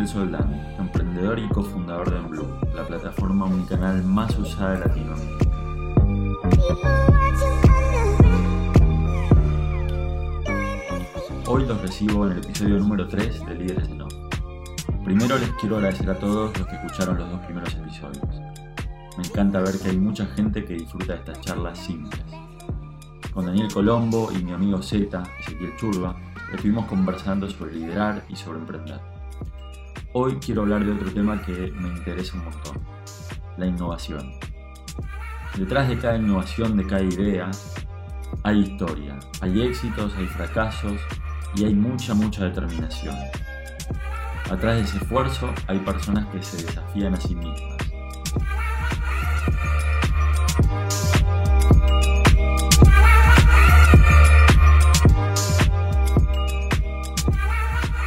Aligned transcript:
Daniel 0.00 0.14
Soldán, 0.14 0.74
emprendedor 0.78 1.38
y 1.38 1.48
cofundador 1.48 2.10
de 2.10 2.16
Enblue, 2.16 2.46
la 2.74 2.86
plataforma 2.86 3.44
unicanal 3.44 4.02
más 4.02 4.34
usada 4.38 4.72
de 4.72 4.78
Latinoamérica. 4.78 5.46
Hoy 11.46 11.66
los 11.66 11.82
recibo 11.82 12.26
en 12.26 12.32
el 12.32 12.38
episodio 12.38 12.78
número 12.78 13.08
3 13.08 13.44
de 13.44 13.54
Líderes 13.54 13.88
de 13.90 13.94
No. 13.96 14.08
Primero 15.04 15.38
les 15.38 15.50
quiero 15.60 15.76
agradecer 15.76 16.08
a 16.08 16.18
todos 16.18 16.58
los 16.58 16.66
que 16.66 16.76
escucharon 16.76 17.18
los 17.18 17.30
dos 17.30 17.40
primeros 17.40 17.74
episodios. 17.74 18.40
Me 19.18 19.26
encanta 19.26 19.60
ver 19.60 19.78
que 19.78 19.90
hay 19.90 19.98
mucha 19.98 20.24
gente 20.28 20.64
que 20.64 20.74
disfruta 20.74 21.12
de 21.12 21.18
estas 21.18 21.40
charlas 21.42 21.78
simples. 21.78 22.24
Con 23.34 23.44
Daniel 23.44 23.70
Colombo 23.70 24.30
y 24.32 24.42
mi 24.42 24.52
amigo 24.52 24.80
Z, 24.80 25.22
Ezequiel 25.40 25.76
Churba, 25.76 26.16
estuvimos 26.54 26.86
conversando 26.86 27.50
sobre 27.50 27.74
liderar 27.74 28.24
y 28.30 28.36
sobre 28.36 28.60
emprender. 28.60 29.19
Hoy 30.12 30.38
quiero 30.44 30.62
hablar 30.62 30.84
de 30.84 30.90
otro 30.90 31.08
tema 31.12 31.40
que 31.40 31.52
me 31.52 31.88
interesa 31.88 32.36
un 32.36 32.42
montón, 32.46 32.82
la 33.56 33.66
innovación. 33.66 34.32
Detrás 35.56 35.88
de 35.88 35.98
cada 35.98 36.16
innovación, 36.16 36.76
de 36.76 36.84
cada 36.84 37.02
idea, 37.02 37.48
hay 38.42 38.58
historia, 38.58 39.20
hay 39.40 39.62
éxitos, 39.62 40.12
hay 40.16 40.26
fracasos 40.26 41.00
y 41.54 41.64
hay 41.64 41.74
mucha, 41.76 42.12
mucha 42.14 42.44
determinación. 42.44 43.14
Atrás 44.50 44.78
de 44.78 44.80
ese 44.82 44.96
esfuerzo 44.96 45.54
hay 45.68 45.78
personas 45.78 46.26
que 46.26 46.42
se 46.42 46.66
desafían 46.66 47.14
a 47.14 47.20
sí 47.20 47.36
mismas. 47.36 47.76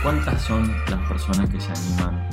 ¿Cuántas 0.03 0.41
son 0.41 0.69
las 0.89 1.02
personas 1.13 1.47
que 1.47 1.59
se 1.59 1.71
animan 1.71 2.27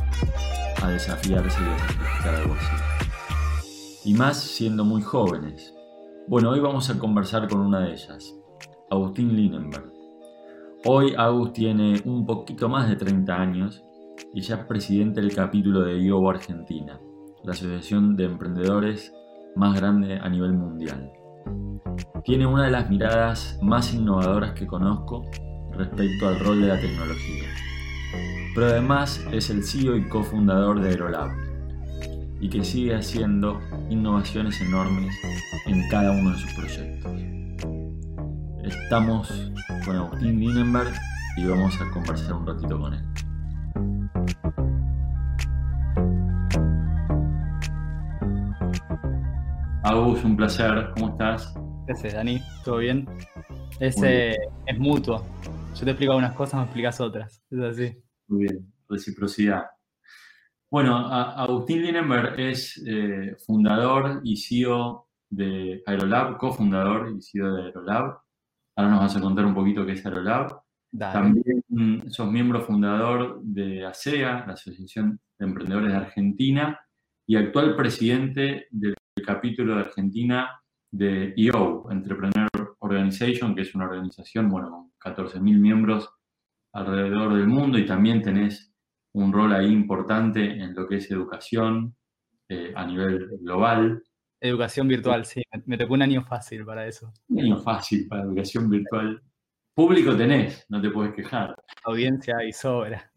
a 0.83 0.89
desafiarse 0.89 1.61
y 1.63 1.69
a 1.69 1.79
sacrificar 1.79 2.35
algo 2.35 2.55
así? 2.55 4.09
Y 4.09 4.15
más 4.15 4.41
siendo 4.41 4.87
muy 4.87 5.03
jóvenes. 5.03 5.75
Bueno, 6.27 6.49
hoy 6.51 6.61
vamos 6.61 6.89
a 6.89 6.99
conversar 6.99 7.47
con 7.47 7.61
una 7.61 7.81
de 7.81 7.93
ellas, 7.93 8.35
Agustín 8.91 9.37
Linenberg. 9.37 9.93
Hoy 10.87 11.13
Agus 11.15 11.53
tiene 11.53 12.01
un 12.07 12.25
poquito 12.25 12.71
más 12.71 12.89
de 12.89 12.97
30 12.97 13.35
años 13.35 13.85
y 14.33 14.41
ya 14.41 14.55
es 14.57 14.65
presidente 14.65 15.21
del 15.21 15.35
capítulo 15.35 15.83
de 15.83 16.03
IOBO 16.03 16.31
Argentina, 16.31 16.99
la 17.45 17.53
asociación 17.53 18.17
de 18.17 18.25
emprendedores 18.25 19.13
más 19.57 19.79
grande 19.79 20.19
a 20.19 20.29
nivel 20.31 20.55
mundial. 20.55 21.13
Tiene 22.25 22.47
una 22.47 22.65
de 22.65 22.71
las 22.71 22.89
miradas 22.89 23.59
más 23.61 23.93
innovadoras 23.93 24.53
que 24.53 24.67
conozco 24.67 25.27
respecto 25.73 26.29
al 26.29 26.41
rol 26.41 26.63
de 26.63 26.69
la 26.69 26.81
tecnología. 26.81 27.45
Pero 28.55 28.67
además 28.67 29.25
es 29.33 29.51
el 29.51 29.65
CEO 29.65 29.97
y 29.97 30.09
cofundador 30.09 30.81
de 30.81 30.91
Aerolab 30.91 31.31
y 32.41 32.49
que 32.49 32.65
sigue 32.65 32.95
haciendo 32.95 33.61
innovaciones 33.91 34.61
enormes 34.61 35.15
en 35.67 35.89
cada 35.89 36.11
uno 36.13 36.33
de 36.33 36.39
sus 36.39 36.55
proyectos. 36.55 37.13
Estamos 38.65 39.53
con 39.85 39.97
Agustín 39.97 40.41
Linenberg 40.41 40.93
y 41.37 41.47
vamos 41.47 41.75
a 41.81 41.91
conversar 41.91 42.35
un 42.35 42.47
ratito 42.47 42.81
con 42.81 42.95
él. 42.95 43.05
Agus, 49.83 50.25
un 50.25 50.37
placer, 50.37 50.91
¿cómo 50.95 51.11
estás? 51.11 51.55
Gracias, 51.87 52.15
Dani, 52.15 52.41
¿todo 52.65 52.79
bien? 52.79 53.09
Es, 53.81 54.03
eh, 54.03 54.37
es 54.67 54.79
mutuo. 54.79 55.25
Yo 55.75 55.85
te 55.85 55.91
explico 55.91 56.13
algunas 56.13 56.35
cosas, 56.35 56.55
me 56.57 56.65
explicas 56.65 57.01
otras. 57.01 57.43
Es 57.51 57.61
así. 57.61 58.10
Muy 58.31 58.45
bien, 58.45 58.73
reciprocidad. 58.89 59.65
Bueno, 60.71 60.97
Agustín 60.97 61.83
Linenberg 61.83 62.39
es 62.39 62.81
eh, 62.87 63.35
fundador 63.45 64.21
y 64.23 64.37
CEO 64.37 65.09
de 65.29 65.83
Aerolab, 65.85 66.39
cofundador 66.39 67.13
y 67.13 67.21
CEO 67.21 67.53
de 67.53 67.63
Aerolab. 67.65 68.21
Ahora 68.77 68.91
nos 68.91 69.01
vas 69.01 69.17
a 69.17 69.21
contar 69.21 69.45
un 69.45 69.55
poquito 69.55 69.85
qué 69.85 69.93
es 69.93 70.07
Aerolab. 70.07 70.61
También 70.97 72.05
sos 72.09 72.31
miembro 72.31 72.61
fundador 72.61 73.41
de 73.43 73.85
ASEA, 73.85 74.45
la 74.47 74.53
Asociación 74.53 75.19
de 75.37 75.47
Emprendedores 75.47 75.91
de 75.91 75.99
Argentina, 75.99 76.79
y 77.27 77.35
actual 77.35 77.75
presidente 77.75 78.69
del 78.71 78.95
capítulo 79.27 79.75
de 79.75 79.81
Argentina 79.81 80.63
de 80.89 81.35
EO, 81.37 81.91
Entrepreneur 81.91 82.49
Organization, 82.79 83.57
que 83.57 83.63
es 83.63 83.75
una 83.75 83.87
organización 83.87 84.49
bueno, 84.49 84.71
con 84.71 85.15
14.000 85.15 85.41
miembros 85.59 86.09
alrededor 86.73 87.35
del 87.35 87.47
mundo 87.47 87.79
y 87.79 87.87
también 87.87 88.23
tenés 88.23 88.73
un 89.13 89.33
rol 89.33 89.53
ahí 89.53 89.73
importante 89.73 90.45
en 90.45 90.75
lo 90.75 90.87
que 90.87 90.97
es 90.97 91.11
educación 91.11 91.97
eh, 92.49 92.73
a 92.75 92.87
nivel 92.87 93.29
global. 93.41 94.03
Educación 94.41 94.89
virtual, 94.89 95.25
sí, 95.25 95.43
me 95.67 95.77
tocó 95.77 95.95
un 95.95 96.03
año 96.03 96.23
fácil 96.23 96.65
para 96.65 96.87
eso. 96.87 97.13
Un 97.29 97.41
año 97.41 97.59
fácil 97.59 98.07
para 98.09 98.23
educación 98.23 98.71
virtual. 98.71 99.23
Público 99.75 100.17
tenés, 100.17 100.65
no 100.69 100.81
te 100.81 100.91
puedes 100.91 101.15
quejar. 101.15 101.55
Audiencia 101.85 102.43
y 102.45 102.53
sobra. 102.53 103.13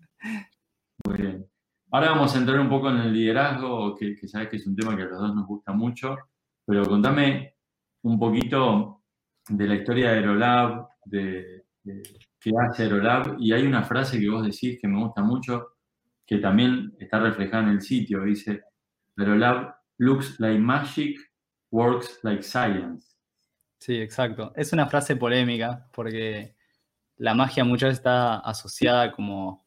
Muy 1.07 1.17
bien. 1.17 1.45
Ahora 1.91 2.09
vamos 2.09 2.35
a 2.35 2.39
entrar 2.39 2.59
un 2.59 2.69
poco 2.69 2.89
en 2.89 2.97
el 2.97 3.13
liderazgo, 3.13 3.95
que, 3.95 4.15
que 4.15 4.27
sabes 4.27 4.49
que 4.49 4.57
es 4.57 4.67
un 4.67 4.75
tema 4.75 4.95
que 4.95 5.03
a 5.03 5.05
los 5.05 5.19
dos 5.19 5.35
nos 5.35 5.47
gusta 5.47 5.73
mucho, 5.73 6.17
pero 6.65 6.85
contame 6.85 7.55
un 8.03 8.19
poquito 8.19 9.03
de 9.49 9.67
la 9.67 9.75
historia 9.75 10.11
de 10.11 10.17
Aerolab, 10.17 10.87
de, 11.05 11.65
qué 12.43 12.51
hace 12.59 12.83
Aerolab, 12.83 13.37
y 13.39 13.53
hay 13.53 13.65
una 13.65 13.83
frase 13.83 14.19
que 14.19 14.29
vos 14.29 14.43
decís 14.43 14.77
que 14.81 14.87
me 14.87 14.99
gusta 14.99 15.21
mucho, 15.21 15.75
que 16.25 16.37
también 16.37 16.93
está 16.99 17.19
reflejada 17.19 17.63
en 17.63 17.69
el 17.69 17.81
sitio, 17.81 18.23
dice, 18.23 18.63
Aerolab 19.17 19.73
looks 19.97 20.39
like 20.39 20.59
magic, 20.59 21.17
works 21.71 22.19
like 22.23 22.43
science. 22.43 23.15
Sí, 23.79 23.95
exacto. 23.99 24.53
Es 24.55 24.73
una 24.73 24.87
frase 24.87 25.15
polémica 25.15 25.87
porque 25.93 26.55
la 27.17 27.33
magia 27.33 27.63
muchas 27.63 27.89
veces 27.89 27.99
está 27.99 28.39
asociada 28.39 29.11
como 29.11 29.65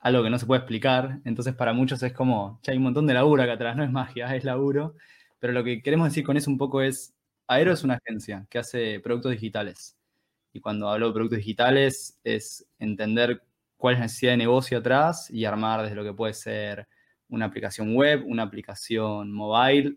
algo 0.00 0.22
que 0.22 0.30
no 0.30 0.38
se 0.38 0.46
puede 0.46 0.60
explicar, 0.60 1.20
entonces 1.24 1.54
para 1.54 1.72
muchos 1.72 2.02
es 2.02 2.12
como, 2.12 2.60
ya 2.62 2.72
hay 2.72 2.78
un 2.78 2.84
montón 2.84 3.06
de 3.06 3.14
laburo 3.14 3.42
acá 3.42 3.54
atrás, 3.54 3.76
no 3.76 3.82
es 3.84 3.90
magia, 3.90 4.34
es 4.36 4.44
laburo, 4.44 4.96
pero 5.38 5.52
lo 5.52 5.64
que 5.64 5.82
queremos 5.82 6.08
decir 6.08 6.24
con 6.24 6.36
eso 6.36 6.50
un 6.50 6.58
poco 6.58 6.82
es, 6.82 7.14
Aero 7.46 7.72
es 7.72 7.84
una 7.84 7.94
agencia 7.94 8.46
que 8.50 8.58
hace 8.58 9.00
productos 9.00 9.32
digitales. 9.32 9.96
Y 10.54 10.60
cuando 10.60 10.88
hablo 10.88 11.08
de 11.08 11.12
productos 11.12 11.38
digitales 11.38 12.20
es 12.22 12.64
entender 12.78 13.42
cuál 13.76 13.94
es 13.94 13.98
la 13.98 14.04
necesidad 14.04 14.32
de 14.32 14.36
negocio 14.38 14.78
atrás 14.78 15.28
y 15.28 15.44
armar 15.44 15.82
desde 15.82 15.96
lo 15.96 16.04
que 16.04 16.14
puede 16.14 16.32
ser 16.32 16.86
una 17.28 17.46
aplicación 17.46 17.96
web, 17.96 18.22
una 18.24 18.44
aplicación 18.44 19.32
mobile, 19.32 19.96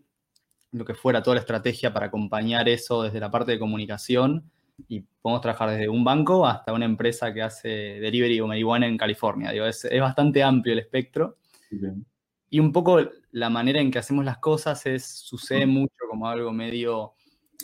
lo 0.72 0.84
que 0.84 0.94
fuera 0.94 1.22
toda 1.22 1.36
la 1.36 1.42
estrategia 1.42 1.94
para 1.94 2.06
acompañar 2.06 2.68
eso 2.68 3.04
desde 3.04 3.20
la 3.20 3.30
parte 3.30 3.52
de 3.52 3.58
comunicación. 3.60 4.50
Y 4.88 5.02
podemos 5.22 5.42
trabajar 5.42 5.70
desde 5.70 5.88
un 5.88 6.02
banco 6.02 6.44
hasta 6.44 6.72
una 6.72 6.86
empresa 6.86 7.32
que 7.32 7.42
hace 7.42 7.68
delivery 7.68 8.40
o 8.40 8.48
marihuana 8.48 8.88
en 8.88 8.98
California. 8.98 9.52
Digo, 9.52 9.64
es, 9.64 9.88
bastante 10.00 10.42
amplio 10.42 10.72
el 10.72 10.80
espectro. 10.80 11.36
Y 12.50 12.58
un 12.58 12.72
poco 12.72 12.98
la 13.30 13.48
manera 13.48 13.80
en 13.80 13.92
que 13.92 14.00
hacemos 14.00 14.24
las 14.24 14.38
cosas 14.38 14.84
es, 14.86 15.06
sucede 15.06 15.66
mucho 15.66 15.94
como 16.10 16.28
algo 16.28 16.52
medio 16.52 17.14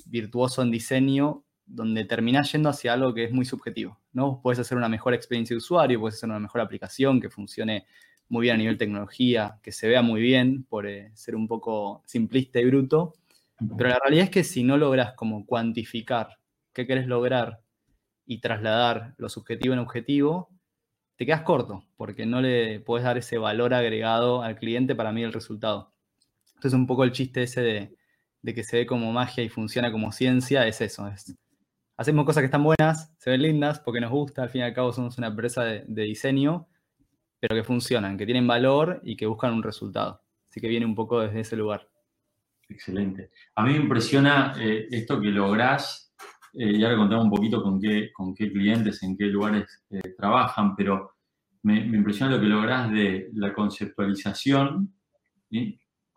virtuoso 0.06 0.62
en 0.62 0.70
diseño 0.70 1.43
donde 1.66 2.04
terminás 2.04 2.52
yendo 2.52 2.68
hacia 2.68 2.92
algo 2.92 3.14
que 3.14 3.24
es 3.24 3.32
muy 3.32 3.44
subjetivo, 3.44 4.00
¿no? 4.12 4.40
Puedes 4.42 4.58
hacer 4.58 4.76
una 4.76 4.88
mejor 4.88 5.14
experiencia 5.14 5.54
de 5.54 5.58
usuario, 5.58 6.00
puedes 6.00 6.16
hacer 6.16 6.28
una 6.28 6.38
mejor 6.38 6.60
aplicación 6.60 7.20
que 7.20 7.30
funcione 7.30 7.86
muy 8.28 8.42
bien 8.42 8.54
a 8.54 8.58
nivel 8.58 8.78
tecnología, 8.78 9.58
que 9.62 9.72
se 9.72 9.88
vea 9.88 10.02
muy 10.02 10.20
bien 10.20 10.64
por 10.64 10.86
eh, 10.86 11.10
ser 11.14 11.36
un 11.36 11.48
poco 11.48 12.02
simplista 12.06 12.60
y 12.60 12.64
bruto, 12.66 13.14
pero 13.76 13.90
la 13.90 13.98
realidad 13.98 14.24
es 14.24 14.30
que 14.30 14.44
si 14.44 14.64
no 14.64 14.76
logras 14.76 15.14
como 15.14 15.46
cuantificar 15.46 16.38
qué 16.72 16.86
querés 16.86 17.06
lograr 17.06 17.60
y 18.26 18.40
trasladar 18.40 19.14
lo 19.16 19.28
subjetivo 19.28 19.74
en 19.74 19.80
objetivo, 19.80 20.50
te 21.16 21.26
quedas 21.26 21.42
corto, 21.42 21.84
porque 21.96 22.26
no 22.26 22.40
le 22.40 22.80
puedes 22.80 23.04
dar 23.04 23.18
ese 23.18 23.38
valor 23.38 23.74
agregado 23.74 24.42
al 24.42 24.56
cliente 24.56 24.94
para 24.94 25.12
mí 25.12 25.22
el 25.22 25.32
resultado. 25.32 25.92
Entonces 26.48 26.74
un 26.74 26.86
poco 26.86 27.04
el 27.04 27.12
chiste 27.12 27.42
ese 27.42 27.60
de 27.60 27.96
de 28.44 28.52
que 28.52 28.62
se 28.62 28.76
ve 28.76 28.86
como 28.86 29.10
magia 29.10 29.42
y 29.42 29.48
funciona 29.48 29.90
como 29.90 30.12
ciencia 30.12 30.66
es 30.66 30.82
eso. 30.82 31.08
Es, 31.08 31.34
hacemos 31.96 32.24
cosas 32.24 32.42
que 32.42 32.46
están 32.46 32.64
buenas, 32.64 33.14
se 33.18 33.30
ven 33.30 33.42
lindas 33.42 33.80
porque 33.80 34.00
nos 34.00 34.10
gusta, 34.10 34.42
al 34.42 34.50
fin 34.50 34.62
y 34.62 34.64
al 34.64 34.74
cabo 34.74 34.92
somos 34.92 35.18
una 35.18 35.28
empresa 35.28 35.64
de, 35.64 35.84
diseño, 36.02 36.68
pero 37.40 37.54
que 37.54 37.64
funcionan, 37.64 38.16
que 38.16 38.24
tienen 38.24 38.46
valor 38.46 39.00
y 39.04 39.16
que 39.16 39.26
buscan 39.26 39.52
un 39.52 39.62
resultado. 39.62 40.22
Así 40.48 40.60
que 40.60 40.68
viene 40.68 40.86
un 40.86 40.94
poco 40.94 41.20
desde 41.20 41.40
ese 41.40 41.56
lugar. 41.56 41.88
Excelente. 42.68 43.30
A 43.56 43.64
mí 43.64 43.72
me 43.72 43.80
impresiona 43.80 44.54
eh, 44.58 44.86
esto 44.90 45.20
que 45.20 45.28
lográs, 45.28 46.14
eh, 46.54 46.72
y 46.72 46.84
ahora 46.84 46.96
contamos 46.96 47.24
un 47.26 47.30
poquito 47.30 47.62
con 47.62 47.80
qué, 47.80 48.10
con 48.12 48.34
qué 48.34 48.50
clientes, 48.50 49.02
en 49.02 49.16
qué 49.16 49.26
lugares 49.26 49.84
eh, 49.90 50.14
trabajan, 50.16 50.74
pero 50.74 51.16
me, 51.62 51.78
impresiona 51.78 52.34
lo 52.34 52.40
que 52.40 52.46
lográs 52.46 52.90
de 52.90 53.30
la 53.34 53.52
conceptualización 53.52 54.94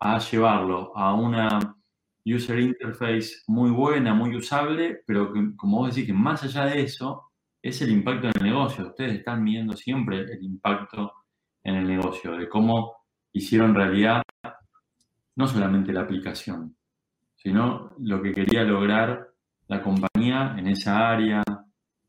a 0.00 0.18
llevarlo 0.18 0.96
a 0.96 1.14
una 1.14 1.77
user 2.34 2.58
interface 2.58 3.42
muy 3.46 3.70
buena, 3.70 4.14
muy 4.14 4.36
usable, 4.36 5.02
pero 5.06 5.32
que, 5.32 5.56
como 5.56 5.78
vos 5.78 5.94
decís, 5.94 6.06
que 6.06 6.12
más 6.12 6.42
allá 6.42 6.66
de 6.66 6.82
eso, 6.82 7.30
es 7.62 7.80
el 7.82 7.90
impacto 7.90 8.28
en 8.28 8.32
el 8.36 8.42
negocio. 8.44 8.86
Ustedes 8.86 9.18
están 9.18 9.42
midiendo 9.42 9.76
siempre 9.76 10.20
el 10.20 10.42
impacto 10.42 11.12
en 11.62 11.76
el 11.76 11.86
negocio, 11.86 12.36
de 12.36 12.48
cómo 12.48 12.96
hicieron 13.32 13.74
realidad 13.74 14.22
no 15.36 15.46
solamente 15.46 15.92
la 15.92 16.02
aplicación, 16.02 16.76
sino 17.36 17.92
lo 17.98 18.20
que 18.22 18.32
quería 18.32 18.64
lograr 18.64 19.28
la 19.68 19.82
compañía 19.82 20.56
en 20.58 20.66
esa 20.66 21.10
área, 21.10 21.42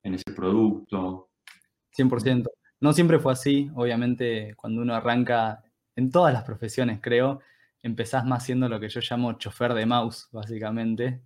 en 0.02 0.16
ese 0.16 0.34
producto. 0.36 1.30
100%. 1.96 2.48
No 2.82 2.94
siempre 2.94 3.20
fue 3.20 3.34
así, 3.34 3.70
obviamente 3.76 4.56
cuando 4.56 4.82
uno 4.82 4.96
arranca 4.96 5.64
en 5.96 6.10
todas 6.10 6.34
las 6.34 6.44
profesiones, 6.44 7.00
creo, 7.02 7.42
empezás 7.82 8.26
más 8.26 8.44
siendo 8.44 8.68
lo 8.70 8.80
que 8.80 8.90
yo 8.90 9.00
llamo 9.02 9.34
chofer 9.34 9.74
de 9.74 9.86
mouse, 9.86 10.28
básicamente. 10.32 11.22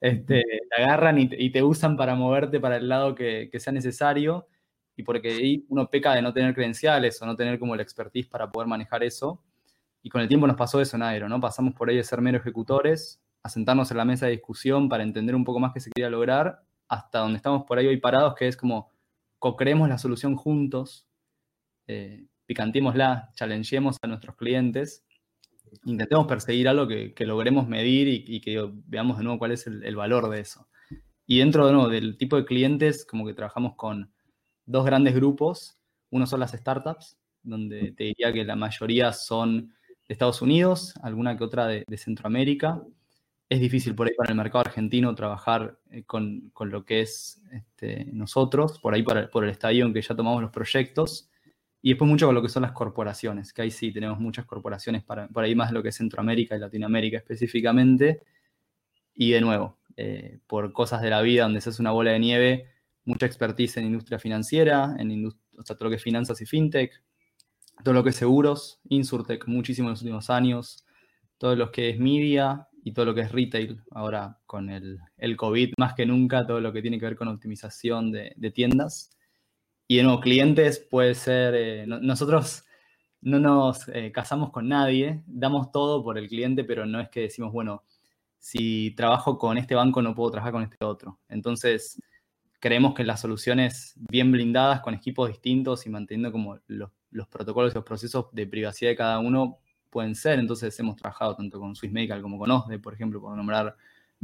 Este, 0.00 0.42
te 0.42 0.82
agarran 0.82 1.18
y 1.18 1.50
te, 1.50 1.62
usan 1.62 1.96
para 1.96 2.14
moverte 2.14 2.60
para 2.60 2.76
el 2.76 2.88
lado 2.88 3.14
que, 3.14 3.50
sea 3.58 3.72
necesario 3.72 4.46
y 4.96 5.02
porque 5.02 5.30
ahí 5.30 5.66
uno 5.68 5.90
peca 5.90 6.14
de 6.14 6.22
no 6.22 6.32
tener 6.32 6.54
credenciales 6.54 7.20
o 7.20 7.26
no 7.26 7.36
tener 7.36 7.58
como 7.58 7.74
el 7.74 7.80
expertise 7.80 8.28
para 8.28 8.50
poder 8.50 8.68
manejar 8.68 9.02
eso. 9.02 9.42
Y 10.02 10.10
con 10.10 10.20
el 10.20 10.28
tiempo 10.28 10.46
nos 10.46 10.56
pasó 10.56 10.80
eso 10.80 10.96
en 10.96 11.02
Aero, 11.02 11.28
¿no? 11.28 11.40
Pasamos 11.40 11.74
por 11.74 11.90
ahí 11.90 11.96
de 11.96 12.04
ser 12.04 12.20
mero 12.20 12.38
ejecutores 12.38 13.20
a 13.42 13.48
sentarnos 13.48 13.90
en 13.90 13.96
la 13.96 14.04
mesa 14.04 14.26
de 14.26 14.32
discusión 14.32 14.88
para 14.88 15.02
entender 15.02 15.34
un 15.34 15.44
poco 15.44 15.60
más 15.60 15.72
qué 15.72 15.80
se 15.80 15.90
quería 15.90 16.10
lograr, 16.10 16.62
hasta 16.88 17.20
donde 17.20 17.36
estamos 17.36 17.64
por 17.64 17.78
ahí 17.78 17.86
hoy 17.86 17.98
parados, 17.98 18.34
que 18.34 18.48
es 18.48 18.56
como 18.56 18.90
co-creemos 19.38 19.88
la 19.88 19.98
solución 19.98 20.36
juntos, 20.36 21.06
eh, 21.86 22.26
picantémosla, 22.46 23.30
challengemos 23.34 23.96
a 24.02 24.06
nuestros 24.06 24.36
clientes, 24.36 25.04
intentemos 25.84 26.26
perseguir 26.26 26.68
algo 26.68 26.86
que, 26.86 27.14
logremos 27.26 27.68
medir 27.68 28.08
y, 28.08 28.40
que 28.40 28.68
veamos 28.86 29.18
de 29.18 29.24
nuevo 29.24 29.38
cuál 29.38 29.52
es 29.52 29.66
el, 29.66 29.96
valor 29.96 30.28
de 30.30 30.40
eso. 30.40 30.68
Y 31.26 31.38
dentro 31.38 31.66
de 31.66 31.72
nuevo 31.72 31.88
del 31.88 32.16
tipo 32.16 32.36
de 32.36 32.44
clientes, 32.44 33.04
como 33.04 33.26
que 33.26 33.34
trabajamos 33.34 33.74
con 33.76 34.12
dos 34.64 34.84
grandes 34.84 35.14
grupos. 35.14 35.78
Uno 36.10 36.26
son 36.26 36.40
las 36.40 36.52
startups, 36.52 37.18
donde 37.42 37.92
te 37.92 38.04
diría 38.04 38.32
que 38.32 38.44
la 38.44 38.56
mayoría 38.56 39.12
son 39.12 39.68
de 39.68 40.12
Estados 40.14 40.40
Unidos, 40.40 40.94
alguna 41.02 41.36
que 41.36 41.44
otra 41.44 41.66
de 41.66 41.96
Centroamérica, 41.96 42.82
es 43.48 43.60
difícil 43.60 43.94
por 43.94 44.06
ahí 44.06 44.14
para 44.14 44.30
el 44.30 44.36
mercado 44.36 44.60
argentino 44.60 45.14
trabajar 45.14 45.78
eh, 45.90 46.04
con, 46.04 46.52
lo 46.60 46.84
que 46.84 47.00
es 47.00 47.40
este, 47.52 48.06
nosotros, 48.12 48.78
por 48.78 48.94
ahí 48.94 49.02
por 49.02 49.44
el 49.44 49.50
estadio 49.50 49.86
en 49.86 49.94
que 49.94 50.02
ya 50.02 50.14
tomamos 50.14 50.42
los 50.42 50.50
proyectos, 50.50 51.30
y 51.80 51.90
después 51.90 52.08
mucho 52.08 52.26
con 52.26 52.34
lo 52.34 52.42
que 52.42 52.48
son 52.48 52.62
las 52.62 52.72
corporaciones, 52.72 53.52
que 53.52 53.62
ahí 53.62 53.70
sí 53.70 53.92
tenemos 53.92 54.18
muchas 54.18 54.46
corporaciones 54.46 55.04
para, 55.04 55.28
por 55.28 55.44
ahí 55.44 55.54
más 55.54 55.72
lo 55.72 55.82
que 55.82 55.90
es 55.90 55.96
Centroamérica 55.96 56.56
y 56.56 56.58
Latinoamérica 56.58 57.18
específicamente, 57.18 58.22
y 59.14 59.30
de 59.30 59.40
nuevo, 59.40 59.78
eh, 59.96 60.38
por 60.46 60.72
cosas 60.72 61.02
de 61.02 61.10
la 61.10 61.22
vida 61.22 61.44
donde 61.44 61.60
se 61.60 61.70
hace 61.70 61.82
una 61.82 61.92
bola 61.92 62.12
de 62.12 62.18
nieve, 62.18 62.70
mucha 63.04 63.26
expertise 63.26 63.78
en 63.78 63.86
industria 63.86 64.18
financiera, 64.18 64.94
en 64.98 65.26
o 65.26 65.62
sea, 65.62 65.76
todo 65.76 65.86
lo 65.86 65.90
que 65.90 65.96
es 65.96 66.02
finanzas 66.02 66.40
y 66.40 66.46
fintech, 66.46 67.02
todo 67.84 67.94
lo 67.94 68.02
que 68.04 68.10
es 68.10 68.16
seguros, 68.16 68.80
Insurtech 68.88 69.46
muchísimo 69.46 69.88
en 69.88 69.92
los 69.92 70.02
últimos 70.02 70.30
años, 70.30 70.84
todo 71.38 71.54
lo 71.56 71.70
que 71.70 71.90
es 71.90 71.98
media, 71.98 72.68
y 72.88 72.92
todo 72.92 73.06
lo 73.06 73.14
que 73.14 73.22
es 73.22 73.32
retail, 73.32 73.82
ahora 73.90 74.38
con 74.46 74.70
el, 74.70 74.98
el, 75.16 75.36
COVID 75.36 75.74
más 75.78 75.94
que 75.94 76.06
nunca, 76.06 76.46
todo 76.46 76.60
lo 76.60 76.72
que 76.72 76.80
tiene 76.80 76.98
que 76.98 77.06
ver 77.06 77.16
con 77.16 77.28
optimización 77.28 78.10
de 78.10 78.50
tiendas. 78.54 79.10
Y 79.88 79.96
de 79.96 80.02
nuevo, 80.02 80.20
clientes 80.20 80.78
puede 80.78 81.14
ser, 81.14 81.54
eh, 81.56 81.86
nosotros 81.86 82.64
no 83.22 83.40
nos 83.40 83.88
eh, 83.88 84.12
casamos 84.12 84.50
con 84.50 84.68
nadie, 84.68 85.22
damos 85.26 85.72
todo 85.72 86.04
por 86.04 86.18
el 86.18 86.28
cliente, 86.28 86.62
pero 86.62 86.84
no 86.84 87.00
es 87.00 87.08
que 87.08 87.20
decimos, 87.20 87.52
bueno, 87.52 87.84
si 88.38 88.92
trabajo 88.92 89.38
con 89.38 89.56
este 89.56 89.74
banco 89.74 90.02
no 90.02 90.14
puedo 90.14 90.32
trabajar 90.32 90.52
con 90.52 90.62
este 90.62 90.84
otro. 90.84 91.18
Entonces, 91.30 92.00
creemos 92.60 92.94
que 92.94 93.02
las 93.02 93.20
soluciones 93.22 93.94
bien 93.96 94.30
blindadas, 94.30 94.80
con 94.82 94.92
equipos 94.92 95.30
distintos 95.30 95.86
y 95.86 95.90
manteniendo 95.90 96.32
como 96.32 96.58
los, 96.66 96.90
los 97.10 97.26
protocolos 97.28 97.72
y 97.72 97.76
los 97.76 97.84
procesos 97.84 98.26
de 98.32 98.46
privacidad 98.46 98.90
de 98.90 98.96
cada 98.96 99.18
uno, 99.20 99.58
pueden 99.88 100.14
ser. 100.14 100.38
Entonces 100.38 100.78
hemos 100.78 100.96
trabajado 100.96 101.34
tanto 101.34 101.58
con 101.58 101.74
Swiss 101.74 101.92
Medical 101.92 102.22
como 102.22 102.38
con 102.38 102.50
OSDE, 102.50 102.78
por 102.78 102.94
ejemplo, 102.94 103.20
por 103.20 103.34
nombrar 103.36 103.74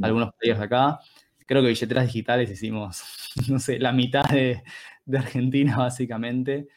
algunos 0.01 0.33
players 0.35 0.59
de 0.59 0.65
acá. 0.65 0.99
Creo 1.47 1.61
que 1.61 1.69
billeteras 1.69 2.05
digitales 2.05 2.49
hicimos, 2.51 3.03
no 3.49 3.59
sé, 3.59 3.79
la 3.79 3.91
mitad 3.91 4.25
de, 4.25 4.63
Argentina 5.13 5.77
básicamente. 5.77 6.67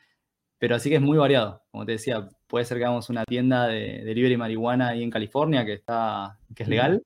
Pero 0.58 0.74
así 0.74 0.90
que 0.90 0.96
es 0.96 1.02
muy 1.02 1.16
variado. 1.16 1.62
Como 1.70 1.86
te 1.86 1.92
decía, 1.92 2.28
puede 2.48 2.64
ser 2.64 2.78
que 2.78 2.84
hagamos 2.84 3.08
una 3.10 3.24
tienda 3.24 3.68
de, 3.68 4.02
de 4.04 4.14
libre 4.14 4.36
marihuana 4.36 4.88
ahí 4.88 5.02
en 5.04 5.10
California 5.10 5.64
que, 5.64 5.74
está, 5.74 6.36
que 6.54 6.64
es 6.64 6.68
legal, 6.68 7.02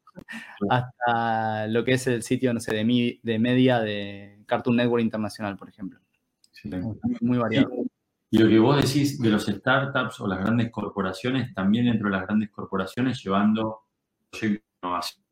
hasta 0.70 1.66
lo 1.66 1.84
que 1.84 1.92
es 1.92 2.06
el 2.06 2.22
sitio, 2.22 2.54
no 2.54 2.60
sé, 2.60 2.74
de, 2.74 3.20
de 3.22 3.38
media 3.38 3.80
de 3.80 4.42
Cartoon 4.46 4.76
Network 4.76 5.02
Internacional, 5.02 5.56
por 5.56 5.68
ejemplo. 5.68 5.98
Muy 7.20 7.38
variado. 7.38 7.70
Y 8.30 8.38
lo 8.38 8.48
que 8.48 8.58
vos 8.58 8.76
decís 8.76 9.20
de 9.20 9.28
los 9.28 9.44
startups 9.44 10.20
o 10.20 10.26
las 10.26 10.38
grandes 10.38 10.70
corporaciones, 10.70 11.52
también 11.52 11.84
dentro 11.84 12.08
de 12.08 12.16
las 12.16 12.26
grandes 12.26 12.50
corporaciones, 12.50 13.22
llevando 13.22 13.82
proyectos 14.30 14.64
de 14.80 14.88
innovación 14.88 15.24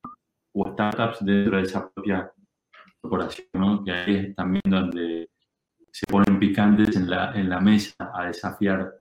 o 0.53 0.73
startups 0.73 1.25
dentro 1.25 1.57
de 1.57 1.63
esa 1.63 1.89
propia 1.89 2.31
corporación, 3.01 3.47
¿no? 3.55 3.83
que 3.83 3.93
ahí 3.93 4.17
es 4.17 4.35
también 4.35 4.61
donde 4.67 5.30
se 5.93 6.07
ponen 6.07 6.39
picantes 6.39 6.97
en 6.97 7.11
la, 7.11 7.33
en 7.35 7.49
la 7.49 7.61
mesa 7.61 7.95
a 8.15 8.27
desafiar 8.27 9.01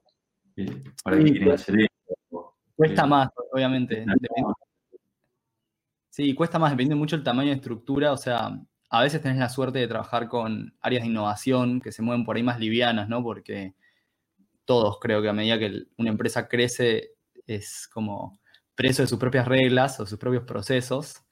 eh, 0.55 0.83
para 1.03 1.17
que 1.17 1.23
quieren 1.23 1.51
hacer 1.51 1.79
esto. 1.81 2.55
Cuesta 2.75 3.03
eh, 3.03 3.07
más, 3.07 3.29
obviamente. 3.51 4.05
Sí, 6.09 6.33
cuesta 6.33 6.59
más, 6.59 6.71
depende 6.71 6.95
mucho 6.95 7.15
el 7.15 7.23
tamaño 7.23 7.49
de 7.49 7.55
estructura, 7.55 8.11
o 8.11 8.17
sea, 8.17 8.59
a 8.89 9.03
veces 9.03 9.21
tenés 9.21 9.37
la 9.37 9.49
suerte 9.49 9.79
de 9.79 9.87
trabajar 9.87 10.27
con 10.27 10.75
áreas 10.81 11.03
de 11.03 11.09
innovación 11.09 11.79
que 11.79 11.91
se 11.91 12.01
mueven 12.01 12.25
por 12.25 12.35
ahí 12.35 12.43
más 12.43 12.59
livianas, 12.59 13.07
¿no? 13.07 13.23
Porque 13.23 13.75
todos 14.65 14.99
creo 14.99 15.21
que 15.21 15.29
a 15.29 15.33
medida 15.33 15.59
que 15.59 15.83
una 15.97 16.09
empresa 16.09 16.47
crece 16.47 17.11
es 17.45 17.87
como 17.87 18.39
preso 18.75 19.01
de 19.01 19.07
sus 19.07 19.19
propias 19.19 19.47
reglas 19.47 19.99
o 19.99 20.05
sus 20.05 20.17
propios 20.17 20.43
procesos. 20.43 21.23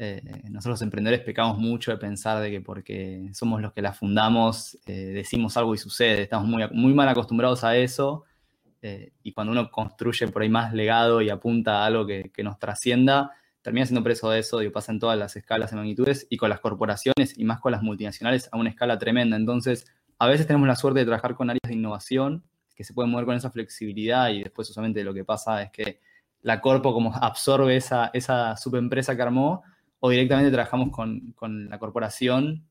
Eh, 0.00 0.22
nosotros 0.50 0.80
emprendedores 0.82 1.24
pecamos 1.24 1.58
mucho 1.58 1.90
de 1.90 1.96
pensar 1.96 2.40
de 2.40 2.50
que 2.52 2.60
porque 2.60 3.30
somos 3.32 3.60
los 3.60 3.72
que 3.72 3.82
la 3.82 3.92
fundamos, 3.92 4.78
eh, 4.86 4.92
decimos 4.92 5.56
algo 5.56 5.74
y 5.74 5.78
sucede. 5.78 6.22
Estamos 6.22 6.46
muy, 6.46 6.64
muy 6.70 6.94
mal 6.94 7.08
acostumbrados 7.08 7.64
a 7.64 7.76
eso. 7.76 8.24
Eh, 8.80 9.12
y 9.24 9.32
cuando 9.32 9.52
uno 9.52 9.70
construye 9.70 10.28
por 10.28 10.42
ahí 10.42 10.48
más 10.48 10.72
legado 10.72 11.20
y 11.20 11.30
apunta 11.30 11.82
a 11.82 11.86
algo 11.86 12.06
que, 12.06 12.30
nos 12.44 12.60
trascienda, 12.60 13.32
termina 13.60 13.84
siendo 13.86 14.04
preso 14.04 14.30
de 14.30 14.38
eso 14.38 14.62
y 14.62 14.70
pasa 14.70 14.92
en 14.92 15.00
todas 15.00 15.18
las 15.18 15.34
escalas 15.34 15.72
y 15.72 15.74
magnitudes 15.74 16.28
y 16.30 16.36
con 16.36 16.48
las 16.48 16.60
corporaciones 16.60 17.36
y 17.36 17.44
más 17.44 17.58
con 17.58 17.72
las 17.72 17.82
multinacionales 17.82 18.48
a 18.52 18.56
una 18.56 18.70
escala 18.70 18.96
tremenda. 18.96 19.36
Entonces, 19.36 19.86
a 20.18 20.28
veces 20.28 20.46
tenemos 20.46 20.68
la 20.68 20.76
suerte 20.76 21.00
de 21.00 21.06
trabajar 21.06 21.34
con 21.34 21.50
áreas 21.50 21.62
de 21.66 21.74
innovación 21.74 22.44
que 22.76 22.84
se 22.84 22.94
pueden 22.94 23.10
mover 23.10 23.26
con 23.26 23.34
esa 23.34 23.50
flexibilidad 23.50 24.30
y 24.30 24.44
después 24.44 24.70
usualmente 24.70 25.02
lo 25.02 25.12
que 25.12 25.24
pasa 25.24 25.60
es 25.62 25.72
que 25.72 25.98
la 26.42 26.60
corpo 26.60 26.92
como 26.94 27.12
absorbe 27.12 27.76
esa, 27.76 28.12
esa 28.14 28.56
subempresa 28.56 29.16
que 29.16 29.22
armó 29.22 29.64
o 30.00 30.10
directamente 30.10 30.50
trabajamos 30.50 30.90
con, 30.90 31.32
con, 31.32 31.68
la 31.68 31.78
corporación 31.78 32.66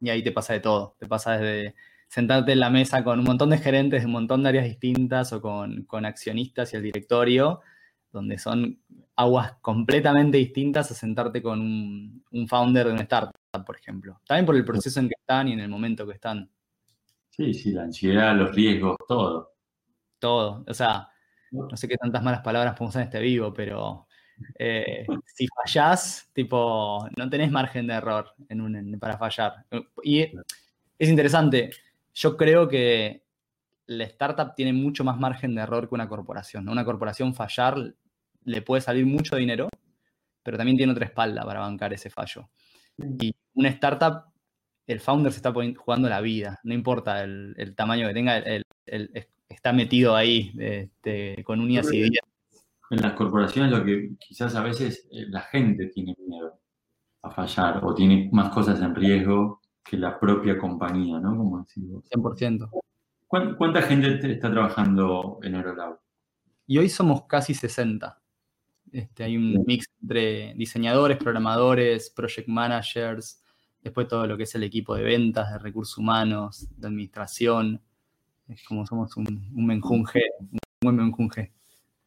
y 0.00 0.10
ahí 0.10 0.22
te 0.22 0.32
pasa 0.32 0.54
de 0.54 0.60
todo. 0.60 0.96
Te 0.98 1.06
pasa 1.06 1.38
desde 1.38 1.74
sentarte 2.08 2.52
en 2.52 2.60
la 2.60 2.70
mesa 2.70 3.04
con 3.04 3.18
un 3.18 3.24
montón 3.24 3.50
de 3.50 3.58
gerentes 3.58 4.02
de 4.02 4.06
un 4.06 4.12
montón 4.12 4.42
de 4.42 4.50
áreas 4.50 4.64
distintas 4.64 5.32
o 5.32 5.40
con, 5.40 5.84
con 5.84 6.04
accionistas 6.04 6.72
y 6.72 6.76
el 6.76 6.82
directorio, 6.82 7.60
donde 8.10 8.38
son 8.38 8.80
aguas 9.16 9.54
completamente 9.60 10.38
distintas 10.38 10.90
a 10.90 10.94
sentarte 10.94 11.42
con 11.42 11.60
un, 11.60 12.24
un 12.30 12.48
founder 12.48 12.86
de 12.86 12.92
una 12.92 13.02
startup, 13.02 13.32
por 13.66 13.76
ejemplo. 13.76 14.20
También 14.26 14.46
por 14.46 14.56
el 14.56 14.64
proceso 14.64 15.00
en 15.00 15.08
que 15.08 15.14
están 15.18 15.48
y 15.48 15.52
en 15.52 15.60
el 15.60 15.68
momento 15.68 16.06
que 16.06 16.14
están. 16.14 16.50
Sí, 17.28 17.54
sí, 17.54 17.72
la 17.72 17.84
ansiedad, 17.84 18.36
los 18.36 18.54
riesgos, 18.54 18.96
todo. 19.08 19.52
Todo. 20.18 20.64
O 20.68 20.74
sea, 20.74 21.08
no 21.50 21.76
sé 21.76 21.88
qué 21.88 21.96
tantas 21.96 22.22
malas 22.22 22.40
palabras 22.40 22.74
podemos 22.74 22.90
usar 22.90 23.02
en 23.02 23.08
este 23.08 23.20
vivo, 23.20 23.52
pero 23.54 24.06
eh, 24.58 25.06
si 25.26 25.46
fallás, 25.48 26.28
tipo, 26.32 27.06
no 27.16 27.30
tenés 27.30 27.50
margen 27.50 27.86
de 27.86 27.94
error 27.94 28.32
en 28.48 28.60
un, 28.60 28.98
para 28.98 29.18
fallar. 29.18 29.64
Y 30.02 30.22
es 30.98 31.08
interesante. 31.08 31.70
Yo 32.14 32.36
creo 32.36 32.68
que 32.68 33.22
la 33.86 34.04
startup 34.04 34.54
tiene 34.54 34.72
mucho 34.72 35.04
más 35.04 35.18
margen 35.18 35.54
de 35.54 35.62
error 35.62 35.88
que 35.88 35.94
una 35.94 36.08
corporación. 36.08 36.68
Una 36.68 36.84
corporación 36.84 37.34
fallar 37.34 37.76
le 38.44 38.62
puede 38.62 38.82
salir 38.82 39.06
mucho 39.06 39.36
dinero, 39.36 39.68
pero 40.42 40.56
también 40.56 40.76
tiene 40.76 40.92
otra 40.92 41.06
espalda 41.06 41.44
para 41.44 41.60
bancar 41.60 41.92
ese 41.92 42.10
fallo. 42.10 42.48
Y 43.20 43.34
una 43.54 43.68
startup 43.70 44.32
el 44.86 45.00
founder 45.00 45.32
se 45.32 45.38
está 45.38 45.52
jugando 45.52 46.08
la 46.08 46.20
vida, 46.20 46.60
no 46.64 46.74
importa 46.74 47.22
el, 47.22 47.74
tamaño 47.76 48.08
que 48.08 48.14
tenga, 48.14 48.42
está 49.48 49.72
metido 49.72 50.16
ahí 50.16 50.52
este, 50.58 51.42
con 51.44 51.60
uñas 51.60 51.92
y 51.92 52.00
dientes. 52.00 52.31
En 52.92 53.00
las 53.00 53.14
corporaciones 53.14 53.72
lo 53.72 53.82
que 53.82 54.10
quizás 54.18 54.54
a 54.54 54.62
veces 54.62 55.08
eh, 55.10 55.24
la 55.30 55.40
gente 55.40 55.86
tiene 55.86 56.14
miedo 56.28 56.60
a 57.22 57.30
fallar 57.30 57.82
o 57.82 57.94
tiene 57.94 58.28
más 58.32 58.50
cosas 58.50 58.82
en 58.82 58.94
riesgo 58.94 59.62
que 59.82 59.96
la 59.96 60.20
propia 60.20 60.58
compañía, 60.58 61.18
¿no? 61.18 61.34
Como 61.34 61.62
decimos. 61.62 62.04
100%. 62.10 62.68
¿Cuánta 63.26 63.80
gente 63.80 64.30
está 64.30 64.50
trabajando 64.50 65.38
en 65.42 65.54
Aerolab? 65.54 66.00
Y 66.66 66.76
hoy 66.76 66.90
somos 66.90 67.24
casi 67.24 67.54
60. 67.54 68.20
Este, 68.92 69.24
hay 69.24 69.38
un 69.38 69.64
mix 69.66 69.86
entre 70.02 70.52
diseñadores, 70.52 71.16
programadores, 71.16 72.10
project 72.10 72.48
managers, 72.48 73.42
después 73.80 74.06
todo 74.06 74.26
lo 74.26 74.36
que 74.36 74.42
es 74.42 74.54
el 74.54 74.64
equipo 74.64 74.94
de 74.94 75.04
ventas, 75.04 75.50
de 75.50 75.58
recursos 75.58 75.96
humanos, 75.96 76.68
de 76.76 76.88
administración. 76.88 77.80
Es 78.48 78.62
como 78.64 78.84
somos 78.84 79.16
un, 79.16 79.50
un 79.54 79.66
menjunje, 79.66 80.20
un 80.38 80.58
buen 80.82 80.96
menjunje. 80.96 81.54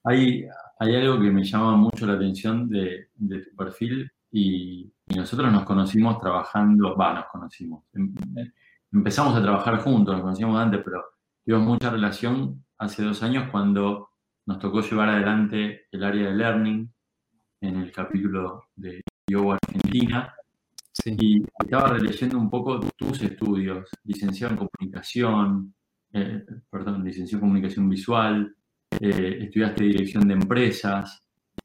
Hay, 0.05 0.45
hay 0.79 0.95
algo 0.95 1.19
que 1.19 1.31
me 1.31 1.43
llama 1.43 1.75
mucho 1.75 2.05
la 2.05 2.13
atención 2.13 2.69
de, 2.69 3.09
de 3.15 3.39
tu 3.39 3.55
perfil 3.55 4.11
y, 4.31 4.93
y, 5.07 5.15
nosotros 5.15 5.51
nos 5.51 5.63
conocimos 5.63 6.19
trabajando, 6.19 6.95
va, 6.95 7.13
nos 7.13 7.25
conocimos. 7.31 7.83
Em, 7.93 8.13
empezamos 8.91 9.35
a 9.35 9.41
trabajar 9.41 9.79
juntos, 9.79 10.13
nos 10.13 10.23
conocíamos 10.23 10.59
antes, 10.59 10.81
pero 10.83 11.03
tuvimos 11.43 11.67
mucha 11.67 11.89
relación 11.89 12.63
hace 12.77 13.03
dos 13.03 13.23
años 13.23 13.49
cuando 13.51 14.09
nos 14.45 14.59
tocó 14.59 14.81
llevar 14.81 15.09
adelante 15.09 15.87
el 15.91 16.03
área 16.03 16.29
de 16.29 16.35
learning 16.35 16.93
en 17.61 17.77
el 17.77 17.91
capítulo 17.91 18.65
de 18.75 19.01
Yoga 19.27 19.57
Argentina. 19.61 20.33
Y 21.05 21.43
estaba 21.59 21.89
releyendo 21.89 22.37
un 22.37 22.49
poco 22.49 22.79
tus 22.95 23.21
estudios, 23.21 23.89
licenciado 24.03 24.53
en 24.53 24.67
comunicación, 24.67 25.75
eh, 26.13 26.45
perdón, 26.69 27.03
licenciado 27.03 27.39
en 27.43 27.49
comunicación 27.49 27.89
visual, 27.89 28.55
eh, 28.99 29.39
estudiaste 29.41 29.83
dirección 29.83 30.27
de 30.27 30.33
empresas, 30.35 31.21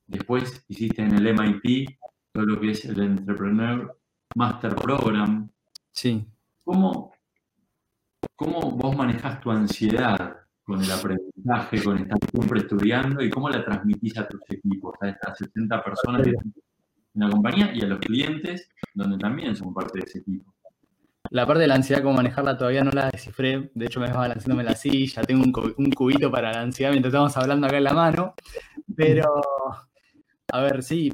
después 0.06 0.64
hiciste 0.68 1.02
en 1.02 1.14
el 1.14 1.34
MIT 1.34 1.90
todo 2.32 2.44
lo 2.44 2.60
que 2.60 2.70
es 2.70 2.84
el 2.84 3.00
Entrepreneur 3.00 3.96
Master 4.34 4.75
Program. 4.75 5.49
Sí. 5.92 6.25
¿Cómo, 6.64 7.12
cómo 8.37 8.70
vos 8.72 8.96
manejas 8.96 9.40
tu 9.40 9.50
ansiedad 9.50 10.37
con 10.62 10.80
el 10.80 10.90
aprendizaje, 10.90 11.82
con 11.82 11.99
estar 11.99 12.18
siempre 12.30 12.60
estudiando 12.60 13.22
y 13.22 13.30
cómo 13.30 13.49
la 13.49 13.64
transmitís 13.64 14.16
a 14.18 14.28
tus 14.28 14.40
equipos, 14.49 14.94
a 15.00 15.08
estas 15.08 15.38
70 15.38 15.82
personas 15.82 16.26
en 16.26 16.34
la 17.14 17.28
compañía 17.28 17.75
y 17.75 17.82
a 17.82 17.87
los 17.87 17.99
clientes, 17.99 18.68
donde 18.94 19.18
también 19.18 19.56
son 19.56 19.75
parte 19.75 19.99
de 19.99 20.04
ese 20.06 20.18
equipo. 20.20 20.54
La 21.28 21.46
parte 21.46 21.62
de 21.62 21.68
la 21.68 21.74
ansiedad, 21.74 22.02
cómo 22.02 22.14
manejarla, 22.14 22.56
todavía 22.56 22.82
no 22.82 22.90
la 22.90 23.10
descifré. 23.10 23.70
De 23.74 23.86
hecho, 23.86 24.00
me 24.00 24.08
va 24.08 24.20
balanceándome 24.20 24.64
la 24.64 24.74
silla, 24.74 25.22
tengo 25.22 25.44
un, 25.76 25.90
cubito 25.92 26.30
para 26.30 26.52
la 26.52 26.62
ansiedad 26.62 26.90
mientras 26.90 27.12
estamos 27.12 27.36
hablando 27.36 27.66
acá 27.66 27.76
en 27.76 27.84
la 27.84 27.92
mano. 27.92 28.34
Pero, 28.96 29.42
a 30.52 30.60
ver, 30.60 30.82
sí, 30.82 31.12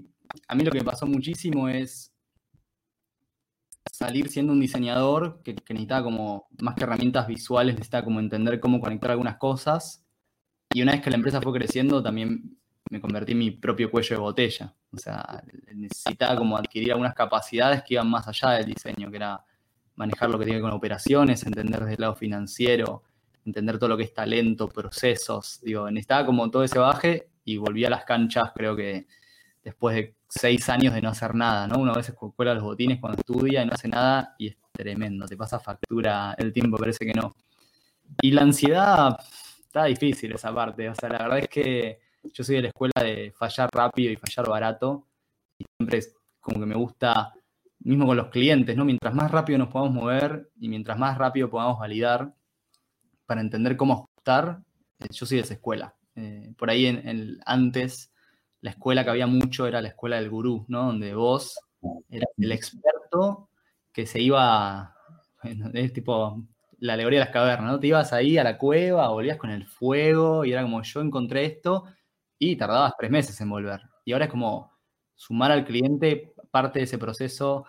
a 0.48 0.54
mí 0.54 0.64
lo 0.64 0.70
que 0.70 0.84
pasó 0.84 1.06
muchísimo 1.06 1.68
es 1.68 2.12
salir 3.92 4.28
siendo 4.28 4.52
un 4.52 4.60
diseñador 4.60 5.42
que, 5.42 5.54
necesitaba 5.54 6.04
como, 6.04 6.48
más 6.60 6.74
que 6.74 6.84
herramientas 6.84 7.26
visuales, 7.26 7.74
necesitaba 7.74 8.04
como 8.04 8.20
entender 8.20 8.60
cómo 8.60 8.80
conectar 8.80 9.10
algunas 9.10 9.36
cosas. 9.36 10.04
Y 10.72 10.82
una 10.82 10.92
vez 10.92 11.02
que 11.02 11.10
la 11.10 11.16
empresa 11.16 11.40
fue 11.40 11.52
creciendo, 11.52 12.02
también 12.02 12.58
me 12.90 13.00
convertí 13.00 13.32
en 13.32 13.38
mi 13.38 13.50
propio 13.50 13.90
cuello 13.90 14.16
de 14.16 14.20
botella. 14.20 14.74
O 14.92 14.98
sea, 14.98 15.42
necesitaba 15.74 16.36
como 16.36 16.56
adquirir 16.56 16.92
algunas 16.92 17.14
capacidades 17.14 17.82
que 17.82 17.94
iban 17.94 18.08
más 18.08 18.26
allá 18.28 18.50
del 18.52 18.66
diseño, 18.66 19.10
que 19.10 19.16
era 19.16 19.44
manejar 19.96 20.30
lo 20.30 20.38
que 20.38 20.44
tiene 20.44 20.60
con 20.60 20.72
operaciones, 20.72 21.44
entender 21.44 21.80
desde 21.80 21.94
el 21.94 22.00
lado 22.00 22.14
financiero, 22.14 23.02
entender 23.44 23.78
todo 23.78 23.88
lo 23.88 23.96
que 23.96 24.04
es 24.04 24.14
talento, 24.14 24.68
procesos. 24.68 25.60
Digo, 25.62 25.90
necesitaba 25.90 26.26
como 26.26 26.50
todo 26.50 26.64
ese 26.64 26.78
baje 26.78 27.28
y 27.44 27.56
volví 27.56 27.84
a 27.84 27.90
las 27.90 28.04
canchas, 28.04 28.52
creo 28.54 28.76
que 28.76 29.06
después 29.62 29.96
de 29.96 30.14
seis 30.28 30.68
años 30.68 30.94
de 30.94 31.02
no 31.02 31.08
hacer 31.08 31.34
nada, 31.34 31.66
¿no? 31.66 31.78
Uno 31.78 31.92
a 31.92 31.96
veces 31.96 32.14
cuela 32.14 32.54
los 32.54 32.62
botines 32.62 33.00
cuando 33.00 33.18
estudia 33.18 33.62
y 33.62 33.66
no 33.66 33.72
hace 33.72 33.88
nada 33.88 34.34
y 34.38 34.48
es 34.48 34.56
tremendo, 34.72 35.26
te 35.26 35.36
pasa 35.36 35.58
factura 35.58 36.34
el 36.38 36.52
tiempo, 36.52 36.76
parece 36.76 37.04
que 37.06 37.14
no. 37.14 37.34
Y 38.20 38.32
la 38.32 38.42
ansiedad, 38.42 39.16
está 39.60 39.84
difícil 39.84 40.32
esa 40.32 40.54
parte, 40.54 40.88
o 40.88 40.94
sea, 40.94 41.08
la 41.08 41.18
verdad 41.18 41.38
es 41.38 41.48
que 41.48 42.00
yo 42.32 42.44
soy 42.44 42.56
de 42.56 42.62
la 42.62 42.68
escuela 42.68 43.02
de 43.02 43.32
fallar 43.36 43.68
rápido 43.72 44.12
y 44.12 44.16
fallar 44.16 44.48
barato 44.48 45.06
y 45.58 45.64
siempre 45.76 45.98
es 45.98 46.14
como 46.40 46.60
que 46.60 46.66
me 46.66 46.74
gusta, 46.74 47.32
mismo 47.80 48.06
con 48.06 48.16
los 48.16 48.28
clientes, 48.28 48.76
¿no? 48.76 48.84
Mientras 48.84 49.14
más 49.14 49.30
rápido 49.30 49.58
nos 49.58 49.68
podamos 49.68 49.94
mover 49.94 50.50
y 50.58 50.68
mientras 50.68 50.98
más 50.98 51.16
rápido 51.18 51.50
podamos 51.50 51.78
validar 51.78 52.34
para 53.26 53.40
entender 53.40 53.76
cómo 53.76 53.94
ajustar, 53.94 54.60
eh, 54.98 55.06
yo 55.10 55.26
soy 55.26 55.38
de 55.38 55.44
esa 55.44 55.54
escuela. 55.54 55.94
Eh, 56.14 56.54
por 56.56 56.70
ahí 56.70 56.86
en, 56.86 57.06
el 57.06 57.40
antes 57.44 58.12
la 58.60 58.70
escuela 58.70 59.04
que 59.04 59.10
había 59.10 59.26
mucho 59.26 59.66
era 59.66 59.82
la 59.82 59.88
escuela 59.88 60.16
del 60.16 60.30
gurú, 60.30 60.64
¿no? 60.68 60.86
Donde 60.86 61.14
vos 61.14 61.58
eras 62.08 62.30
el 62.38 62.52
experto 62.52 63.50
que 63.92 64.06
se 64.06 64.20
iba, 64.20 64.94
es 65.72 65.92
tipo 65.92 66.42
la 66.78 66.94
alegoría 66.94 67.20
de 67.20 67.24
las 67.26 67.32
cavernas, 67.32 67.72
¿no? 67.72 67.80
Te 67.80 67.86
ibas 67.88 68.12
ahí 68.12 68.38
a 68.38 68.44
la 68.44 68.58
cueva, 68.58 69.08
volvías 69.08 69.38
con 69.38 69.50
el 69.50 69.66
fuego 69.66 70.44
y 70.44 70.52
era 70.52 70.62
como 70.62 70.82
yo 70.82 71.00
encontré 71.00 71.44
esto 71.44 71.84
y 72.38 72.56
tardabas 72.56 72.94
tres 72.98 73.10
meses 73.10 73.40
en 73.40 73.50
volver. 73.50 73.82
Y 74.04 74.12
ahora 74.12 74.26
es 74.26 74.30
como 74.30 74.72
sumar 75.14 75.52
al 75.52 75.64
cliente 75.64 76.34
parte 76.56 76.78
de 76.78 76.86
ese 76.86 76.96
proceso, 76.96 77.66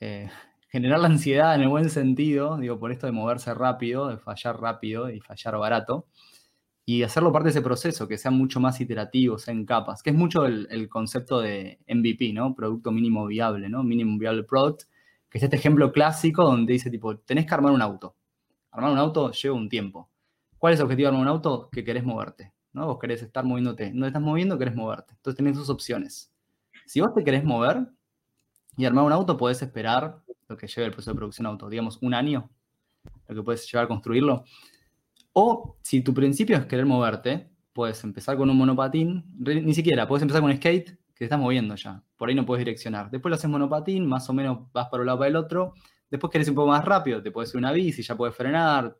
eh, 0.00 0.28
generar 0.68 0.98
la 0.98 1.06
ansiedad 1.06 1.54
en 1.54 1.62
el 1.62 1.68
buen 1.68 1.88
sentido, 1.88 2.56
digo, 2.58 2.80
por 2.80 2.90
esto 2.90 3.06
de 3.06 3.12
moverse 3.12 3.54
rápido, 3.54 4.08
de 4.08 4.18
fallar 4.18 4.60
rápido 4.60 5.08
y 5.08 5.20
fallar 5.20 5.56
barato 5.56 6.08
y 6.84 7.04
hacerlo 7.04 7.32
parte 7.32 7.46
de 7.46 7.50
ese 7.50 7.62
proceso, 7.62 8.08
que 8.08 8.18
sea 8.18 8.32
mucho 8.32 8.58
más 8.58 8.80
iterativo, 8.80 9.38
sea 9.38 9.54
en 9.54 9.64
capas, 9.64 10.02
que 10.02 10.10
es 10.10 10.16
mucho 10.16 10.46
el, 10.46 10.88
concepto 10.88 11.40
de 11.40 11.78
MVP, 11.86 12.32
¿no? 12.32 12.56
Producto 12.56 12.90
mínimo 12.90 13.24
viable, 13.26 13.68
¿no? 13.68 13.84
Minimum 13.84 14.18
Viable 14.18 14.42
Product, 14.42 14.82
que 15.30 15.38
es 15.38 15.44
este 15.44 15.56
ejemplo 15.56 15.92
clásico 15.92 16.42
donde 16.42 16.72
dice, 16.72 16.90
tipo, 16.90 17.16
tenés 17.18 17.46
que 17.46 17.54
armar 17.54 17.72
un 17.72 17.82
auto. 17.82 18.16
Armar 18.72 18.90
un 18.90 18.98
auto 18.98 19.30
lleva 19.30 19.54
un 19.54 19.68
tiempo. 19.68 20.10
¿Cuál 20.58 20.74
es 20.74 20.80
el 20.80 20.86
objetivo 20.86 21.06
de 21.06 21.08
armar 21.14 21.22
un 21.22 21.28
auto? 21.28 21.70
Que 21.70 21.84
querés 21.84 22.04
moverte, 22.04 22.52
¿no? 22.72 22.86
Vos 22.86 22.98
querés 22.98 23.22
estar 23.22 23.44
moviéndote. 23.44 23.92
No 23.92 24.02
te 24.02 24.08
estás 24.08 24.22
moviendo, 24.22 24.58
querés 24.58 24.74
moverte. 24.74 25.14
Entonces 25.14 25.36
tenés 25.36 25.56
dos 25.56 25.70
opciones. 25.70 26.34
Si 26.84 27.00
vos 27.00 27.14
te 27.14 27.24
querés 27.24 27.44
mover 27.44 27.86
y 28.76 28.84
armar 28.84 29.04
un 29.04 29.12
auto, 29.12 29.36
podés 29.36 29.62
esperar 29.62 30.22
lo 30.48 30.56
que 30.56 30.66
lleve 30.66 30.86
el 30.86 30.92
proceso 30.92 31.12
de 31.12 31.16
producción 31.16 31.44
de 31.44 31.50
auto, 31.50 31.68
digamos, 31.68 31.98
un 32.02 32.14
año, 32.14 32.50
lo 33.28 33.34
que 33.34 33.42
puedes 33.42 33.70
llevar 33.70 33.84
a 33.84 33.88
construirlo. 33.88 34.44
O 35.32 35.76
si 35.82 36.00
tu 36.02 36.14
principio 36.14 36.56
es 36.56 36.66
querer 36.66 36.86
moverte, 36.86 37.50
puedes 37.72 38.02
empezar 38.04 38.36
con 38.36 38.48
un 38.50 38.56
monopatín, 38.56 39.24
ni 39.36 39.74
siquiera, 39.74 40.06
puedes 40.06 40.22
empezar 40.22 40.42
con 40.42 40.54
skate, 40.54 40.90
que 41.14 41.18
te 41.18 41.24
estás 41.24 41.38
moviendo 41.38 41.74
ya. 41.76 42.02
Por 42.16 42.28
ahí 42.28 42.34
no 42.34 42.44
puedes 42.44 42.64
direccionar. 42.64 43.10
Después 43.10 43.30
lo 43.30 43.36
haces 43.36 43.48
monopatín, 43.48 44.06
más 44.06 44.28
o 44.28 44.32
menos 44.32 44.72
vas 44.72 44.88
para 44.88 45.02
un 45.02 45.06
lado 45.06 45.18
para 45.18 45.28
el 45.28 45.36
otro. 45.36 45.74
Después 46.10 46.30
querés 46.30 46.48
un 46.48 46.54
poco 46.54 46.68
más 46.68 46.84
rápido, 46.84 47.22
te 47.22 47.30
puedes 47.30 47.52
ir 47.54 47.58
una 47.58 47.72
bici, 47.72 48.02
ya 48.02 48.16
puedes 48.16 48.34
frenar, 48.34 48.96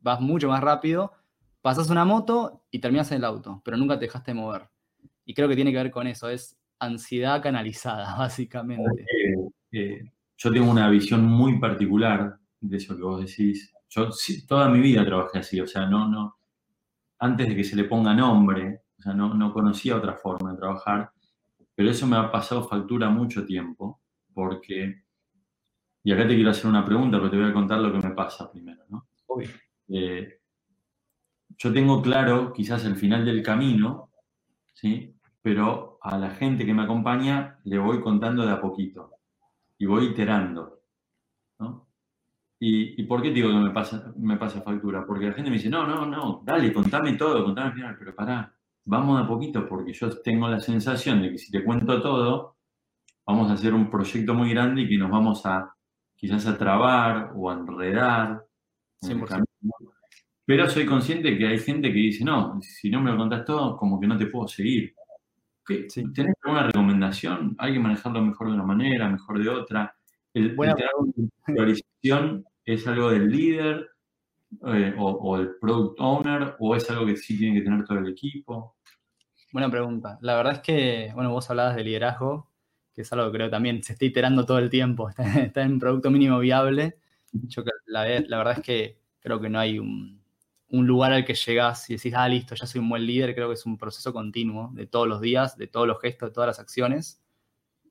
vas 0.00 0.20
mucho 0.20 0.48
más 0.48 0.60
rápido. 0.60 1.12
Pasas 1.60 1.90
una 1.90 2.04
moto 2.04 2.64
y 2.70 2.80
terminas 2.80 3.10
en 3.12 3.18
el 3.18 3.24
auto, 3.24 3.62
pero 3.64 3.76
nunca 3.76 3.98
te 3.98 4.06
dejaste 4.06 4.32
de 4.32 4.34
mover. 4.34 4.68
Y 5.24 5.34
creo 5.34 5.48
que 5.48 5.54
tiene 5.54 5.70
que 5.70 5.76
ver 5.76 5.90
con 5.92 6.06
eso, 6.08 6.28
es 6.28 6.56
ansiedad 6.82 7.42
canalizada, 7.42 8.14
básicamente. 8.18 9.06
Eh, 9.70 10.02
yo 10.36 10.52
tengo 10.52 10.70
una 10.70 10.90
visión 10.90 11.24
muy 11.24 11.58
particular 11.58 12.36
de 12.60 12.76
eso 12.76 12.96
que 12.96 13.02
vos 13.02 13.20
decís. 13.20 13.72
Yo 13.88 14.08
toda 14.46 14.68
mi 14.68 14.80
vida 14.80 15.04
trabajé 15.04 15.38
así, 15.38 15.60
o 15.60 15.66
sea, 15.66 15.86
no, 15.86 16.08
no, 16.08 16.38
antes 17.18 17.48
de 17.48 17.54
que 17.54 17.64
se 17.64 17.76
le 17.76 17.84
ponga 17.84 18.14
nombre, 18.14 18.82
o 18.98 19.02
sea, 19.02 19.12
no, 19.12 19.34
no 19.34 19.52
conocía 19.52 19.96
otra 19.96 20.14
forma 20.14 20.52
de 20.52 20.58
trabajar, 20.58 21.12
pero 21.74 21.90
eso 21.90 22.06
me 22.06 22.16
ha 22.16 22.30
pasado 22.30 22.66
factura 22.66 23.10
mucho 23.10 23.44
tiempo, 23.44 24.00
porque, 24.32 25.02
y 26.02 26.12
acá 26.12 26.26
te 26.26 26.34
quiero 26.34 26.50
hacer 26.50 26.66
una 26.66 26.84
pregunta, 26.84 27.18
pero 27.18 27.30
te 27.30 27.36
voy 27.36 27.50
a 27.50 27.52
contar 27.52 27.80
lo 27.80 27.92
que 27.92 28.06
me 28.06 28.14
pasa 28.14 28.50
primero, 28.50 28.82
¿no? 28.88 29.06
Eh, 29.88 30.40
yo 31.58 31.72
tengo 31.72 32.00
claro 32.00 32.52
quizás 32.52 32.84
el 32.86 32.96
final 32.96 33.24
del 33.24 33.42
camino, 33.42 34.10
¿sí? 34.72 35.14
Pero 35.42 35.98
a 36.00 36.16
la 36.16 36.30
gente 36.30 36.64
que 36.64 36.74
me 36.74 36.84
acompaña 36.84 37.58
le 37.64 37.78
voy 37.78 38.00
contando 38.00 38.46
de 38.46 38.52
a 38.52 38.60
poquito 38.60 39.10
y 39.78 39.86
voy 39.86 40.06
iterando, 40.06 40.80
¿no? 41.58 41.88
¿Y, 42.64 43.02
por 43.04 43.20
qué 43.20 43.30
digo 43.30 43.48
que 43.48 43.56
me 43.56 43.70
pasa, 43.70 44.12
me 44.16 44.36
pasa 44.36 44.62
factura? 44.62 45.04
Porque 45.04 45.26
la 45.26 45.32
gente 45.32 45.50
me 45.50 45.56
dice, 45.56 45.68
no, 45.68 45.84
no, 45.84 46.06
no, 46.06 46.42
dale, 46.44 46.72
contame 46.72 47.14
todo, 47.14 47.44
contame 47.44 47.68
al 47.68 47.74
final, 47.74 47.96
pero 47.98 48.14
pará, 48.14 48.54
vamos 48.84 49.20
a 49.20 49.26
poquito, 49.26 49.68
porque 49.68 49.92
yo 49.92 50.08
tengo 50.22 50.48
la 50.48 50.60
sensación 50.60 51.22
de 51.22 51.32
que 51.32 51.38
si 51.38 51.50
te 51.50 51.64
cuento 51.64 52.00
todo, 52.00 52.56
vamos 53.26 53.50
a 53.50 53.54
hacer 53.54 53.74
un 53.74 53.90
proyecto 53.90 54.34
muy 54.34 54.50
grande 54.50 54.82
y 54.82 54.88
que 54.88 54.96
nos 54.96 55.10
vamos 55.10 55.44
a 55.44 55.74
quizás 56.14 56.46
a 56.46 56.56
trabar 56.56 57.32
o 57.34 57.50
a 57.50 57.54
enredar. 57.54 58.46
Pero 60.44 60.70
soy 60.70 60.86
consciente 60.86 61.36
que 61.36 61.48
hay 61.48 61.58
gente 61.58 61.88
que 61.88 61.98
dice, 61.98 62.24
no, 62.24 62.60
si 62.60 62.90
no 62.90 63.00
me 63.00 63.10
lo 63.10 63.16
contás 63.16 63.44
todo, 63.44 63.76
como 63.76 63.98
que 63.98 64.06
no 64.06 64.16
te 64.16 64.26
puedo 64.26 64.46
seguir. 64.46 64.94
¿Tenés 65.66 66.34
alguna 66.42 66.64
recomendación? 66.64 67.54
¿Hay 67.58 67.72
que 67.72 67.78
manejarlo 67.78 68.22
mejor 68.22 68.48
de 68.48 68.54
una 68.54 68.64
manera, 68.64 69.08
mejor 69.08 69.42
de 69.42 69.48
otra? 69.48 69.94
El, 70.34 70.54
bueno, 70.54 70.74
priorización 71.44 72.44
¿Es 72.64 72.86
algo 72.86 73.10
del 73.10 73.28
líder 73.28 73.90
eh, 74.66 74.94
o, 74.98 75.36
el 75.36 75.56
product 75.56 75.98
owner 75.98 76.54
o 76.60 76.76
es 76.76 76.88
algo 76.90 77.06
que 77.06 77.16
sí 77.16 77.36
tiene 77.36 77.58
que 77.58 77.64
tener 77.64 77.84
todo 77.84 77.98
el 77.98 78.08
equipo? 78.08 78.76
Buena 79.52 79.70
pregunta. 79.70 80.18
La 80.22 80.36
verdad 80.36 80.54
es 80.54 80.60
que, 80.60 81.10
bueno, 81.14 81.30
vos 81.32 81.50
hablabas 81.50 81.74
de 81.74 81.84
liderazgo, 81.84 82.48
que 82.94 83.02
es 83.02 83.12
algo 83.12 83.26
que 83.26 83.38
creo 83.38 83.50
también 83.50 83.82
se 83.82 83.94
está 83.94 84.04
iterando 84.04 84.46
todo 84.46 84.58
el 84.58 84.70
tiempo, 84.70 85.08
está, 85.36 85.62
en 85.62 85.78
producto 85.78 86.10
mínimo 86.10 86.38
viable. 86.38 86.98
Yo, 87.32 87.64
la, 87.86 88.20
la, 88.20 88.38
verdad 88.38 88.58
es 88.58 88.64
que 88.64 88.98
creo 89.18 89.40
que 89.40 89.48
no 89.48 89.58
hay 89.58 89.78
un, 89.78 90.21
un 90.72 90.86
lugar 90.86 91.12
al 91.12 91.26
que 91.26 91.34
llegas 91.34 91.88
y 91.90 91.96
decís, 91.96 92.14
ah, 92.16 92.26
listo, 92.28 92.54
ya 92.54 92.66
soy 92.66 92.80
un 92.80 92.88
buen 92.88 93.04
líder. 93.06 93.34
Creo 93.34 93.48
que 93.48 93.54
es 93.54 93.66
un 93.66 93.76
proceso 93.76 94.12
continuo 94.12 94.70
de 94.72 94.86
todos 94.86 95.06
los 95.06 95.20
días, 95.20 95.56
de 95.58 95.66
todos 95.66 95.86
los 95.86 96.00
gestos, 96.00 96.30
de 96.30 96.32
todas 96.32 96.48
las 96.48 96.58
acciones. 96.58 97.22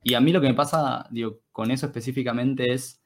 Y 0.04 0.16
a 0.16 0.20
mí 0.20 0.34
lo 0.34 0.42
que 0.42 0.48
me 0.48 0.56
pasa, 0.56 1.08
digo, 1.12 1.42
con 1.52 1.70
eso 1.70 1.86
específicamente 1.86 2.74
es 2.74 3.04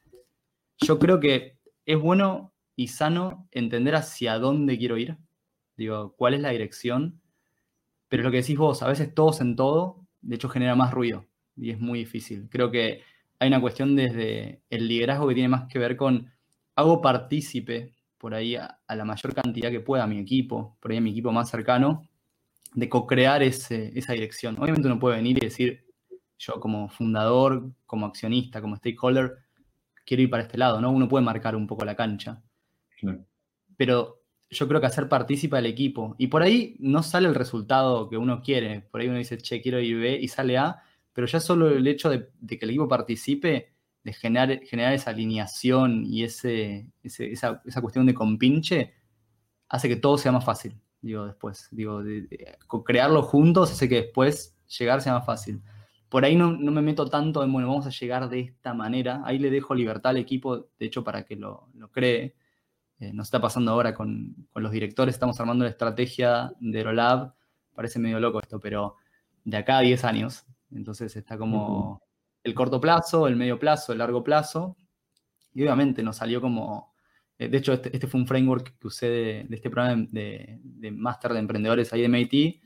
Yo 0.78 0.98
creo 0.98 1.20
que 1.20 1.60
es 1.86 2.00
bueno 2.00 2.54
y 2.78 2.88
sano 2.88 3.50
entender 3.52 3.96
hacia 3.96 4.40
dónde 4.40 4.78
quiero 4.78 4.98
ir, 4.98 5.18
digo, 5.76 6.16
cuál 6.18 6.36
es 6.36 6.42
la 6.42 6.50
dirección, 6.52 7.22
pero 8.08 8.24
lo 8.24 8.32
que 8.32 8.38
decís 8.38 8.58
vos, 8.58 8.82
a 8.82 8.88
veces 8.88 9.14
todos 9.14 9.42
en 9.42 9.56
todo, 9.58 10.08
de 10.22 10.36
hecho 10.36 10.50
genera 10.50 10.76
más 10.76 10.94
ruido 10.94 11.26
y 11.58 11.72
es 11.72 11.80
muy 11.80 12.00
difícil. 12.00 12.48
Creo 12.50 12.72
que 12.72 13.02
hay 13.40 13.48
una 13.50 13.62
cuestión 13.62 13.96
desde 13.96 14.62
el 14.70 14.88
liderazgo 14.88 15.28
que 15.28 15.34
tiene 15.34 15.50
más 15.50 15.68
que 15.68 15.80
ver 15.80 15.98
con 15.98 16.32
hago 16.76 17.02
partícipe 17.02 17.95
por 18.26 18.34
ahí 18.34 18.56
a, 18.56 18.80
la 18.90 19.06
mayor 19.06 19.36
cantidad 19.36 19.70
que 19.70 19.82
pueda 19.82 20.06
a 20.06 20.08
mi 20.08 20.18
equipo, 20.18 20.80
por 20.80 20.90
ahí 20.90 20.98
a 20.98 21.02
mi 21.02 21.12
equipo 21.12 21.32
más 21.32 21.48
cercano, 21.48 22.10
de 22.74 22.90
co-crear 22.90 23.44
esa 23.44 24.14
dirección. 24.14 24.56
Obviamente 24.58 24.88
uno 24.88 24.98
puede 24.98 25.18
venir 25.18 25.38
y 25.38 25.46
decir, 25.46 25.86
yo 26.40 26.60
como 26.60 26.90
fundador, 26.90 27.70
como 27.86 28.08
accionista, 28.08 28.62
como 28.62 28.78
stakeholder, 28.78 29.36
quiero 30.08 30.24
ir 30.24 30.32
para 30.32 30.42
este 30.42 30.58
lado, 30.58 30.82
¿no? 30.82 30.90
Uno 30.90 31.08
puede 31.08 31.24
marcar 31.24 31.56
un 31.56 31.68
poco 31.68 31.86
la 31.86 31.96
cancha. 31.96 32.42
Pero 33.78 34.24
yo 34.50 34.68
creo 34.68 34.82
que 34.82 34.88
hacer 34.88 35.08
partícipe 35.08 35.58
al 35.58 35.68
equipo. 35.68 36.16
Y 36.18 36.26
por 36.26 36.42
ahí 36.42 36.78
no 36.80 37.04
sale 37.04 37.28
el 37.28 37.36
resultado 37.36 38.10
que 38.10 38.18
uno 38.18 38.42
quiere. 38.42 38.82
Por 38.90 39.02
ahí 39.02 39.08
uno 39.08 39.20
dice, 39.20 39.38
che, 39.38 39.62
quiero 39.62 39.80
ir 39.80 40.00
B 40.00 40.18
y 40.20 40.28
sale 40.30 40.58
A, 40.58 40.82
pero 41.14 41.28
ya 41.28 41.40
solo 41.40 41.70
el 41.70 41.86
hecho 41.86 42.10
de, 42.10 42.32
que 42.48 42.58
el 42.66 42.72
equipo 42.72 42.88
participe, 42.88 43.75
de 44.06 44.14
generar, 44.14 44.94
esa 44.94 45.10
alineación 45.10 46.06
y 46.06 46.24
ese, 46.24 46.88
esa, 47.04 47.62
cuestión 47.82 48.06
de 48.06 48.14
compinche, 48.14 48.94
hace 49.68 49.90
que 49.90 49.98
todo 49.98 50.18
sea 50.18 50.32
más 50.32 50.46
fácil, 50.46 50.80
digo, 51.02 51.26
después. 51.26 51.68
Digo, 51.72 52.02
crearlo 52.86 53.24
juntos 53.24 53.72
hace 53.72 53.90
que 53.90 54.04
después 54.04 54.56
llegar 54.78 55.02
sea 55.02 55.14
más 55.14 55.26
fácil. 55.26 55.62
Por 56.08 56.24
ahí 56.24 56.36
no, 56.36 56.52
me 56.52 56.82
meto 56.82 57.10
tanto 57.10 57.44
en, 57.44 57.52
bueno, 57.52 57.68
vamos 57.68 57.88
a 57.88 57.90
llegar 57.90 58.30
de 58.30 58.40
esta 58.42 58.74
manera. 58.74 59.22
Ahí 59.26 59.40
le 59.40 59.50
dejo 59.50 59.76
libertad 59.76 60.12
al 60.12 60.18
equipo, 60.18 60.70
de 60.80 60.86
hecho, 60.86 61.04
para 61.04 61.26
que 61.26 61.36
lo, 61.36 61.68
lo 61.74 61.92
cree 61.92 62.36
eh, 63.00 63.12
nos 63.12 63.28
está 63.28 63.42
pasando 63.42 63.72
ahora 63.72 63.94
con, 63.94 64.48
los 64.56 64.72
directores, 64.72 65.16
estamos 65.16 65.40
armando 65.40 65.66
la 65.66 65.72
estrategia 65.72 66.54
de 66.60 66.78
Aerolab, 66.78 67.34
parece 67.74 68.00
medio 68.00 68.20
loco 68.22 68.40
esto, 68.40 68.60
pero 68.60 68.96
de 69.44 69.58
acá 69.58 69.80
a 69.80 69.82
10 69.82 70.06
años. 70.06 70.46
Entonces 70.72 71.16
está 71.16 71.38
como 71.38 72.02
el 72.46 72.54
corto 72.54 72.80
plazo, 72.80 73.28
el 73.28 73.36
medio 73.36 73.60
plazo, 73.60 73.92
el 73.92 73.98
largo 73.98 74.24
plazo. 74.24 74.78
Y 75.54 75.64
obviamente 75.64 76.04
nos 76.04 76.18
salió 76.18 76.40
como, 76.40 76.94
eh, 77.40 77.50
de 77.50 77.58
hecho 77.58 77.74
este, 77.74 77.90
este, 77.94 78.08
fue 78.08 78.20
un 78.22 78.28
framework 78.28 78.78
que 78.78 78.88
usé 78.88 79.10
de, 79.10 79.48
este 79.50 79.70
programa 79.70 80.08
de, 80.12 80.60
de 80.62 80.92
máster 80.92 81.34
de 81.34 81.40
emprendedores 81.40 81.92
ahí 81.92 82.02
de 82.02 82.10
MIT, 82.10 82.62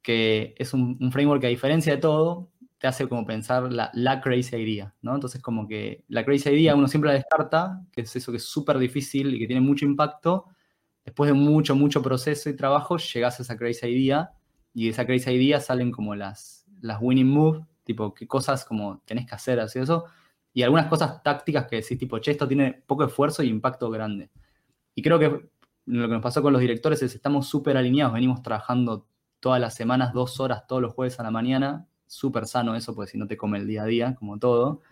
que 0.00 0.54
es 0.56 0.72
un, 0.72 0.96
un 1.00 1.12
framework 1.12 1.40
que 1.40 1.48
a 1.48 1.50
diferencia 1.50 1.94
de 1.94 2.00
todo, 2.00 2.52
te 2.78 2.86
hace 2.86 3.08
como 3.08 3.26
pensar 3.26 3.70
la, 3.70 3.90
la, 3.92 4.20
crazy 4.20 4.56
idea, 4.56 4.94
¿no? 5.02 5.14
Entonces 5.14 5.42
como 5.42 5.68
que 5.68 6.04
la 6.08 6.24
crazy 6.24 6.50
idea 6.50 6.74
uno 6.74 6.88
siempre 6.88 7.08
la 7.08 7.14
descarta, 7.14 7.82
que 7.92 8.02
es 8.02 8.16
eso 8.16 8.32
que 8.32 8.38
es 8.38 8.44
súper 8.44 8.78
difícil 8.78 9.34
y 9.34 9.38
que 9.38 9.46
tiene 9.46 9.60
mucho 9.60 9.84
impacto. 9.84 10.46
Después 11.04 11.28
de 11.28 11.34
mucho, 11.34 11.74
mucho 11.74 12.00
proceso 12.00 12.48
y 12.48 12.56
trabajo, 12.56 12.96
llegas 12.96 13.38
a 13.38 13.42
esa 13.42 13.58
crazy 13.58 13.86
idea 13.86 14.30
y 14.72 14.84
de 14.84 14.90
esa 14.90 15.04
crazy 15.04 15.30
idea 15.30 15.60
salen 15.60 15.90
como 15.90 16.14
las, 16.14 16.64
las 16.80 16.98
winning 17.02 17.28
moves, 17.28 17.66
tipo 17.90 18.14
qué 18.14 18.26
cosas 18.26 18.64
como 18.64 19.02
tenés 19.04 19.26
que 19.26 19.34
hacer, 19.34 19.58
así 19.60 19.78
eso, 19.80 20.04
y 20.52 20.62
algunas 20.62 20.86
cosas 20.86 21.22
tácticas 21.22 21.66
que 21.66 21.76
decís 21.76 21.98
tipo, 21.98 22.18
che, 22.18 22.32
esto 22.32 22.46
tiene 22.46 22.82
poco 22.86 23.04
esfuerzo 23.04 23.42
y 23.42 23.48
impacto 23.48 23.90
grande. 23.90 24.30
Y 24.94 25.02
creo 25.02 25.18
que 25.18 25.50
lo 25.86 26.08
que 26.08 26.14
nos 26.14 26.22
pasó 26.22 26.42
con 26.42 26.52
los 26.52 26.60
directores 26.60 27.02
es 27.02 27.14
estamos 27.14 27.48
súper 27.48 27.76
alineados, 27.76 28.14
venimos 28.14 28.42
trabajando 28.42 29.06
todas 29.40 29.60
las 29.60 29.74
semanas, 29.74 30.12
dos 30.12 30.38
horas, 30.38 30.66
todos 30.66 30.82
los 30.82 30.94
jueves 30.94 31.18
a 31.18 31.22
la 31.24 31.30
mañana, 31.30 31.88
súper 32.06 32.46
sano 32.46 32.76
eso, 32.76 32.94
porque 32.94 33.10
si 33.10 33.18
no 33.18 33.26
te 33.26 33.36
come 33.36 33.58
el 33.58 33.66
día 33.66 33.82
a 33.82 33.86
día, 33.86 34.14
como 34.14 34.38
todo. 34.38 34.82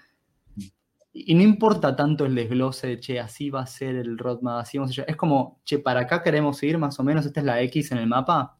Y 1.12 1.34
no 1.34 1.42
importa 1.42 1.96
tanto 1.96 2.26
el 2.26 2.34
desglose 2.34 2.86
de, 2.86 3.00
che, 3.00 3.20
así 3.20 3.50
va 3.50 3.62
a 3.62 3.66
ser 3.66 3.96
el 3.96 4.18
roadmap, 4.18 4.60
así 4.60 4.78
vamos 4.78 4.98
a 4.98 5.02
Es 5.02 5.16
como, 5.16 5.60
che, 5.64 5.78
para 5.78 6.00
acá 6.00 6.22
queremos 6.22 6.62
ir 6.62 6.78
más 6.78 6.98
o 6.98 7.04
menos, 7.04 7.26
esta 7.26 7.40
es 7.40 7.46
la 7.46 7.60
X 7.62 7.92
en 7.92 7.98
el 7.98 8.06
mapa. 8.06 8.57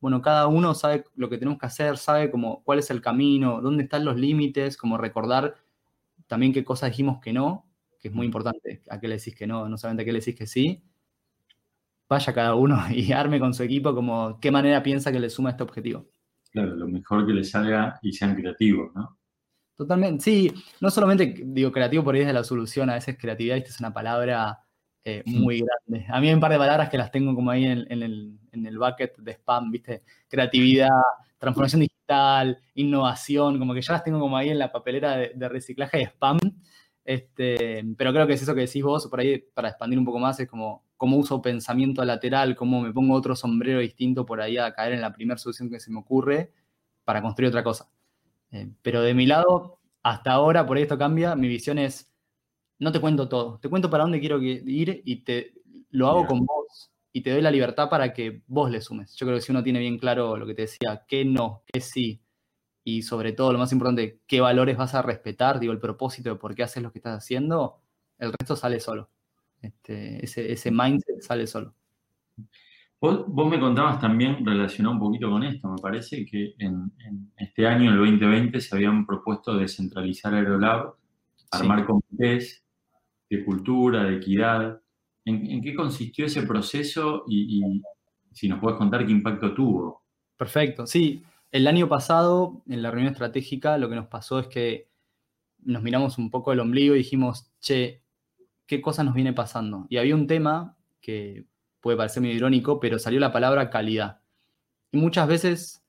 Bueno, 0.00 0.22
cada 0.22 0.46
uno 0.46 0.74
sabe 0.74 1.04
lo 1.16 1.28
que 1.28 1.38
tenemos 1.38 1.58
que 1.58 1.66
hacer, 1.66 1.96
sabe 1.96 2.30
como 2.30 2.62
cuál 2.62 2.78
es 2.78 2.90
el 2.90 3.00
camino, 3.00 3.60
dónde 3.60 3.84
están 3.84 4.04
los 4.04 4.16
límites, 4.16 4.76
como 4.76 4.96
recordar 4.96 5.56
también 6.28 6.52
qué 6.52 6.64
cosas 6.64 6.90
dijimos 6.90 7.20
que 7.20 7.32
no, 7.32 7.66
que 8.00 8.08
es 8.08 8.14
muy 8.14 8.26
importante, 8.26 8.82
a 8.88 9.00
qué 9.00 9.08
le 9.08 9.16
decís 9.16 9.34
que 9.34 9.46
no, 9.46 9.68
no 9.68 9.76
solamente 9.76 10.02
a 10.02 10.04
qué 10.04 10.12
le 10.12 10.20
decís 10.20 10.36
que 10.36 10.46
sí. 10.46 10.82
Vaya 12.08 12.32
cada 12.32 12.54
uno 12.54 12.78
y 12.90 13.12
arme 13.12 13.40
con 13.40 13.54
su 13.54 13.62
equipo 13.62 13.94
como 13.94 14.38
qué 14.40 14.50
manera 14.50 14.82
piensa 14.82 15.10
que 15.10 15.20
le 15.20 15.30
suma 15.30 15.50
este 15.50 15.64
objetivo. 15.64 16.06
Claro, 16.52 16.76
lo 16.76 16.88
mejor 16.88 17.26
que 17.26 17.32
les 17.32 17.50
salga 17.50 17.98
y 18.02 18.12
sean 18.12 18.34
creativos, 18.34 18.94
¿no? 18.94 19.18
Totalmente, 19.74 20.24
sí, 20.24 20.52
no 20.80 20.90
solamente 20.90 21.40
digo 21.44 21.70
creativo 21.70 22.02
por 22.02 22.14
ahí 22.14 22.22
es 22.22 22.26
de 22.26 22.32
la 22.32 22.42
solución, 22.42 22.90
a 22.90 22.94
veces 22.94 23.16
creatividad 23.16 23.58
es 23.58 23.78
una 23.78 23.92
palabra 23.92 24.58
eh, 25.04 25.22
muy 25.26 25.62
grande. 25.62 26.06
A 26.08 26.20
mí 26.20 26.28
hay 26.28 26.34
un 26.34 26.40
par 26.40 26.52
de 26.52 26.58
palabras 26.58 26.88
que 26.90 26.98
las 26.98 27.10
tengo 27.10 27.34
como 27.34 27.50
ahí 27.50 27.64
en, 27.64 27.78
el, 27.88 28.38
en, 28.52 28.66
el, 28.66 28.78
bucket 28.78 29.16
de 29.18 29.32
spam, 29.32 29.70
¿viste? 29.70 30.02
Creatividad, 30.28 30.88
transformación 31.38 31.80
digital, 31.80 32.58
innovación, 32.74 33.58
como 33.58 33.74
que 33.74 33.82
ya 33.82 33.94
las 33.94 34.04
tengo 34.04 34.20
como 34.20 34.36
ahí 34.36 34.50
en 34.50 34.58
la 34.58 34.70
papelera 34.70 35.16
de, 35.16 35.48
reciclaje 35.48 35.98
de 35.98 36.04
spam. 36.04 36.38
Este, 37.04 37.82
pero 37.96 38.12
creo 38.12 38.26
que 38.26 38.34
es 38.34 38.42
eso 38.42 38.54
que 38.54 38.62
decís 38.62 38.82
vos, 38.82 39.06
por 39.06 39.20
ahí 39.20 39.38
para 39.54 39.68
expandir 39.68 39.98
un 39.98 40.04
poco 40.04 40.18
más, 40.18 40.38
es 40.40 40.48
como 40.48 40.84
cómo 40.98 41.16
uso 41.16 41.40
pensamiento 41.40 42.04
lateral, 42.04 42.54
cómo 42.54 42.82
me 42.82 42.92
pongo 42.92 43.14
otro 43.14 43.34
sombrero 43.34 43.78
distinto 43.78 44.26
por 44.26 44.42
ahí 44.42 44.58
a 44.58 44.74
caer 44.74 44.92
en 44.92 45.00
la 45.00 45.12
primera 45.12 45.38
solución 45.38 45.70
que 45.70 45.80
se 45.80 45.90
me 45.90 46.00
ocurre 46.00 46.52
para 47.04 47.22
construir 47.22 47.48
otra 47.48 47.64
cosa. 47.64 47.88
Eh, 48.50 48.68
pero 48.82 49.00
de 49.00 49.14
mi 49.14 49.24
lado, 49.24 49.78
hasta 50.02 50.32
ahora, 50.32 50.66
por 50.66 50.76
ahí 50.76 50.82
esto 50.82 50.98
cambia, 50.98 51.34
mi 51.34 51.48
visión 51.48 51.78
es, 51.78 52.07
no 52.78 52.92
te 52.92 53.00
cuento 53.00 53.28
todo, 53.28 53.58
te 53.58 53.68
cuento 53.68 53.90
para 53.90 54.04
dónde 54.04 54.20
quiero 54.20 54.40
ir 54.40 55.02
y 55.04 55.16
te 55.24 55.54
lo 55.90 56.08
hago 56.08 56.26
con 56.26 56.44
vos 56.44 56.90
y 57.12 57.22
te 57.22 57.30
doy 57.30 57.42
la 57.42 57.50
libertad 57.50 57.88
para 57.88 58.12
que 58.12 58.42
vos 58.46 58.70
le 58.70 58.80
sumes. 58.80 59.14
Yo 59.16 59.26
creo 59.26 59.38
que 59.38 59.42
si 59.42 59.52
uno 59.52 59.62
tiene 59.62 59.80
bien 59.80 59.98
claro 59.98 60.36
lo 60.36 60.46
que 60.46 60.54
te 60.54 60.62
decía, 60.62 61.04
qué 61.08 61.24
no, 61.24 61.62
qué 61.66 61.80
sí, 61.80 62.22
y 62.84 63.02
sobre 63.02 63.32
todo, 63.32 63.52
lo 63.52 63.58
más 63.58 63.70
importante, 63.72 64.20
qué 64.26 64.40
valores 64.40 64.78
vas 64.78 64.94
a 64.94 65.02
respetar, 65.02 65.60
digo, 65.60 65.74
el 65.74 65.78
propósito 65.78 66.30
de 66.30 66.36
por 66.36 66.54
qué 66.54 66.62
haces 66.62 66.82
lo 66.82 66.90
que 66.90 67.00
estás 67.00 67.18
haciendo, 67.18 67.82
el 68.18 68.32
resto 68.32 68.56
sale 68.56 68.80
solo. 68.80 69.10
Este, 69.60 70.24
ese, 70.24 70.70
mindset 70.70 71.20
sale 71.20 71.46
solo. 71.46 71.74
Vos, 72.98 73.26
me 73.28 73.60
contabas 73.60 74.00
también, 74.00 74.44
relacionado 74.44 74.94
un 74.94 75.00
poquito 75.00 75.28
con 75.28 75.42
esto, 75.42 75.68
me 75.68 75.76
parece 75.76 76.24
que 76.24 76.54
en, 76.58 76.90
este 77.36 77.66
año, 77.66 77.90
el 77.90 77.98
2020, 77.98 78.58
se 78.58 78.74
habían 78.74 79.04
propuesto 79.04 79.54
descentralizar 79.54 80.32
Aerolab, 80.32 80.94
armar 81.50 81.84
comités 81.84 82.64
de 83.28 83.44
cultura, 83.44 84.04
de 84.04 84.16
equidad. 84.16 84.80
¿En, 85.24 85.60
qué 85.60 85.74
consistió 85.74 86.26
ese 86.26 86.42
proceso 86.42 87.24
y, 87.28 87.82
si 88.32 88.48
nos 88.48 88.60
puedes 88.60 88.78
contar 88.78 89.04
qué 89.04 89.12
impacto 89.12 89.54
tuvo? 89.54 90.02
Perfecto, 90.36 90.86
sí. 90.86 91.22
El 91.50 91.66
año 91.66 91.88
pasado, 91.88 92.62
en 92.66 92.82
la 92.82 92.90
reunión 92.90 93.12
estratégica, 93.12 93.78
lo 93.78 93.88
que 93.88 93.96
nos 93.96 94.06
pasó 94.06 94.38
es 94.38 94.46
que 94.46 94.88
nos 95.60 95.82
miramos 95.82 96.18
un 96.18 96.30
poco 96.30 96.52
el 96.52 96.60
ombligo 96.60 96.94
y 96.94 96.98
dijimos, 96.98 97.50
che, 97.60 98.02
qué 98.66 98.80
cosas 98.80 99.04
nos 99.04 99.14
viene 99.14 99.32
pasando. 99.32 99.86
Y 99.88 99.96
había 99.96 100.14
un 100.14 100.26
tema 100.26 100.76
que 101.00 101.46
puede 101.80 101.96
parecer 101.96 102.22
muy 102.22 102.32
irónico, 102.32 102.80
pero 102.80 102.98
salió 102.98 103.18
la 103.20 103.32
palabra 103.32 103.70
calidad. 103.70 104.20
Y 104.92 104.98
muchas 104.98 105.26
veces 105.28 105.84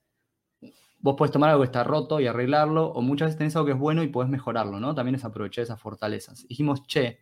vos 1.00 1.16
podés 1.16 1.32
tomar 1.32 1.50
algo 1.50 1.62
que 1.62 1.68
está 1.68 1.84
roto 1.84 2.20
y 2.20 2.28
arreglarlo, 2.28 2.88
o 2.88 3.02
muchas 3.02 3.28
veces 3.28 3.38
tenés 3.38 3.56
algo 3.56 3.68
que 3.68 3.72
es 3.74 3.80
bueno 3.80 4.04
y 4.04 4.08
podés 4.08 4.30
mejorarlo, 4.30 4.80
¿no? 4.80 4.94
También 4.94 5.16
es 5.16 5.26
aprovechar 5.26 5.64
esas 5.64 5.80
fortalezas. 5.80 6.48
Dijimos, 6.48 6.86
che, 6.88 7.20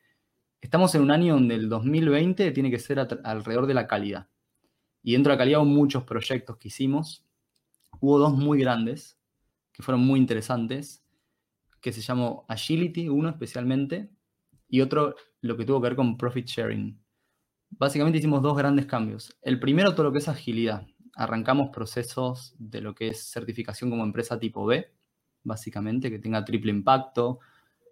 estamos 0.61 0.93
en 0.95 1.01
un 1.01 1.11
año 1.11 1.35
donde 1.35 1.55
el 1.55 1.69
2020 1.69 2.51
tiene 2.51 2.71
que 2.71 2.79
ser 2.79 2.99
alrededor 2.99 3.67
de 3.67 3.73
la 3.73 3.87
calidad. 3.87 4.29
Y 5.03 5.13
dentro 5.13 5.31
de 5.31 5.35
la 5.35 5.39
calidad 5.39 5.59
hubo 5.59 5.67
muchos 5.67 6.03
proyectos 6.03 6.57
que 6.57 6.67
hicimos. 6.67 7.25
Hubo 7.99 8.19
dos 8.19 8.33
muy 8.33 8.59
grandes, 8.59 9.17
que 9.71 9.83
fueron 9.83 10.01
muy 10.05 10.19
interesantes, 10.19 11.03
que 11.81 11.91
se 11.93 12.01
llamó 12.01 12.45
Agility, 12.49 13.09
uno 13.09 13.29
especialmente, 13.29 14.11
y 14.67 14.81
otro 14.81 15.15
lo 15.41 15.55
que 15.55 15.65
tuvo 15.65 15.81
que 15.81 15.89
ver 15.89 15.95
con 15.95 16.17
profit 16.17 16.47
sharing. 16.47 16.99
Básicamente 17.69 18.17
hicimos 18.19 18.41
dos 18.41 18.57
grandes 18.57 18.85
cambios. 18.85 19.37
El 19.41 19.59
primero, 19.59 19.93
todo 19.93 20.05
lo 20.05 20.11
que 20.11 20.19
es 20.19 20.27
agilidad. 20.27 20.87
Arrancamos 21.13 21.69
procesos 21.69 22.55
de 22.57 22.81
lo 22.81 22.93
que 22.93 23.09
es 23.09 23.31
certificación 23.31 23.89
como 23.89 24.03
empresa 24.03 24.39
tipo 24.39 24.65
B, 24.65 24.91
básicamente, 25.43 26.09
que 26.09 26.19
tenga 26.19 26.43
triple 26.43 26.71
impacto. 26.71 27.39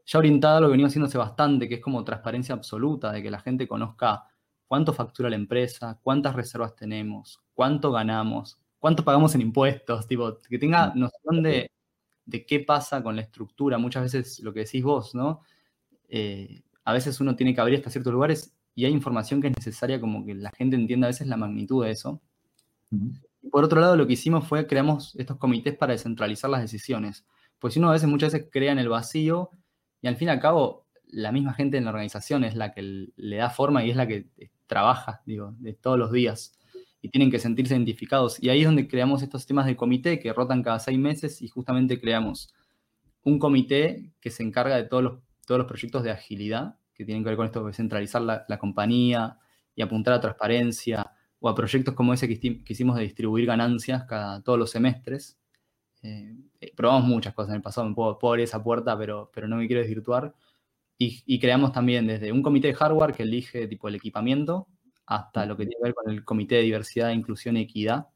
Ya 0.06 0.20
orientado 0.20 0.58
a 0.58 0.62
lo 0.62 0.68
que 0.68 0.72
venimos 0.72 0.92
haciendo 0.92 1.08
hace 1.08 1.18
bastante, 1.18 1.68
que 1.68 1.76
es 1.76 1.82
como 1.82 2.04
transparencia 2.04 2.54
absoluta, 2.54 3.12
de 3.12 3.24
que 3.24 3.32
la 3.32 3.40
gente 3.40 3.68
conozca 3.68 4.26
cuánto 4.68 4.94
factura 4.94 5.30
la 5.30 5.36
empresa, 5.36 6.00
cuántas 6.02 6.36
reservas 6.36 6.76
tenemos, 6.76 7.42
cuánto 7.54 7.92
ganamos, 7.92 8.60
cuánto 8.80 9.04
pagamos 9.04 9.34
en 9.36 9.42
impuestos, 9.42 10.08
tipo, 10.08 10.40
que 10.42 10.60
tenga 10.60 10.94
noción 10.96 11.42
de, 11.42 11.72
de 12.26 12.46
qué 12.46 12.60
pasa 12.60 13.02
con 13.04 13.16
la 13.16 13.22
estructura. 13.22 13.78
Muchas 13.78 14.04
veces 14.04 14.40
lo 14.42 14.54
que 14.54 14.62
decís 14.62 14.84
vos, 14.84 15.16
¿no? 15.16 15.42
Eh, 16.08 16.62
a 16.84 16.94
veces 16.94 17.20
uno 17.20 17.36
tiene 17.36 17.54
que 17.56 17.62
abrir 17.62 17.78
hasta 17.78 17.90
ciertos 17.90 18.14
lugares 18.14 18.56
y 18.76 18.86
hay 18.86 18.92
información 18.92 19.42
que 19.42 19.48
es 19.48 19.58
necesaria 19.58 20.00
como 20.00 20.26
que 20.26 20.36
la 20.36 20.52
gente 20.52 20.76
entienda 20.76 21.08
a 21.08 21.10
veces 21.10 21.28
la 21.28 21.38
magnitud 21.38 21.86
de 21.86 21.92
eso. 21.92 22.22
por 23.52 23.64
otro 23.64 23.80
lado, 23.80 23.96
lo 23.96 24.08
que 24.08 24.14
hicimos 24.14 24.48
fue 24.48 24.68
creamos 24.68 25.16
estos 25.16 25.38
comités 25.38 25.76
para 25.76 25.94
descentralizar 25.94 26.50
las 26.50 26.62
decisiones. 26.62 27.26
Pues 27.60 27.74
si 27.74 27.80
uno 27.80 27.90
a 27.90 27.94
veces 27.94 28.10
muchas 28.10 28.34
veces 28.34 28.50
crea 28.52 28.72
en 28.72 28.80
el 28.80 28.90
vacío 28.90 29.52
y 30.06 30.08
al 30.08 30.18
fin 30.18 30.28
y 30.28 30.32
al 30.32 30.40
cabo 30.40 30.86
la 31.08 31.32
misma 31.32 31.56
gente 31.56 31.78
en 31.78 31.86
la 31.86 31.90
organización 31.90 32.44
es 32.44 32.56
la 32.56 32.74
que 32.74 33.08
le 33.16 33.36
da 33.38 33.50
forma 33.50 33.84
y 33.84 33.90
es 33.90 33.96
la 33.96 34.06
que 34.08 34.28
trabaja, 34.68 35.24
digo, 35.26 35.56
de 35.58 35.74
todos 35.74 35.98
los 35.98 36.12
días. 36.12 36.54
Y 37.02 37.10
tienen 37.10 37.32
que 37.32 37.40
sentirse 37.40 37.74
identificados. 37.74 38.38
Y 38.40 38.50
ahí 38.50 38.60
es 38.60 38.68
donde 38.68 38.88
creamos 38.88 39.24
estos 39.24 39.42
sistemas 39.42 39.66
de 39.66 39.76
comité 39.76 40.20
que 40.20 40.32
rotan 40.32 40.62
cada 40.62 40.78
seis 40.78 41.00
meses 41.00 41.42
y 41.42 41.48
justamente 41.48 42.00
creamos 42.00 42.54
un 43.24 43.40
comité 43.40 44.12
que 44.22 44.30
se 44.30 44.44
encarga 44.44 44.76
de 44.76 44.84
todos 44.84 45.02
los, 45.02 45.20
todos 45.48 45.58
los 45.58 45.68
proyectos 45.68 46.04
de 46.04 46.12
agilidad 46.12 46.78
que 46.94 47.04
tienen 47.04 47.24
que 47.24 47.30
ver 47.30 47.38
con 47.38 47.48
esto 47.48 47.66
de 47.66 47.74
centralizar 47.74 48.22
la, 48.22 48.58
compañía 48.60 49.40
y 49.74 49.82
apuntar 49.82 50.14
a 50.14 50.22
transparencia, 50.22 51.14
o 51.40 51.50
a 51.50 51.56
proyectos 51.56 51.96
como 51.96 52.14
ese 52.14 52.28
que, 52.28 52.62
hicimos 52.68 52.96
de 52.96 53.02
distribuir 53.02 53.48
ganancias 53.48 54.04
cada, 54.04 54.44
todos 54.44 54.60
los 54.60 54.70
semestres. 54.70 55.40
Eh, 56.06 56.74
probamos 56.76 57.08
muchas 57.08 57.34
cosas 57.34 57.50
en 57.50 57.58
el 57.58 57.62
pasado, 57.62 57.88
me 57.88 57.96
puedo, 57.96 58.18
abrir 58.22 58.44
esa 58.44 58.64
puerta, 58.64 58.98
pero, 58.98 59.32
pero 59.34 59.48
no 59.48 59.58
me 59.58 59.68
quiero 59.68 59.82
desvirtuar. 59.82 60.34
Y, 60.98 61.40
creamos 61.40 61.74
también 61.74 62.08
desde 62.08 62.32
un 62.32 62.42
comité 62.42 62.70
de 62.70 62.74
hardware 62.76 63.14
que 63.14 63.24
elige 63.24 63.68
tipo 63.68 63.90
el 63.90 63.96
equipamiento 63.96 64.68
hasta 65.06 65.46
lo 65.46 65.58
que 65.58 65.66
tiene 65.66 65.76
que 65.78 65.84
ver 65.84 65.94
con 65.94 66.12
el 66.12 66.24
comité 66.24 66.56
de 66.56 66.62
diversidad, 66.62 67.12
inclusión 67.12 67.58
y 67.58 67.62
equidad 67.62 68.08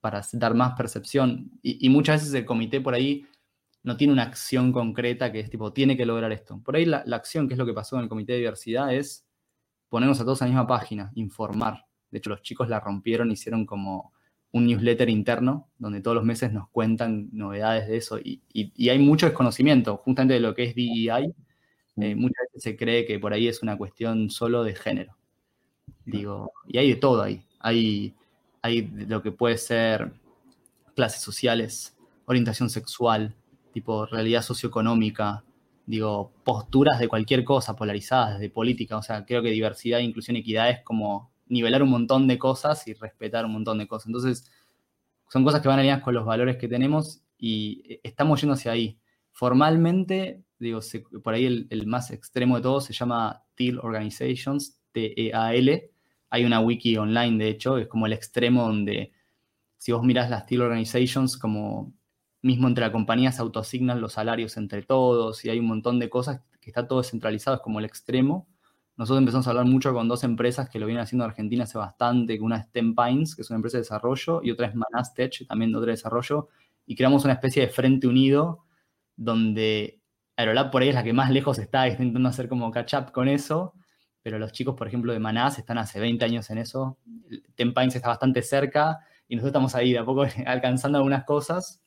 para 0.00 0.22
dar 0.34 0.54
más 0.54 0.74
percepción. 0.74 1.50
Y, 1.62 1.84
y 1.86 1.88
muchas 1.90 2.20
veces 2.20 2.34
el 2.34 2.44
comité 2.46 2.80
por 2.80 2.94
ahí 2.94 3.26
no 3.82 3.96
tiene 3.96 4.12
una 4.12 4.22
acción 4.22 4.72
concreta 4.72 5.32
que 5.32 5.40
es 5.40 5.50
tipo, 5.50 5.72
tiene 5.72 5.96
que 5.96 6.06
lograr 6.06 6.32
esto. 6.32 6.60
Por 6.62 6.76
ahí 6.76 6.84
la, 6.84 7.04
acción, 7.10 7.48
que 7.48 7.54
es 7.54 7.58
lo 7.58 7.66
que 7.66 7.74
pasó 7.74 7.96
en 7.96 8.02
el 8.02 8.08
Comité 8.08 8.32
de 8.32 8.38
Diversidad, 8.38 8.94
es 8.94 9.26
ponernos 9.88 10.20
a 10.20 10.24
todos 10.24 10.42
a 10.42 10.44
la 10.44 10.50
misma 10.50 10.66
página, 10.66 11.10
informar. 11.14 11.86
De 12.10 12.18
hecho, 12.18 12.30
los 12.30 12.42
chicos 12.42 12.68
la 12.68 12.80
rompieron, 12.80 13.30
hicieron 13.30 13.66
como 13.66 14.11
un 14.52 14.66
newsletter 14.66 15.08
interno 15.08 15.68
donde 15.78 16.00
todos 16.00 16.14
los 16.14 16.24
meses 16.24 16.52
nos 16.52 16.68
cuentan 16.68 17.30
novedades 17.32 17.88
de 17.88 17.96
eso 17.96 18.18
y, 18.18 18.42
hay 18.88 18.98
mucho 18.98 19.26
desconocimiento 19.26 19.96
justamente 19.96 20.34
de 20.34 20.40
lo 20.40 20.54
que 20.54 20.64
es 20.64 20.74
DEI. 20.74 21.34
Eh, 21.96 22.14
muchas 22.14 22.46
veces 22.48 22.62
se 22.62 22.76
cree 22.76 23.06
que 23.06 23.18
por 23.18 23.32
ahí 23.32 23.48
es 23.48 23.62
una 23.62 23.76
cuestión 23.76 24.30
solo 24.30 24.64
de 24.64 24.74
género. 24.74 25.16
Digo, 26.04 26.52
y 26.66 26.78
hay 26.78 26.90
de 26.90 26.96
todo 26.96 27.22
ahí. 27.22 27.42
Hay, 27.60 28.14
hay 28.62 28.82
lo 28.82 29.22
que 29.22 29.32
puede 29.32 29.58
ser 29.58 30.12
clases 30.94 31.22
sociales, 31.22 31.96
orientación 32.26 32.70
sexual, 32.70 33.34
tipo 33.72 34.06
realidad 34.06 34.42
socioeconómica, 34.42 35.44
digo, 35.86 36.32
posturas 36.44 36.98
de 36.98 37.08
cualquier 37.08 37.44
cosa 37.44 37.74
polarizadas, 37.76 38.38
de 38.38 38.50
política, 38.50 38.96
o 38.96 39.02
sea, 39.02 39.24
creo 39.24 39.42
que 39.42 39.50
diversidad, 39.50 39.98
inclusión 40.00 40.36
y 40.36 40.40
equidad 40.40 40.70
es 40.70 40.80
como 40.82 41.31
nivelar 41.46 41.82
un 41.82 41.90
montón 41.90 42.26
de 42.28 42.38
cosas 42.38 42.86
y 42.88 42.94
respetar 42.94 43.44
un 43.44 43.52
montón 43.52 43.78
de 43.78 43.86
cosas. 43.86 44.06
Entonces, 44.08 44.50
son 45.28 45.44
cosas 45.44 45.60
que 45.60 45.68
van 45.68 45.78
alineadas 45.78 46.02
con 46.02 46.14
los 46.14 46.24
valores 46.24 46.56
que 46.56 46.68
tenemos 46.68 47.22
y 47.38 47.82
eh, 47.88 48.00
estamos 48.02 48.40
yendo 48.40 48.54
hacia 48.54 48.72
ahí. 48.72 48.98
Formalmente, 49.30 50.42
digo, 50.58 50.80
por 51.22 51.34
ahí 51.34 51.66
el, 51.68 51.86
más 51.86 52.10
extremo 52.10 52.56
de 52.56 52.62
todo 52.62 52.80
se 52.80 52.92
llama 52.92 53.42
TEAL 53.54 53.78
Organizations, 53.78 54.78
T-E-A-L. 54.92 55.90
Hay 56.30 56.44
una 56.44 56.60
wiki 56.60 56.96
online, 56.96 57.42
de 57.42 57.50
hecho, 57.50 57.78
es 57.78 57.88
como 57.88 58.06
el 58.06 58.12
extremo 58.12 58.62
donde, 58.62 59.12
si 59.78 59.92
vos 59.92 60.02
mirás 60.02 60.30
las 60.30 60.46
TEAL 60.46 60.62
Organizations 60.62 61.36
como 61.38 61.94
mismo 62.42 62.68
entre 62.68 62.84
la 62.84 62.92
compañía 62.92 63.32
se 63.32 63.40
autoasignan 63.40 64.00
los 64.00 64.14
salarios 64.14 64.56
entre 64.56 64.82
todos 64.82 65.44
y 65.44 65.50
hay 65.50 65.60
un 65.60 65.66
montón 65.66 66.00
de 66.00 66.10
cosas 66.10 66.42
que 66.60 66.70
está 66.70 66.86
todo 66.86 67.00
descentralizado, 67.00 67.56
es 67.56 67.62
como 67.62 67.78
el 67.78 67.84
extremo. 67.84 68.48
Nosotros 68.96 69.20
empezamos 69.20 69.46
a 69.46 69.50
hablar 69.50 69.66
mucho 69.66 69.92
con 69.92 70.06
dos 70.06 70.22
empresas 70.22 70.68
que 70.68 70.78
lo 70.78 70.86
vienen 70.86 71.02
haciendo 71.02 71.24
en 71.24 71.30
Argentina 71.30 71.64
hace 71.64 71.78
bastante, 71.78 72.38
una 72.40 72.58
es 72.58 72.70
Ten 72.70 72.94
Pines, 72.94 73.34
que 73.34 73.42
es 73.42 73.50
una 73.50 73.56
empresa 73.56 73.78
de 73.78 73.82
desarrollo, 73.82 74.40
y 74.42 74.50
otra 74.50 74.66
es 74.66 74.74
Manastech, 74.74 75.46
también 75.46 75.72
de 75.72 75.78
otro 75.78 75.90
desarrollo, 75.90 76.48
y 76.86 76.94
creamos 76.94 77.24
una 77.24 77.34
especie 77.34 77.62
de 77.62 77.68
frente 77.72 78.06
unido 78.06 78.64
donde 79.16 80.00
Aerolab 80.36 80.70
por 80.70 80.82
ahí 80.82 80.90
es 80.90 80.94
la 80.94 81.04
que 81.04 81.12
más 81.12 81.30
lejos 81.30 81.58
está, 81.58 81.88
intentando 81.88 82.28
hacer 82.28 82.48
como 82.48 82.70
catch 82.70 82.94
up 82.94 83.12
con 83.12 83.28
eso, 83.28 83.74
pero 84.22 84.38
los 84.38 84.52
chicos, 84.52 84.74
por 84.74 84.86
ejemplo, 84.88 85.12
de 85.12 85.18
Manás 85.18 85.58
están 85.58 85.78
hace 85.78 85.98
20 85.98 86.24
años 86.24 86.50
en 86.50 86.58
eso, 86.58 86.98
Ten 87.54 87.72
Pines 87.72 87.96
está 87.96 88.08
bastante 88.08 88.42
cerca, 88.42 89.00
y 89.26 89.36
nosotros 89.36 89.50
estamos 89.50 89.74
ahí 89.74 89.92
de 89.92 89.98
a 89.98 90.04
poco 90.04 90.24
alcanzando 90.46 90.98
algunas 90.98 91.24
cosas, 91.24 91.82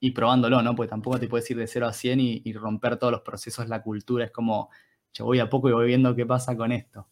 y 0.00 0.10
probándolo, 0.10 0.60
¿no? 0.60 0.74
Porque 0.74 0.90
tampoco 0.90 1.18
te 1.18 1.28
puedes 1.28 1.50
ir 1.50 1.56
de 1.56 1.66
0 1.66 1.86
a 1.86 1.92
100 1.94 2.20
y, 2.20 2.52
romper 2.52 2.98
todos 2.98 3.10
los 3.10 3.22
procesos, 3.22 3.68
la 3.70 3.82
cultura, 3.82 4.26
es 4.26 4.30
como, 4.30 4.68
yo 5.14 5.24
voy 5.24 5.38
a 5.38 5.48
poco 5.48 5.68
y 5.68 5.72
voy 5.72 5.86
viendo 5.86 6.14
qué 6.14 6.26
pasa 6.26 6.56
con 6.56 6.72
esto. 6.72 7.08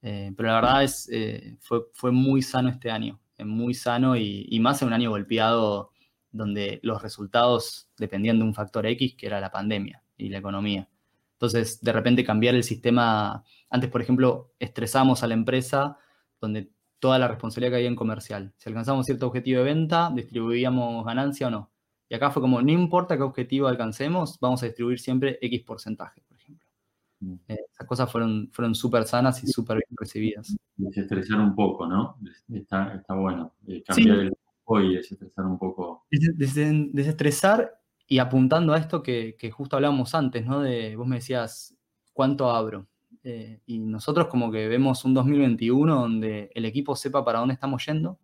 Eh, 0.00 0.32
pero 0.36 0.48
la 0.48 0.54
verdad 0.56 0.82
es, 0.82 1.08
eh, 1.12 1.56
fue, 1.60 2.10
muy 2.10 2.42
sano 2.42 2.68
este 2.70 2.90
año, 2.90 3.20
muy 3.38 3.74
sano 3.74 4.16
y, 4.16 4.58
más 4.60 4.82
en 4.82 4.88
un 4.88 4.94
año 4.94 5.10
golpeado 5.10 5.92
donde 6.32 6.80
los 6.82 7.02
resultados 7.02 7.90
dependían 7.98 8.38
de 8.38 8.44
un 8.44 8.54
factor 8.54 8.86
X, 8.86 9.14
que 9.16 9.26
era 9.26 9.40
la 9.40 9.50
pandemia 9.50 10.02
y 10.16 10.30
la 10.30 10.38
economía. 10.38 10.88
Entonces, 11.34 11.80
de 11.82 11.92
repente 11.92 12.24
cambiar 12.24 12.54
el 12.54 12.64
sistema, 12.64 13.44
antes, 13.68 13.90
por 13.90 14.00
ejemplo, 14.00 14.52
estresamos 14.58 15.22
a 15.22 15.26
la 15.26 15.34
empresa 15.34 15.98
donde 16.40 16.70
toda 16.98 17.18
la 17.18 17.28
responsabilidad 17.28 17.76
caía 17.76 17.88
en 17.88 17.96
comercial. 17.96 18.54
Si 18.56 18.68
alcanzamos 18.68 19.06
cierto 19.06 19.26
objetivo 19.26 19.58
de 19.58 19.64
venta, 19.64 20.10
distribuíamos 20.14 21.04
ganancia 21.04 21.48
o 21.48 21.50
no. 21.50 21.72
Y 22.08 22.14
acá 22.14 22.30
fue 22.30 22.42
como, 22.42 22.62
no 22.62 22.70
importa 22.70 23.16
qué 23.16 23.22
objetivo 23.22 23.68
alcancemos, 23.68 24.38
vamos 24.40 24.62
a 24.62 24.66
distribuir 24.66 25.00
siempre 25.00 25.38
X 25.40 25.62
porcentaje, 25.62 26.22
por 26.28 26.36
ejemplo. 26.36 26.68
Mm. 27.11 27.11
Eh, 27.11 27.11
esas 27.46 27.86
cosas 27.86 28.10
fueron, 28.10 28.48
fueron 28.52 28.74
súper 28.74 29.04
sanas 29.04 29.42
y 29.42 29.46
súper 29.46 29.76
bien 29.78 29.96
recibidas. 29.96 30.56
Desestresar 30.76 31.40
un 31.40 31.54
poco, 31.54 31.86
¿no? 31.86 32.18
Está, 32.52 32.94
está 32.94 33.14
bueno. 33.14 33.54
Eh, 33.66 33.82
cambiar 33.82 34.18
el 34.18 34.36
foco 34.64 34.80
y 34.80 34.96
desestresar 34.96 35.46
un 35.46 35.58
poco. 35.58 36.06
desestresar 36.10 37.80
y 38.06 38.18
apuntando 38.18 38.72
a 38.72 38.78
esto 38.78 39.02
que, 39.02 39.36
que, 39.38 39.50
justo 39.50 39.76
hablábamos 39.76 40.14
antes, 40.14 40.44
¿no? 40.44 40.60
De, 40.60 40.96
vos 40.96 41.06
me 41.06 41.16
decías, 41.16 41.76
¿cuánto 42.12 42.50
abro? 42.50 42.86
Eh, 43.24 43.60
y 43.66 43.78
nosotros 43.78 44.26
como 44.26 44.50
que 44.50 44.66
vemos 44.66 45.04
un 45.04 45.14
2021 45.14 45.94
donde 45.94 46.50
el 46.54 46.64
equipo 46.64 46.96
sepa 46.96 47.24
para 47.24 47.38
dónde 47.38 47.54
estamos 47.54 47.86
yendo, 47.86 48.18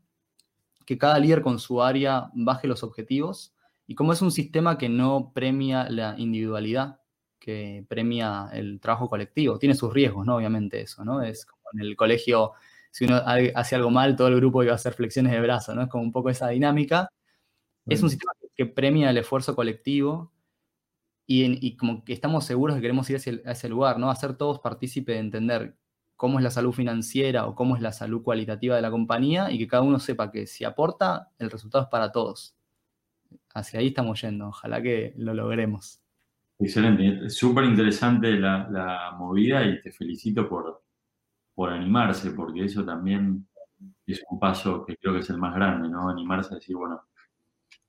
que 0.85 0.99
cada 0.99 1.19
líder 1.19 1.43
con 1.43 1.59
su 1.59 1.83
área 1.83 2.31
baje 2.35 2.67
los 2.67 2.83
objetivos 2.83 3.55
y 3.87 3.95
como 3.95 4.13
es 4.13 4.23
un 4.23 4.33
sistema 4.33 4.77
que 4.77 4.89
no 4.89 5.33
premia 5.33 5.89
la 5.89 6.15
individualidad, 6.19 7.01
que 7.39 7.85
premia 7.89 8.49
el 8.53 8.81
trabajo 8.81 9.09
colectivo, 9.09 9.59
tiene 9.59 9.75
sus 9.75 9.93
riesgos, 9.93 10.27
¿no? 10.27 10.37
Obviamente 10.37 10.81
eso, 10.81 11.05
¿no? 11.05 11.23
Es 11.23 11.47
como 11.47 11.63
en 11.73 11.81
el 11.81 11.97
colegio, 11.97 12.53
si 12.91 13.05
uno 13.05 13.17
hace 13.55 13.77
algo 13.77 13.91
mal, 13.91 14.17
todo 14.17 14.29
el 14.29 14.37
grupo 14.37 14.63
iba 14.63 14.73
a 14.73 14.77
hacer 14.77 14.95
flexiones 14.95 15.33
de 15.33 15.41
brazo, 15.41 15.75
¿no? 15.75 15.83
Es 15.83 15.89
como 15.89 16.05
un 16.05 16.13
poco 16.13 16.31
esa 16.31 16.49
dinámica. 16.49 17.11
Es 17.87 18.03
un 18.03 18.11
sistema 18.11 18.33
que 18.55 18.67
premia 18.67 19.11
el 19.11 19.19
esfuerzo 19.19 19.57
colectivo 19.57 20.33
y, 21.27 21.77
como 21.77 22.05
que 22.05 22.13
estamos 22.13 22.45
seguros 22.45 22.77
que 22.77 22.83
queremos 22.83 23.09
ir 23.11 23.43
a 23.47 23.53
ese 23.53 23.69
lugar, 23.69 23.99
¿no? 23.99 24.11
Hacer 24.11 24.37
todos 24.37 24.61
partícipes 24.61 25.15
de 25.17 25.21
entender 25.21 25.77
cómo 26.17 26.39
es 26.39 26.45
la 26.45 26.51
salud 26.51 26.73
financiera 26.73 27.47
o 27.47 27.55
cómo 27.55 27.77
es 27.77 27.83
la 27.83 27.93
salud 27.93 28.23
cualitativa 28.23 28.77
de 28.77 28.83
la 28.83 28.91
compañía 28.91 29.51
y 29.51 29.59
que 29.59 29.69
cada 29.69 29.83
uno 29.83 30.01
sepa 30.01 30.31
que 30.33 30.47
si 30.47 30.65
aporta, 30.65 31.31
el 31.39 31.51
resultado 31.51 31.85
es 31.85 31.91
para 31.91 32.13
todos 32.13 32.59
hacia 33.55 33.81
ahí 33.81 33.89
estamos 33.89 34.21
yendo. 34.21 34.49
Ojalá 34.49 34.83
que 34.83 35.13
lo 35.17 35.35
logremos. 35.35 36.01
Excelente, 36.61 37.31
súper 37.31 37.65
interesante 37.65 38.33
la, 38.33 39.15
movida 39.17 39.65
y 39.65 39.81
te 39.81 39.93
felicito 39.93 40.49
por, 40.49 40.83
por 41.55 41.71
animarse, 41.71 42.33
porque 42.33 42.65
eso 42.65 42.85
también 42.85 43.47
es 44.07 44.25
un 44.29 44.41
paso 44.41 44.85
que 44.85 44.97
creo 44.97 45.15
que 45.15 45.21
es 45.21 45.31
el 45.31 45.39
más 45.39 45.55
grande, 45.55 45.89
¿no? 45.89 46.09
Animarse 46.09 46.55
a 46.55 46.57
decir, 46.57 46.75
bueno, 46.75 47.03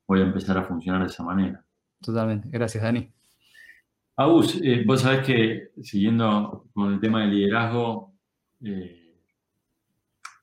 voy 0.07 0.19
a 0.19 0.25
empezar 0.25 0.57
a 0.57 0.63
funcionar 0.63 1.01
de 1.01 1.07
esa 1.07 1.23
manera. 1.23 1.65
Totalmente, 1.99 2.49
gracias 2.49 2.83
Dani. 2.83 3.11
Agus, 4.17 4.59
eh, 4.61 4.83
vos 4.85 5.01
sabés 5.01 5.25
que 5.25 5.71
siguiendo 5.81 6.67
con 6.73 6.93
el 6.93 6.99
tema 6.99 7.21
del 7.21 7.31
liderazgo, 7.31 8.13
eh, 8.61 9.15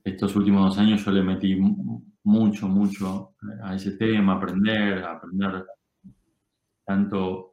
estos 0.03 0.35
últimos 0.35 0.71
dos 0.71 0.79
años 0.79 1.05
yo 1.05 1.11
le 1.13 1.23
metí 1.23 1.57
mucho, 2.25 2.69
mucho 2.69 3.35
a 3.63 3.75
ese 3.75 3.93
tema, 3.93 4.35
aprender, 4.35 5.05
aprender 5.05 5.65
tanto 6.85 7.53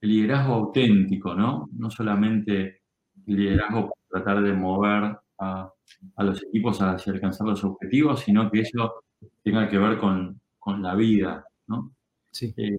el 0.00 0.08
liderazgo 0.08 0.54
auténtico, 0.54 1.34
¿no? 1.34 1.68
No 1.72 1.90
solamente 1.90 2.82
el 3.26 3.36
liderazgo 3.36 3.92
para 4.10 4.24
tratar 4.24 4.42
de 4.42 4.52
mover 4.52 5.16
a, 5.38 5.72
los 6.18 6.42
equipos 6.42 6.80
hacia 6.80 7.12
alcanzar 7.12 7.46
los 7.46 7.64
objetivos, 7.64 8.20
sino 8.20 8.50
que 8.50 8.60
eso 8.60 9.04
tenga 9.42 9.68
que 9.68 9.78
ver 9.78 9.98
con, 9.98 10.40
la 10.82 10.94
vida, 10.94 11.46
¿no? 11.66 11.94
Sí. 12.30 12.52
Eh, 12.58 12.76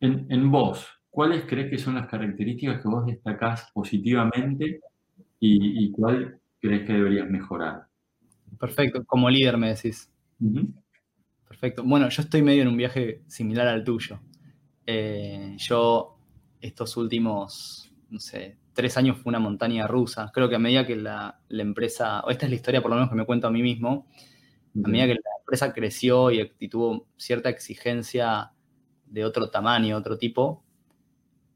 en, 0.00 0.50
vos, 0.50 0.88
¿cuáles 1.10 1.44
crees 1.44 1.68
que 1.68 1.76
son 1.76 1.96
las 1.96 2.06
características 2.06 2.80
que 2.80 2.88
vos 2.88 3.04
destacás 3.04 3.70
positivamente 3.74 4.80
y, 5.38 5.84
y 5.84 5.90
cuál 5.90 6.40
crees 6.58 6.86
que 6.86 6.94
deberías 6.94 7.28
mejorar? 7.28 7.82
Perfecto, 8.58 9.04
como 9.04 9.28
líder 9.28 9.58
me 9.58 9.68
decís. 9.68 10.10
Perfecto. 11.46 11.84
Bueno, 11.84 12.08
yo 12.08 12.22
estoy 12.22 12.42
medio 12.42 12.62
en 12.62 12.68
un 12.68 12.76
viaje 12.76 13.22
similar 13.26 13.68
al 13.68 13.84
tuyo. 13.84 14.20
Eh, 14.92 15.54
yo 15.56 16.18
estos 16.60 16.96
últimos, 16.96 17.92
no 18.10 18.18
sé, 18.18 18.58
tres 18.72 18.96
años 18.96 19.18
fue 19.18 19.30
una 19.30 19.38
montaña 19.38 19.86
rusa. 19.86 20.32
Creo 20.34 20.48
que 20.48 20.56
a 20.56 20.58
medida 20.58 20.84
que 20.84 20.96
la, 20.96 21.38
empresa, 21.48 22.22
o 22.22 22.30
esta 22.30 22.46
es 22.46 22.50
la 22.50 22.56
historia 22.56 22.82
por 22.82 22.90
lo 22.90 22.96
menos 22.96 23.08
que 23.08 23.14
me 23.14 23.24
cuento 23.24 23.46
a 23.46 23.52
mí 23.52 23.62
mismo, 23.62 24.08
a 24.84 24.88
medida 24.88 25.06
que 25.06 25.14
la 25.14 25.20
empresa 25.38 25.72
creció 25.72 26.32
y, 26.32 26.52
y, 26.58 26.68
tuvo 26.68 27.06
cierta 27.16 27.50
exigencia 27.50 28.50
de 29.06 29.24
otro 29.24 29.48
tamaño, 29.48 29.96
otro 29.96 30.18
tipo, 30.18 30.64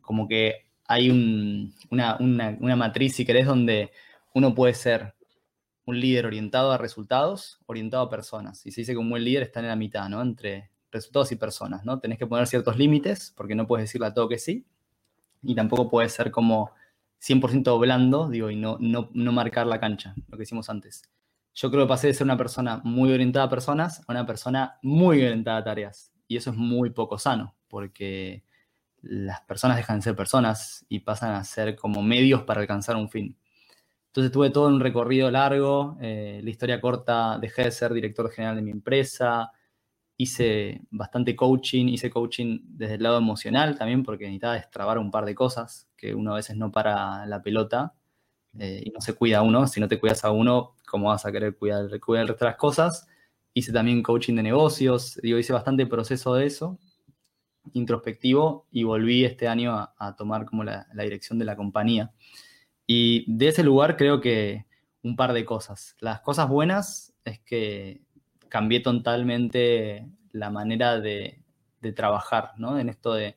como 0.01 0.29
que 0.29 0.67
hay 0.87 1.11
una, 1.91 2.17
una 2.21 2.77
matriz, 2.77 3.17
si 3.17 3.25
querés, 3.25 3.47
donde 3.47 3.91
uno 4.33 4.55
puede 4.55 4.75
ser 4.75 5.15
un 5.87 5.99
líder 5.99 6.27
orientado 6.27 6.71
a 6.71 6.79
resultados, 6.79 7.59
orientado 7.67 8.05
a 8.05 8.11
personas. 8.11 8.65
Y 8.65 8.71
se 8.71 8.83
dice 8.83 8.93
que 8.93 8.99
un 8.99 9.11
buen 9.11 9.25
líder 9.25 9.43
está 9.43 9.59
en 9.59 9.67
la 9.67 9.77
mitad, 9.77 10.09
¿no? 10.09 10.23
Entre 10.23 10.71
resultados 10.95 11.31
y 11.33 11.37
personas, 11.37 11.85
¿no? 11.85 11.99
Tenés 12.01 12.19
que 12.19 12.27
poner 12.27 12.47
ciertos 12.47 12.79
límites 12.79 13.33
porque 13.37 13.55
no 13.55 13.67
puedes 13.67 13.85
decirle 13.85 14.07
a 14.07 14.15
todo 14.15 14.29
que 14.29 14.39
sí. 14.39 14.65
Y 15.43 15.55
tampoco 15.55 15.91
puedes 15.91 16.13
ser 16.13 16.31
como 16.31 16.71
100% 17.21 17.79
blando, 17.79 18.29
digo, 18.31 18.51
y 18.51 18.57
no, 18.57 18.79
no, 18.81 19.11
no 19.13 19.33
marcar 19.33 19.67
la 19.67 19.81
cancha, 19.81 20.15
lo 20.29 20.37
que 20.37 20.45
hicimos 20.45 20.71
antes. 20.71 21.03
Yo 21.55 21.71
creo 21.71 21.85
que 21.85 21.89
pasé 21.89 22.07
de 22.09 22.15
ser 22.15 22.25
una 22.25 22.37
persona 22.37 22.81
muy 22.85 23.13
orientada 23.13 23.47
a 23.47 23.51
personas 23.51 24.01
a 24.01 24.13
una 24.13 24.27
persona 24.27 24.79
muy 24.83 25.23
orientada 25.23 25.59
a 25.59 25.65
tareas. 25.65 26.13
Y 26.27 26.37
eso 26.37 26.51
es 26.51 26.57
muy 26.57 26.91
poco 26.91 27.19
sano, 27.19 27.55
porque 27.69 28.45
las 29.03 29.43
personas 29.43 29.77
dejan 29.77 29.99
de 29.99 30.03
ser 30.03 30.17
personas 30.17 30.87
y 30.89 31.01
pasan 31.01 31.33
a 31.35 31.45
ser 31.45 31.77
como 31.77 32.03
medios 32.03 32.43
para 32.43 32.61
alcanzar 32.61 32.97
un 32.97 33.11
fin. 33.11 33.37
Entonces 34.07 34.33
tuve 34.33 34.51
todo 34.51 34.69
un 34.69 34.81
recorrido 34.81 35.31
largo, 35.31 35.97
eh, 36.01 36.41
la 36.43 36.51
historia 36.51 36.81
corta, 36.81 37.39
dejé 37.41 37.65
de 37.65 37.71
ser 37.73 37.93
director 37.93 38.31
general 38.31 38.57
de 38.57 38.63
mi 38.63 38.71
empresa, 38.71 39.51
hice 40.17 40.83
bastante 40.91 41.35
coaching, 41.35 41.87
hice 41.87 42.11
coaching 42.11 42.61
desde 42.65 42.95
el 42.95 43.03
lado 43.03 43.19
emocional 43.19 43.77
también 43.77 44.03
porque 44.03 44.25
necesitaba 44.25 44.55
destrabar 44.55 44.99
un 44.99 45.11
par 45.11 45.25
de 45.25 45.35
cosas 45.35 45.89
que 45.97 46.15
uno 46.15 46.33
a 46.33 46.37
veces 46.37 46.57
no 46.57 46.71
para 46.71 47.27
la 47.27 47.43
pelota 47.43 47.95
eh, 48.59 48.83
y 48.85 48.91
no 48.91 49.01
se 49.01 49.15
cuida 49.15 49.39
a 49.39 49.43
uno. 49.43 49.67
Si 49.67 49.81
no 49.81 49.89
te 49.89 49.99
cuidas 49.99 50.25
a 50.25 50.31
uno, 50.31 50.77
¿cómo 50.87 51.09
vas 51.09 51.27
a 51.27 51.33
querer 51.33 51.57
cuidar, 51.57 51.89
cuidar 52.01 52.37
las 52.41 52.57
cosas? 52.57 53.09
Hice 53.55 53.73
también 53.73 54.03
coaching 54.03 54.35
de 54.35 54.43
negocios, 54.43 55.19
digo, 55.23 55.39
hice 55.39 55.53
bastante 55.53 55.87
proceso 55.87 56.35
de 56.35 56.47
eso, 56.47 56.79
introspectivo, 57.73 58.67
y 58.71 58.83
volví 58.85 59.25
este 59.25 59.49
año 59.49 59.75
a, 59.75 60.17
tomar 60.17 60.45
como 60.45 60.65
la 60.65 60.87
dirección 60.93 61.39
de 61.39 61.45
la 61.45 61.57
compañía. 61.57 62.13
Y 62.87 63.25
de 63.33 63.49
ese 63.49 63.63
lugar 63.63 63.97
creo 63.97 64.21
que 64.21 64.67
un 65.03 65.17
par 65.17 65.33
de 65.33 65.45
cosas. 65.45 65.95
Las 66.01 66.21
cosas 66.21 66.49
buenas 66.49 67.15
es 67.25 67.41
que 67.41 68.03
cambié 68.55 68.79
totalmente 68.79 70.07
la 70.31 70.49
manera 70.49 71.01
de, 71.01 71.41
trabajar, 71.97 72.53
¿no? 72.57 72.79
En 72.79 72.89
esto 72.89 73.13
de 73.13 73.37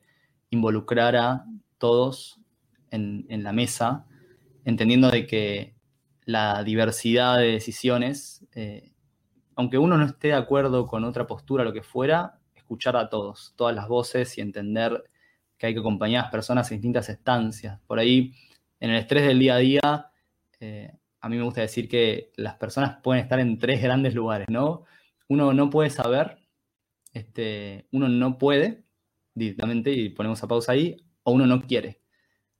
involucrar 0.50 1.16
a 1.16 1.44
todos 1.76 2.40
en, 2.92 3.26
la 3.42 3.52
mesa, 3.52 4.06
entendiendo 4.64 5.10
de 5.10 5.26
que 5.26 5.74
la 6.24 6.62
diversidad 6.62 7.38
de 7.38 7.50
decisiones, 7.50 8.46
eh, 8.54 8.92
aunque 9.56 9.76
uno 9.76 9.98
no 9.98 10.06
esté 10.06 10.28
de 10.28 10.34
acuerdo 10.34 10.86
con 10.86 11.02
otra 11.02 11.26
postura, 11.26 11.64
lo 11.64 11.72
que 11.72 11.82
fuera, 11.82 12.38
escuchar 12.54 12.96
a 12.96 13.08
todos, 13.08 13.54
todas 13.56 13.74
las 13.74 13.88
voces 13.88 14.38
y 14.38 14.40
entender 14.40 15.02
que 15.58 15.66
hay 15.66 15.74
que 15.74 15.80
acompañar 15.80 16.20
a 16.20 16.22
las 16.26 16.30
personas 16.30 16.70
en 16.70 16.76
distintas 16.76 17.08
estancias. 17.08 17.80
Por 17.88 17.98
ahí 17.98 18.34
en 18.78 18.90
el 18.90 19.00
estrés 19.00 19.26
del 19.26 19.40
día 19.40 19.56
a 19.56 19.58
día, 19.58 20.12
eh, 20.60 20.92
a 21.20 21.28
mí 21.28 21.36
me 21.36 21.42
gusta 21.42 21.62
decir 21.62 21.88
que 21.88 22.30
las 22.36 22.54
personas 22.54 23.00
pueden 23.02 23.24
estar 23.24 23.40
en 23.40 23.58
tres 23.58 23.82
grandes 23.82 24.14
lugares, 24.14 24.46
¿no? 24.48 24.84
Uno 25.28 25.52
no 25.52 25.70
puede 25.70 25.90
saber, 25.90 26.38
este, 27.12 27.86
uno 27.92 28.08
no 28.08 28.38
puede 28.38 28.84
directamente, 29.34 29.92
y 29.92 30.08
ponemos 30.10 30.42
a 30.42 30.48
pausa 30.48 30.72
ahí, 30.72 30.96
o 31.22 31.32
uno 31.32 31.46
no 31.46 31.62
quiere. 31.62 32.02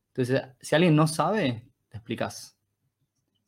Entonces, 0.08 0.42
si 0.60 0.74
alguien 0.74 0.96
no 0.96 1.06
sabe, 1.06 1.68
te 1.88 1.96
explicas. 1.96 2.58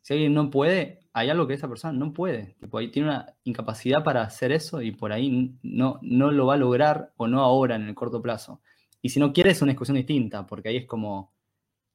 Si 0.03 0.13
alguien 0.15 0.35
no 0.35 0.51
puede, 0.51 1.01
hay 1.13 1.31
algo 1.31 1.47
que 1.47 1.55
esa 1.55 1.69
persona 1.69 1.93
no 1.93 2.13
puede. 2.13 2.57
Tipo, 2.61 2.79
ahí 2.79 2.89
tiene 2.91 3.09
una 3.09 3.35
incapacidad 3.45 4.05
para 4.05 4.23
hacer 4.23 4.53
eso 4.53 4.83
y 4.83 4.93
por 4.93 5.13
ahí 5.13 5.57
no, 5.63 5.99
no 6.03 6.31
lo 6.31 6.47
va 6.47 6.55
a 6.55 6.57
lograr 6.57 7.13
o 7.17 7.27
no 7.29 7.43
ahora 7.43 7.77
en 7.77 7.89
el 7.89 7.95
corto 7.95 8.23
plazo. 8.23 8.61
Y 9.03 9.11
si 9.11 9.21
no 9.21 9.33
quiere, 9.33 9.51
es 9.51 9.63
una 9.63 9.73
discusión 9.73 9.97
distinta, 9.97 10.47
porque 10.47 10.69
ahí 10.69 10.77
es 10.79 10.87
como, 10.87 11.33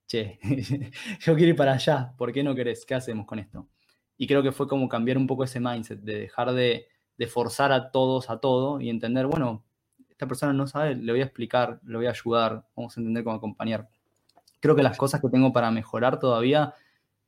che, 0.07 0.39
yo 1.21 1.35
quiero 1.35 1.51
ir 1.51 1.55
para 1.55 1.73
allá, 1.73 2.13
¿por 2.17 2.31
qué 2.31 2.43
no 2.43 2.55
querés? 2.55 2.85
¿Qué 2.85 2.95
hacemos 2.95 3.25
con 3.25 3.39
esto? 3.39 3.69
Y 4.17 4.27
creo 4.27 4.43
que 4.43 4.51
fue 4.51 4.67
como 4.67 4.87
cambiar 4.89 5.17
un 5.17 5.27
poco 5.27 5.43
ese 5.43 5.59
mindset, 5.59 5.99
de 6.01 6.19
dejar 6.19 6.53
de, 6.53 6.87
forzar 7.27 7.71
a 7.71 7.91
todos 7.91 8.29
a 8.29 8.39
todo 8.39 8.81
y 8.81 8.89
entender, 8.89 9.25
bueno, 9.25 9.63
esta 10.09 10.27
persona 10.27 10.53
no 10.53 10.67
sabe, 10.67 10.95
le 10.95 11.11
voy 11.11 11.21
a 11.21 11.25
explicar, 11.25 11.79
le 11.85 11.97
voy 11.97 12.07
a 12.07 12.11
ayudar, 12.11 12.65
vamos 12.75 12.95
a 12.95 12.99
entender 12.99 13.23
cómo 13.23 13.35
acompañar. 13.35 13.89
Creo 14.59 14.75
que 14.75 14.83
las 14.83 14.97
cosas 14.97 15.21
que 15.21 15.29
tengo 15.29 15.51
para 15.51 15.71
mejorar 15.71 16.19
todavía 16.19 16.73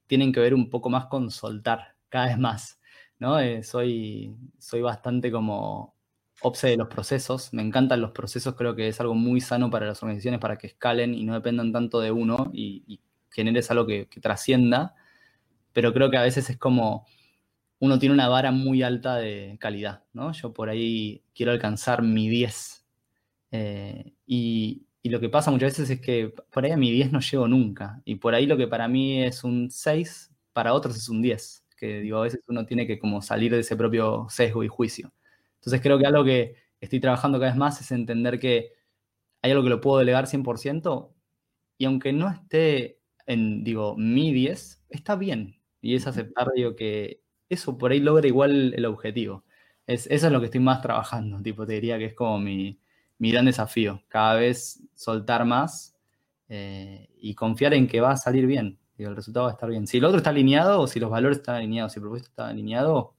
tienen 0.07 0.31
que 0.31 0.39
ver 0.39 0.53
un 0.53 0.69
poco 0.69 0.89
más 0.89 1.07
con 1.07 1.29
soltar, 1.31 1.95
cada 2.09 2.27
vez 2.27 2.37
más, 2.37 2.79
¿no? 3.19 3.39
Eh, 3.39 3.63
soy, 3.63 4.35
soy 4.57 4.81
bastante 4.81 5.31
como 5.31 5.97
obse 6.41 6.67
de 6.67 6.77
los 6.77 6.87
procesos, 6.87 7.53
me 7.53 7.61
encantan 7.61 8.01
los 8.01 8.11
procesos, 8.11 8.55
creo 8.55 8.75
que 8.75 8.87
es 8.87 8.99
algo 9.01 9.15
muy 9.15 9.41
sano 9.41 9.69
para 9.69 9.87
las 9.87 10.01
organizaciones 10.03 10.39
para 10.39 10.57
que 10.57 10.67
escalen 10.67 11.13
y 11.13 11.23
no 11.23 11.33
dependan 11.33 11.71
tanto 11.71 11.99
de 11.99 12.11
uno 12.11 12.51
y, 12.53 12.99
generes 13.29 13.69
algo 13.69 13.85
que, 13.85 14.07
trascienda, 14.19 14.95
pero 15.71 15.93
creo 15.93 16.09
que 16.09 16.17
a 16.17 16.23
veces 16.23 16.49
es 16.49 16.57
como 16.57 17.05
uno 17.79 17.99
tiene 17.99 18.13
una 18.13 18.27
vara 18.27 18.51
muy 18.51 18.83
alta 18.83 19.15
de 19.17 19.57
calidad, 19.59 20.03
¿no? 20.13 20.31
Yo 20.33 20.53
por 20.53 20.69
ahí 20.69 21.23
quiero 21.33 21.51
alcanzar 21.51 22.01
mi 22.01 22.29
10 22.29 22.85
eh, 23.51 24.13
y, 24.25 24.83
lo 25.03 25.21
que 25.21 25.29
pasa 25.29 25.51
muchas 25.51 25.71
veces 25.71 25.89
es 25.89 26.01
que 26.01 26.33
por 26.51 26.65
ahí 26.65 26.71
a 26.71 26.77
mi 26.77 26.91
10 26.91 27.13
no 27.13 27.21
llego 27.21 27.47
nunca 27.47 28.01
y 28.03 28.15
por 28.15 28.35
ahí 28.35 28.45
lo 28.45 28.57
que 28.57 28.67
para 28.67 28.89
mí 28.89 29.23
es 29.23 29.45
un 29.45 29.71
6, 29.71 30.33
para 30.51 30.73
otros 30.73 30.97
es 30.97 31.07
un 31.07 31.21
10, 31.21 31.65
que 31.77 32.01
digo, 32.01 32.17
a 32.17 32.23
veces 32.23 32.41
uno 32.49 32.65
tiene 32.65 32.85
que 32.85 32.99
como 32.99 33.21
salir 33.21 33.53
de 33.53 33.59
ese 33.61 33.77
propio 33.77 34.27
sesgo 34.29 34.65
y 34.65 34.67
juicio. 34.67 35.13
Entonces 35.55 35.79
creo 35.81 35.97
que 35.97 36.05
algo 36.07 36.25
que 36.25 36.55
estoy 36.81 36.99
trabajando 36.99 37.39
cada 37.39 37.51
vez 37.51 37.57
más 37.57 37.79
es 37.79 37.89
entender 37.91 38.37
que 38.37 38.73
hay 39.41 39.51
algo 39.51 39.63
que 39.63 39.69
lo 39.69 39.79
puedo 39.81 39.99
delegar 39.99 40.27
100% 40.27 41.13
y 41.77 41.85
aunque 41.85 42.11
no 42.13 42.29
esté 42.29 42.99
en, 43.27 43.63
digo, 43.63 43.95
mi 43.97 44.33
10, 44.33 44.83
está 44.89 45.15
bien. 45.15 45.61
Y 45.81 45.95
es 45.95 46.07
aceptar, 46.07 46.49
digo, 46.55 46.75
que 46.75 47.21
eso 47.49 47.77
por 47.77 47.91
ahí 47.91 47.99
logra 47.99 48.27
igual 48.27 48.73
el 48.73 48.85
objetivo. 48.85 49.43
Es, 49.85 50.07
eso 50.07 50.27
es 50.27 50.33
lo 50.33 50.39
que 50.39 50.47
estoy 50.47 50.61
más 50.61 50.81
trabajando, 50.81 51.41
tipo, 51.41 51.65
te 51.65 51.73
diría 51.73 51.97
que 51.97 52.05
es 52.05 52.13
como 52.13 52.39
mi, 52.39 52.79
gran 53.19 53.45
desafío. 53.45 54.03
Cada 54.07 54.35
vez 54.35 54.83
soltar 54.95 55.45
más 55.45 55.95
eh, 56.49 57.09
y 57.19 57.33
confiar 57.35 57.73
en 57.73 57.87
que 57.87 58.01
va 58.01 58.11
a 58.11 58.17
salir 58.17 58.45
bien. 58.45 58.77
Digo, 58.97 59.11
el 59.11 59.15
resultado 59.15 59.45
va 59.45 59.51
a 59.51 59.53
estar 59.53 59.69
bien. 59.69 59.87
Si 59.87 59.97
el 59.97 60.05
otro 60.05 60.17
está 60.17 60.31
alineado, 60.31 60.81
o 60.81 60.87
si 60.87 60.99
los 60.99 61.09
valores 61.09 61.37
están 61.37 61.55
alineados, 61.55 61.93
si 61.93 61.99
el 61.99 62.01
propósito 62.01 62.29
está 62.29 62.47
alineado, 62.49 63.15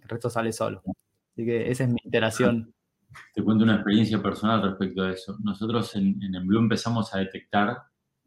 el 0.00 0.08
resto 0.08 0.30
sale 0.30 0.52
solo. 0.52 0.82
Así 1.32 1.44
que 1.44 1.70
esa 1.70 1.84
es 1.84 1.90
mi 1.90 2.00
iteración. 2.04 2.74
Te 3.34 3.42
cuento 3.42 3.64
una 3.64 3.74
experiencia 3.74 4.22
personal 4.22 4.62
respecto 4.62 5.02
a 5.02 5.10
eso. 5.10 5.36
Nosotros 5.42 5.94
en, 5.96 6.22
en 6.22 6.46
Blue 6.46 6.60
empezamos 6.60 7.14
a 7.14 7.18
detectar 7.18 7.78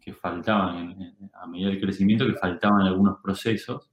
que 0.06 0.14
faltaban, 0.14 1.16
a 1.34 1.48
medida 1.48 1.70
del 1.70 1.82
crecimiento, 1.82 2.28
que 2.28 2.36
faltaban 2.36 2.82
algunos 2.82 3.18
procesos. 3.24 3.90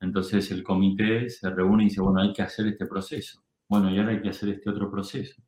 Entonces 0.00 0.50
el 0.50 0.62
comité 0.62 1.28
se 1.28 1.50
reúne 1.50 1.84
y 1.84 1.88
dice, 1.88 2.00
bueno, 2.00 2.20
hay 2.20 2.32
que 2.32 2.42
hacer 2.42 2.66
este 2.66 2.86
proceso. 2.86 3.42
Bueno, 3.68 3.90
y 3.90 3.98
ahora 3.98 4.12
hay 4.12 4.22
que 4.22 4.30
hacer 4.30 4.48
este 4.48 4.70
otro 4.70 4.90
proceso. 4.90 5.42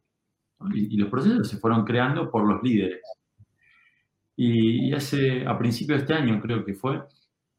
Y, 0.74 0.96
los 0.96 1.10
procesos 1.10 1.48
se 1.48 1.56
fueron 1.56 1.84
creando 1.84 2.30
por 2.30 2.46
los 2.46 2.62
líderes. 2.62 3.02
Y, 4.36 4.92
hace, 4.92 5.46
a 5.46 5.58
principios 5.58 5.98
de 5.98 6.02
este 6.02 6.14
año 6.14 6.40
creo 6.40 6.64
que 6.64 6.74
fue, 6.74 7.02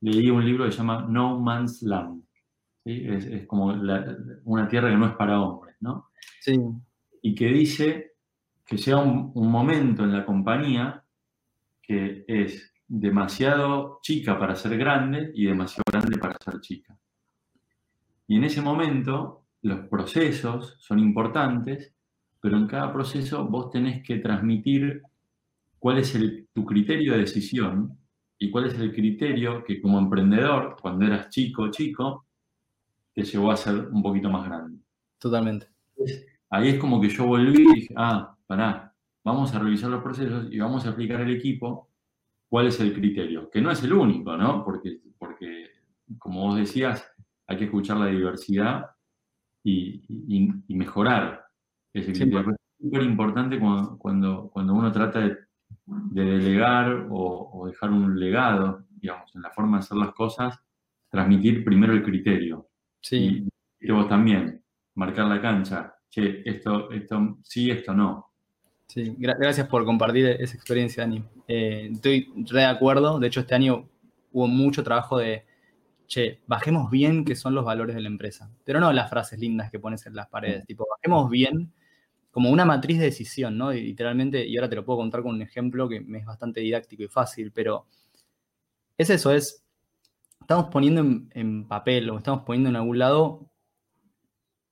leí 0.01 0.29
un 0.29 0.45
libro 0.45 0.65
que 0.65 0.71
se 0.71 0.77
llama 0.77 1.05
No 1.09 1.39
Man's 1.39 1.81
Land 1.81 2.23
es, 2.85 3.47
como 3.47 3.67
una 4.45 4.67
tierra 4.67 4.89
que 4.89 4.97
no 4.97 5.07
es 5.07 5.15
para 5.15 5.41
hombres, 5.41 5.75
¿no? 5.79 6.09
Sí. 6.41 6.57
Y 7.21 7.35
que 7.35 7.47
dice 7.47 8.13
que 8.65 8.77
llega 8.77 8.99
un, 8.99 9.31
momento 9.35 10.03
en 10.03 10.13
la 10.13 10.25
compañía 10.25 11.03
que 11.81 12.25
es 12.27 12.72
demasiado 12.95 13.97
chica 14.03 14.37
para 14.37 14.55
ser 14.55 14.77
grande 14.77 15.31
y 15.33 15.45
demasiado 15.45 15.81
grande 15.91 16.15
para 16.19 16.37
ser 16.37 16.61
chica. 16.61 16.95
Y 18.27 18.35
en 18.35 18.43
ese 18.43 18.61
momento 18.61 19.47
los 19.63 19.87
procesos 19.87 20.75
son 20.77 20.99
importantes, 20.99 21.91
pero 22.39 22.55
en 22.55 22.67
cada 22.67 22.93
proceso 22.93 23.45
vos 23.45 23.71
tenés 23.71 24.03
que 24.03 24.17
transmitir 24.17 25.01
cuál 25.79 25.97
es 25.97 26.15
tu 26.53 26.65
criterio 26.65 27.13
de 27.13 27.19
decisión 27.21 27.97
y 28.37 28.51
cuál 28.51 28.67
es 28.67 28.77
el 28.77 28.93
criterio 28.93 29.63
que 29.63 29.81
como 29.81 29.97
emprendedor, 29.97 30.75
cuando 30.79 31.07
eras 31.07 31.29
chico 31.29 31.71
chico, 31.71 32.27
que 33.11 33.23
llegó 33.23 33.49
a 33.49 33.57
ser 33.57 33.87
un 33.87 34.03
poquito 34.03 34.29
más 34.29 34.45
grande. 34.45 34.77
Totalmente. 35.17 35.67
ahí 36.51 36.69
es 36.69 36.77
como 36.77 37.01
que 37.01 37.09
yo 37.09 37.25
volví 37.25 37.63
y 37.63 37.73
dije, 37.73 37.93
ah, 37.97 38.35
pará, 38.45 38.93
vamos 39.23 39.51
a 39.55 39.59
revisar 39.59 39.89
los 39.89 40.03
procesos 40.03 40.47
y 40.51 40.59
vamos 40.59 40.85
a 40.85 40.89
aplicar 40.89 41.21
al 41.21 41.31
equipo 41.31 41.89
cuál 42.53 42.67
es 42.67 42.79
el 42.79 42.93
criterio, 42.93 43.49
que 43.49 43.59
no 43.59 43.71
es 43.71 43.81
el 43.81 43.93
único, 43.93 44.37
¿no? 44.37 44.63
Porque, 44.63 44.99
porque 45.17 45.71
como 46.19 46.41
vos 46.41 46.55
decías, 46.55 47.03
hay 47.47 47.57
que 47.57 47.63
escuchar 47.63 47.97
la 47.97 48.05
diversidad 48.05 48.91
y, 49.63 50.05
mejorar 50.67 51.47
ese 51.91 52.11
criterio. 52.11 52.51
Es 52.51 52.57
súper 52.79 53.01
importante 53.01 53.59
cuando, 53.59 53.97
cuando, 53.97 54.51
cuando, 54.53 54.75
uno 54.75 54.91
trata 54.91 55.21
de, 55.21 55.37
delegar 56.11 57.07
o, 57.09 57.49
o, 57.53 57.65
dejar 57.65 57.89
un 57.89 58.19
legado, 58.19 58.85
digamos, 59.01 59.35
en 59.35 59.41
la 59.41 59.49
forma 59.49 59.77
de 59.77 59.85
hacer 59.85 59.97
las 59.97 60.13
cosas, 60.13 60.55
transmitir 61.09 61.65
primero 61.65 61.93
el 61.93 62.03
criterio. 62.03 62.69
Sí. 63.01 63.47
Y, 63.79 63.91
vos 63.91 64.07
también, 64.07 64.63
marcar 64.93 65.25
la 65.25 65.41
cancha. 65.41 65.95
Che, 66.07 66.47
esto, 66.47 66.91
esto 66.91 67.39
sí, 67.41 67.71
esto 67.71 67.95
no. 67.95 68.32
Sí, 68.93 69.15
gracias 69.17 69.67
por 69.67 69.85
compartir 69.85 70.27
esa 70.27 70.55
experiencia, 70.55 71.01
Dani. 71.01 71.23
Eh, 71.47 71.89
estoy 71.93 72.31
re 72.47 72.59
de 72.59 72.65
acuerdo. 72.67 73.19
De 73.19 73.25
hecho, 73.25 73.39
este 73.39 73.55
año 73.55 73.89
hubo 74.31 74.47
mucho 74.47 74.83
trabajo 74.83 75.17
de, 75.17 75.45
che, 76.05 76.41
bajemos 76.45 76.91
bien 76.91 77.25
qué 77.25 77.35
son 77.35 77.55
los 77.55 77.65
valores 77.65 77.95
de 77.95 78.01
la 78.01 78.07
empresa. 78.07 78.51
Pero 78.63 78.79
no 78.79 78.93
las 78.93 79.09
frases 79.09 79.39
lindas 79.39 79.71
que 79.71 79.79
pones 79.79 80.05
en 80.05 80.13
las 80.13 80.27
paredes. 80.27 80.67
Tipo, 80.67 80.85
bajemos 80.87 81.27
bien 81.31 81.73
como 82.29 82.51
una 82.51 82.65
matriz 82.65 82.99
de 82.99 83.05
decisión, 83.05 83.57
¿no? 83.57 83.71
literalmente, 83.71 84.45
y 84.45 84.57
ahora 84.57 84.69
te 84.69 84.75
lo 84.75 84.85
puedo 84.85 84.99
contar 84.99 85.23
con 85.23 85.33
un 85.33 85.41
ejemplo 85.41 85.89
que 85.89 86.01
me 86.01 86.19
es 86.19 86.25
bastante 86.25 86.61
didáctico 86.61 87.01
y 87.01 87.07
fácil, 87.07 87.51
pero 87.51 87.87
es 88.97 89.09
eso, 89.09 89.31
es, 89.31 89.63
estamos 90.39 90.65
poniendo 90.71 91.01
en, 91.31 91.67
papel 91.67 92.09
o 92.11 92.17
estamos 92.17 92.43
poniendo 92.43 92.69
en 92.69 92.75
algún 92.75 92.99
lado 92.99 93.49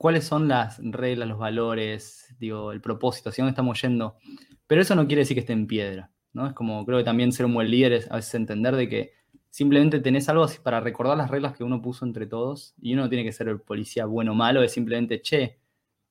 cuáles 0.01 0.25
son 0.25 0.47
las 0.47 0.79
reglas, 0.81 1.29
los 1.29 1.37
valores, 1.37 2.25
digo, 2.39 2.71
el 2.71 2.81
propósito, 2.81 3.29
hacia 3.29 3.43
dónde 3.43 3.51
estamos 3.51 3.79
yendo. 3.83 4.17
Pero 4.65 4.81
eso 4.81 4.95
no 4.95 5.05
quiere 5.05 5.19
decir 5.19 5.35
que 5.35 5.41
esté 5.41 5.53
en 5.53 5.67
piedra, 5.67 6.11
¿no? 6.33 6.47
Es 6.47 6.53
como, 6.53 6.83
creo 6.87 6.97
que 6.97 7.03
también 7.03 7.31
ser 7.31 7.45
un 7.45 7.53
buen 7.53 7.69
líder 7.69 7.93
es 7.93 8.09
a 8.09 8.15
veces 8.15 8.33
entender 8.33 8.75
de 8.75 8.89
que 8.89 9.11
simplemente 9.51 9.99
tenés 9.99 10.27
algo 10.27 10.43
así 10.43 10.57
para 10.57 10.79
recordar 10.79 11.15
las 11.17 11.29
reglas 11.29 11.55
que 11.55 11.63
uno 11.63 11.83
puso 11.83 12.03
entre 12.03 12.25
todos 12.25 12.73
y 12.81 12.93
uno 12.93 13.03
no 13.03 13.09
tiene 13.09 13.23
que 13.23 13.31
ser 13.31 13.47
el 13.47 13.61
policía 13.61 14.07
bueno 14.07 14.31
o 14.31 14.33
malo, 14.33 14.63
es 14.63 14.71
simplemente, 14.71 15.21
che, 15.21 15.59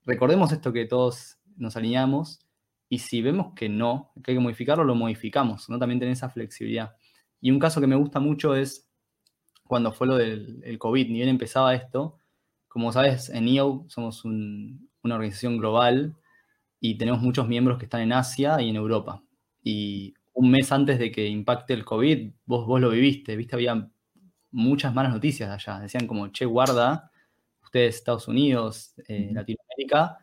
recordemos 0.04 0.52
esto 0.52 0.72
que 0.72 0.84
todos 0.84 1.40
nos 1.56 1.76
alineamos 1.76 2.46
y 2.88 3.00
si 3.00 3.22
vemos 3.22 3.54
que 3.56 3.68
no, 3.68 4.12
que 4.22 4.30
hay 4.30 4.36
que 4.36 4.40
modificarlo, 4.40 4.84
lo 4.84 4.94
modificamos, 4.94 5.68
¿no? 5.68 5.80
También 5.80 5.98
tener 5.98 6.12
esa 6.12 6.30
flexibilidad. 6.30 6.94
Y 7.40 7.50
un 7.50 7.58
caso 7.58 7.80
que 7.80 7.88
me 7.88 7.96
gusta 7.96 8.20
mucho 8.20 8.54
es 8.54 8.88
cuando 9.64 9.90
fue 9.90 10.06
lo 10.06 10.16
del 10.16 10.78
COVID, 10.78 11.08
ni 11.08 11.14
bien 11.14 11.28
empezaba 11.28 11.74
esto, 11.74 12.19
como 12.70 12.92
sabes, 12.92 13.30
en 13.30 13.48
EO 13.48 13.84
somos 13.88 14.24
una 14.24 14.78
organización 15.16 15.58
global 15.58 16.16
y 16.80 16.96
tenemos 16.98 17.20
muchos 17.20 17.48
miembros 17.48 17.78
que 17.78 17.86
están 17.86 18.00
en 18.02 18.12
Asia 18.12 18.62
y 18.62 18.70
en 18.70 18.76
Europa. 18.76 19.24
Y 19.62 20.14
un 20.32 20.52
mes 20.52 20.70
antes 20.70 21.00
de 21.00 21.10
que 21.10 21.26
impacte 21.26 21.74
el 21.74 21.84
COVID, 21.84 22.30
vos, 22.46 22.66
vos 22.66 22.80
lo 22.80 22.90
viviste, 22.90 23.34
viste, 23.34 23.56
había 23.56 23.90
muchas 24.52 24.94
malas 24.94 25.12
noticias 25.12 25.50
allá. 25.50 25.80
Decían 25.80 26.06
como, 26.06 26.28
che, 26.28 26.44
guarda, 26.44 27.10
ustedes 27.64 27.96
Estados 27.96 28.28
Unidos, 28.28 28.94
eh, 29.08 29.30
Latinoamérica, 29.32 30.18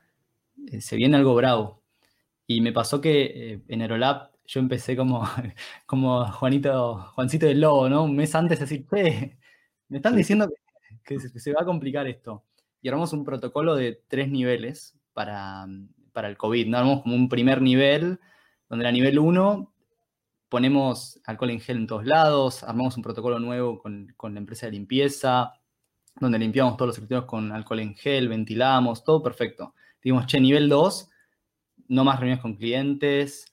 eh, 0.67 0.79
se 0.79 0.95
viene 0.95 1.17
algo 1.17 1.35
bravo. 1.35 1.83
Y 2.47 2.61
me 2.61 2.71
pasó 2.71 3.01
que 3.01 3.53
eh, 3.53 3.63
en 3.67 3.81
Aerolab 3.81 4.31
yo 4.45 4.61
empecé 4.61 4.95
como, 4.95 5.27
como 5.85 6.25
Juanito, 6.31 7.11
Juancito 7.13 7.45
del 7.45 7.59
Lobo, 7.59 7.89
¿no? 7.89 8.05
Un 8.05 8.15
mes 8.15 8.33
antes 8.35 8.59
de 8.59 8.65
decir, 8.65 8.87
me 9.89 9.97
están 9.97 10.15
diciendo 10.15 10.47
que, 10.47 10.55
se, 11.07 11.53
va 11.53 11.61
a 11.61 11.65
complicar 11.65 12.07
esto. 12.07 12.43
Y 12.81 12.89
armamos 12.89 13.13
un 13.13 13.23
protocolo 13.23 13.75
de 13.75 14.01
tres 14.07 14.29
niveles 14.29 14.97
para, 15.13 15.65
para 16.13 16.27
el 16.27 16.37
COVID, 16.37 16.67
¿no? 16.67 16.77
Armamos 16.77 17.03
como 17.03 17.15
un 17.15 17.29
primer 17.29 17.61
nivel, 17.61 18.19
donde 18.69 18.83
era 18.83 18.91
nivel 18.91 19.19
1 19.19 19.73
ponemos 20.49 21.19
alcohol 21.25 21.51
en 21.51 21.59
gel 21.59 21.77
en 21.77 21.87
todos 21.87 22.05
lados, 22.05 22.63
armamos 22.63 22.95
un 22.97 23.03
protocolo 23.03 23.39
nuevo 23.39 23.79
con, 23.79 24.13
con 24.15 24.33
la 24.33 24.39
empresa 24.39 24.65
de 24.65 24.73
limpieza, 24.73 25.53
donde 26.19 26.39
limpiamos 26.39 26.77
todos 26.77 26.87
los 26.87 26.97
escritorios 26.97 27.25
con 27.25 27.51
alcohol 27.51 27.79
en 27.79 27.95
gel, 27.95 28.29
ventilamos, 28.29 29.03
todo 29.03 29.21
perfecto. 29.21 29.75
Digamos, 30.01 30.25
che, 30.25 30.39
nivel 30.39 30.69
2, 30.69 31.09
no 31.89 32.03
más 32.03 32.19
reuniones 32.19 32.41
con 32.41 32.55
clientes, 32.55 33.45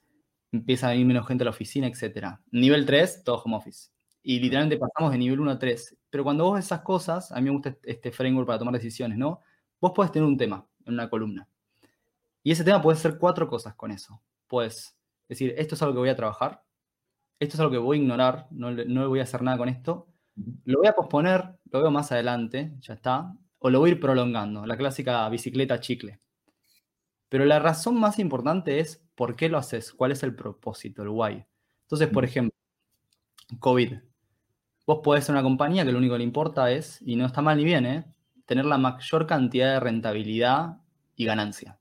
empieza 0.53 0.87
a 0.87 0.91
venir 0.91 1.07
menos 1.07 1.27
gente 1.27 1.43
a 1.43 1.47
la 1.47 1.51
oficina, 1.51 1.87
etc. 1.87 2.39
Nivel 2.53 2.87
3, 2.87 3.25
todo 3.25 3.43
home 3.43 3.57
office. 3.57 3.91
Y 4.23 4.41
literalmente 4.41 4.79
pasamos 4.79 5.13
de 5.13 5.19
nivel 5.19 5.41
1 5.41 5.51
a 5.51 5.59
3. 5.59 5.97
Pero 6.15 6.23
cuando 6.23 6.45
vos 6.45 6.61
esas 6.61 6.83
cosas, 6.83 7.33
a 7.33 7.41
mí 7.41 7.43
me 7.43 7.51
gusta 7.51 7.77
este 7.83 8.13
framework 8.13 8.47
para 8.47 8.61
tomar 8.61 8.73
decisiones, 8.73 9.19
¿no? 9.19 9.41
Vos 9.81 9.91
podés 9.91 10.13
tener 10.13 10.29
un 10.29 10.37
tema 10.37 10.65
en 10.87 10.95
una 10.95 11.11
columna. 11.11 11.49
Y 12.45 12.53
ese 12.53 12.63
tema 12.63 12.81
puede 12.81 12.97
ser 12.97 13.19
cuatro 13.19 13.49
cosas 13.49 13.75
con 13.75 13.91
eso. 13.91 14.23
Puedes 14.47 14.97
decir, 15.29 15.53
esto 15.59 15.75
es 15.75 15.83
algo 15.83 15.95
que 15.95 15.99
voy 15.99 16.11
a 16.11 16.15
trabajar, 16.15 16.63
esto 17.41 17.57
es 17.57 17.59
algo 17.59 17.73
que 17.73 17.79
voy 17.79 17.99
a 17.99 18.01
ignorar, 18.03 18.47
no, 18.53 18.71
no 18.71 19.09
voy 19.09 19.19
a 19.19 19.25
hacer 19.25 19.43
nada 19.43 19.59
con 19.59 19.69
esto, 19.69 20.07
lo 20.65 20.79
voy 20.79 20.87
a 20.87 20.93
posponer, 20.93 21.59
lo 21.73 21.81
veo 21.81 21.91
más 21.91 22.13
adelante, 22.13 22.77
ya 22.79 22.95
está, 22.95 23.35
o 23.59 23.69
lo 23.69 23.81
voy 23.81 23.91
a 23.91 23.93
ir 23.95 24.01
prolongando, 24.01 24.67
la 24.67 24.77
clásica 24.77 25.29
bicicleta 25.31 25.81
chicle. 25.81 26.21
Pero 27.29 27.45
la 27.45 27.59
razón 27.59 27.99
más 27.99 28.21
importante 28.21 28.79
es 28.79 29.05
por 29.17 29.35
qué 29.35 29.49
lo 29.49 29.59
haces, 29.59 29.93
cuál 29.93 30.13
es 30.13 30.23
el 30.23 30.37
propósito, 30.37 31.03
el 31.03 31.09
why. 31.09 31.45
Entonces, 31.83 32.07
por 32.07 32.25
ejemplo, 32.25 32.57
COVID. 33.59 34.14
Vos 34.87 35.01
podés 35.03 35.25
ser 35.25 35.35
una 35.35 35.43
compañía 35.43 35.85
que 35.85 35.93
lo 35.93 35.99
único 35.99 36.15
que 36.15 36.19
le 36.19 36.25
importa 36.25 36.71
es, 36.71 37.01
y 37.03 37.17
no 37.17 37.27
está 37.27 37.43
mal 37.43 37.57
ni 37.57 37.65
bien, 37.65 37.87
¿eh? 37.87 38.05
tener 38.45 38.67
la 38.67 38.79
mayor 38.79 39.27
cantidad 39.27 39.73
de 39.73 39.81
rentabilidad 39.81 40.79
y 41.17 41.25
ganancia. 41.25 41.79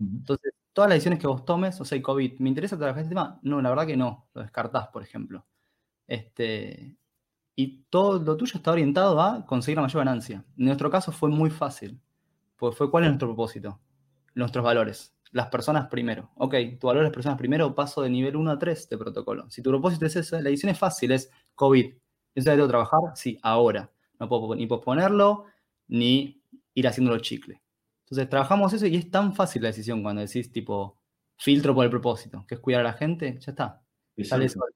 Entonces, 0.00 0.52
todas 0.72 0.88
las 0.88 0.96
decisiones 0.96 1.20
que 1.20 1.28
vos 1.28 1.44
tomes, 1.44 1.80
o 1.80 1.84
sea, 1.84 2.02
COVID, 2.02 2.40
¿me 2.40 2.48
interesa 2.48 2.76
trabajar 2.76 3.02
este 3.02 3.10
tema? 3.10 3.38
No, 3.42 3.62
la 3.62 3.68
verdad 3.68 3.86
que 3.86 3.96
no, 3.96 4.26
lo 4.34 4.42
descartás, 4.42 4.88
por 4.88 5.02
ejemplo. 5.04 5.46
Este, 6.08 6.96
y 7.54 7.84
todo 7.88 8.18
lo 8.18 8.36
tuyo 8.36 8.54
está 8.56 8.72
orientado 8.72 9.20
a 9.20 9.46
conseguir 9.46 9.76
la 9.76 9.82
mayor 9.82 10.04
ganancia. 10.04 10.44
En 10.58 10.64
nuestro 10.64 10.90
caso 10.90 11.12
fue 11.12 11.28
muy 11.28 11.50
fácil, 11.50 12.00
pues 12.56 12.76
fue 12.76 12.90
cuál 12.90 13.04
es 13.04 13.10
nuestro 13.10 13.28
propósito 13.28 13.80
nuestros 14.34 14.64
valores. 14.64 15.14
Las 15.30 15.48
personas 15.48 15.88
primero. 15.88 16.30
Ok, 16.36 16.54
tu 16.78 16.88
valor 16.88 17.06
es 17.06 17.12
personas 17.12 17.38
primero, 17.38 17.74
paso 17.74 18.02
de 18.02 18.10
nivel 18.10 18.36
1 18.36 18.50
a 18.50 18.58
3 18.58 18.88
de 18.88 18.98
protocolo. 18.98 19.50
Si 19.50 19.62
tu 19.62 19.70
propósito 19.70 20.06
es 20.06 20.16
ese, 20.16 20.36
la 20.36 20.50
decisión 20.50 20.70
es 20.70 20.78
fácil, 20.78 21.12
es 21.12 21.30
COVID. 21.54 21.94
¿Eso 22.34 22.50
debo 22.50 22.68
trabajar? 22.68 23.00
Sí, 23.14 23.38
ahora. 23.42 23.90
No 24.18 24.28
puedo 24.28 24.54
ni 24.54 24.66
posponerlo, 24.66 25.46
ni 25.88 26.42
ir 26.74 26.86
haciéndolo 26.86 27.18
chicle. 27.18 27.60
Entonces, 28.04 28.28
trabajamos 28.28 28.72
eso 28.72 28.86
y 28.86 28.96
es 28.96 29.10
tan 29.10 29.34
fácil 29.34 29.62
la 29.62 29.68
decisión 29.68 30.02
cuando 30.02 30.20
decís, 30.20 30.52
tipo, 30.52 30.98
filtro 31.36 31.74
por 31.74 31.84
el 31.84 31.90
propósito, 31.90 32.44
que 32.46 32.54
es 32.54 32.60
cuidar 32.60 32.82
a 32.82 32.84
la 32.84 32.92
gente, 32.92 33.38
ya 33.40 33.52
está. 33.52 33.82
Sale 34.22 34.44
Exacto. 34.44 34.66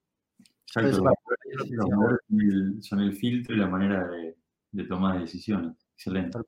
Son 2.81 3.01
el, 3.01 3.13
filtro 3.13 3.55
y 3.55 3.59
la 3.59 3.69
manera 3.69 4.07
de, 4.09 4.85
tomar 4.85 5.21
decisiones. 5.21 5.77
Excelente. 5.95 6.39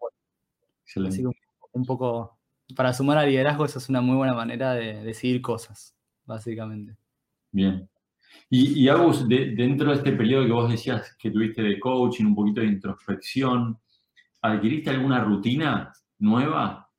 Excelente. 0.85 1.15
Así 1.15 1.23
que 1.23 1.31
un 1.73 1.85
poco 1.85 2.39
para 2.75 2.93
sumar 2.93 3.19
al 3.19 3.29
liderazgo, 3.29 3.65
eso 3.65 3.79
es 3.79 3.89
una 3.89 4.01
muy 4.01 4.17
buena 4.17 4.35
manera 4.35 4.75
de 4.75 5.03
decidir 5.03 5.41
cosas, 5.41 5.97
básicamente. 6.25 6.97
Bien. 7.53 7.89
Y, 8.51 8.85
y 8.85 8.89
Agus, 8.89 9.29
dentro 9.29 9.91
de 9.91 9.97
este 9.97 10.13
periodo 10.13 10.47
que 10.47 10.53
vos 10.53 10.71
decías 10.71 11.17
que 11.19 11.31
tuviste 11.31 11.63
de 11.63 11.79
coaching, 11.79 12.27
un 12.27 12.35
poquito 12.35 12.61
de 12.61 12.69
introspección, 12.69 13.79
¿adquiriste 14.43 14.91
alguna 14.91 15.23
rutina 15.23 15.93
nueva? 16.19 16.91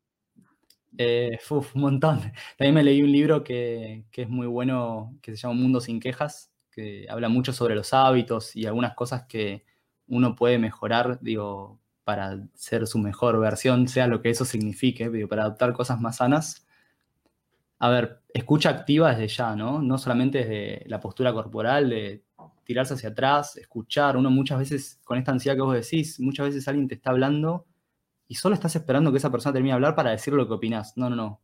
Eh, 0.97 1.39
un 1.49 1.81
montón. 1.81 2.19
También 2.57 2.75
me 2.75 2.83
leí 2.83 3.01
un 3.01 3.11
libro 3.11 3.43
que, 3.43 4.05
que, 4.11 4.23
es 4.23 4.29
muy 4.29 4.47
bueno, 4.47 5.17
que 5.21 5.31
se 5.31 5.37
llama 5.37 5.53
Mundo 5.53 5.81
sin 5.81 5.99
quejas, 5.99 6.51
que 6.71 7.07
habla 7.09 7.29
mucho 7.29 7.53
sobre 7.53 7.75
los 7.75 7.93
hábitos 7.93 8.55
y 8.55 8.65
algunas 8.65 8.95
cosas 8.95 9.25
que 9.27 9.65
uno 10.07 10.35
puede 10.35 10.59
mejorar, 10.59 11.19
digo, 11.21 11.79
para 12.03 12.39
ser 12.55 12.87
su 12.87 12.97
mejor 12.97 13.39
versión, 13.39 13.87
sea 13.87 14.07
lo 14.07 14.21
que 14.21 14.31
eso 14.31 14.43
signifique, 14.43 15.09
para 15.27 15.43
adoptar 15.43 15.73
cosas 15.73 16.01
más 16.01 16.17
sanas. 16.17 16.65
A 17.79 17.89
ver, 17.89 18.21
escucha 18.33 18.69
activa 18.69 19.11
desde 19.11 19.27
ya, 19.29 19.55
¿no? 19.55 19.81
No 19.81 19.97
solamente 19.97 20.39
desde 20.39 20.89
la 20.89 20.99
postura 20.99 21.33
corporal, 21.33 21.89
de 21.89 22.23
tirarse 22.65 22.93
hacia 22.93 23.09
atrás, 23.09 23.55
escuchar. 23.57 24.17
Uno 24.17 24.29
muchas 24.29 24.59
veces, 24.59 24.99
con 25.03 25.17
esta 25.17 25.31
ansiedad 25.31 25.55
que 25.55 25.61
vos 25.61 25.73
decís, 25.73 26.19
muchas 26.19 26.47
veces 26.47 26.67
alguien 26.67 26.87
te 26.87 26.95
está 26.95 27.11
hablando 27.11 27.65
y 28.27 28.35
solo 28.35 28.53
estás 28.53 28.75
esperando 28.75 29.11
que 29.11 29.17
esa 29.17 29.31
persona 29.31 29.53
termine 29.53 29.71
de 29.71 29.75
hablar 29.75 29.95
para 29.95 30.11
decir 30.11 30.33
lo 30.33 30.47
que 30.47 30.53
opinas. 30.53 30.95
No, 30.97 31.09
no, 31.09 31.15
no. 31.15 31.41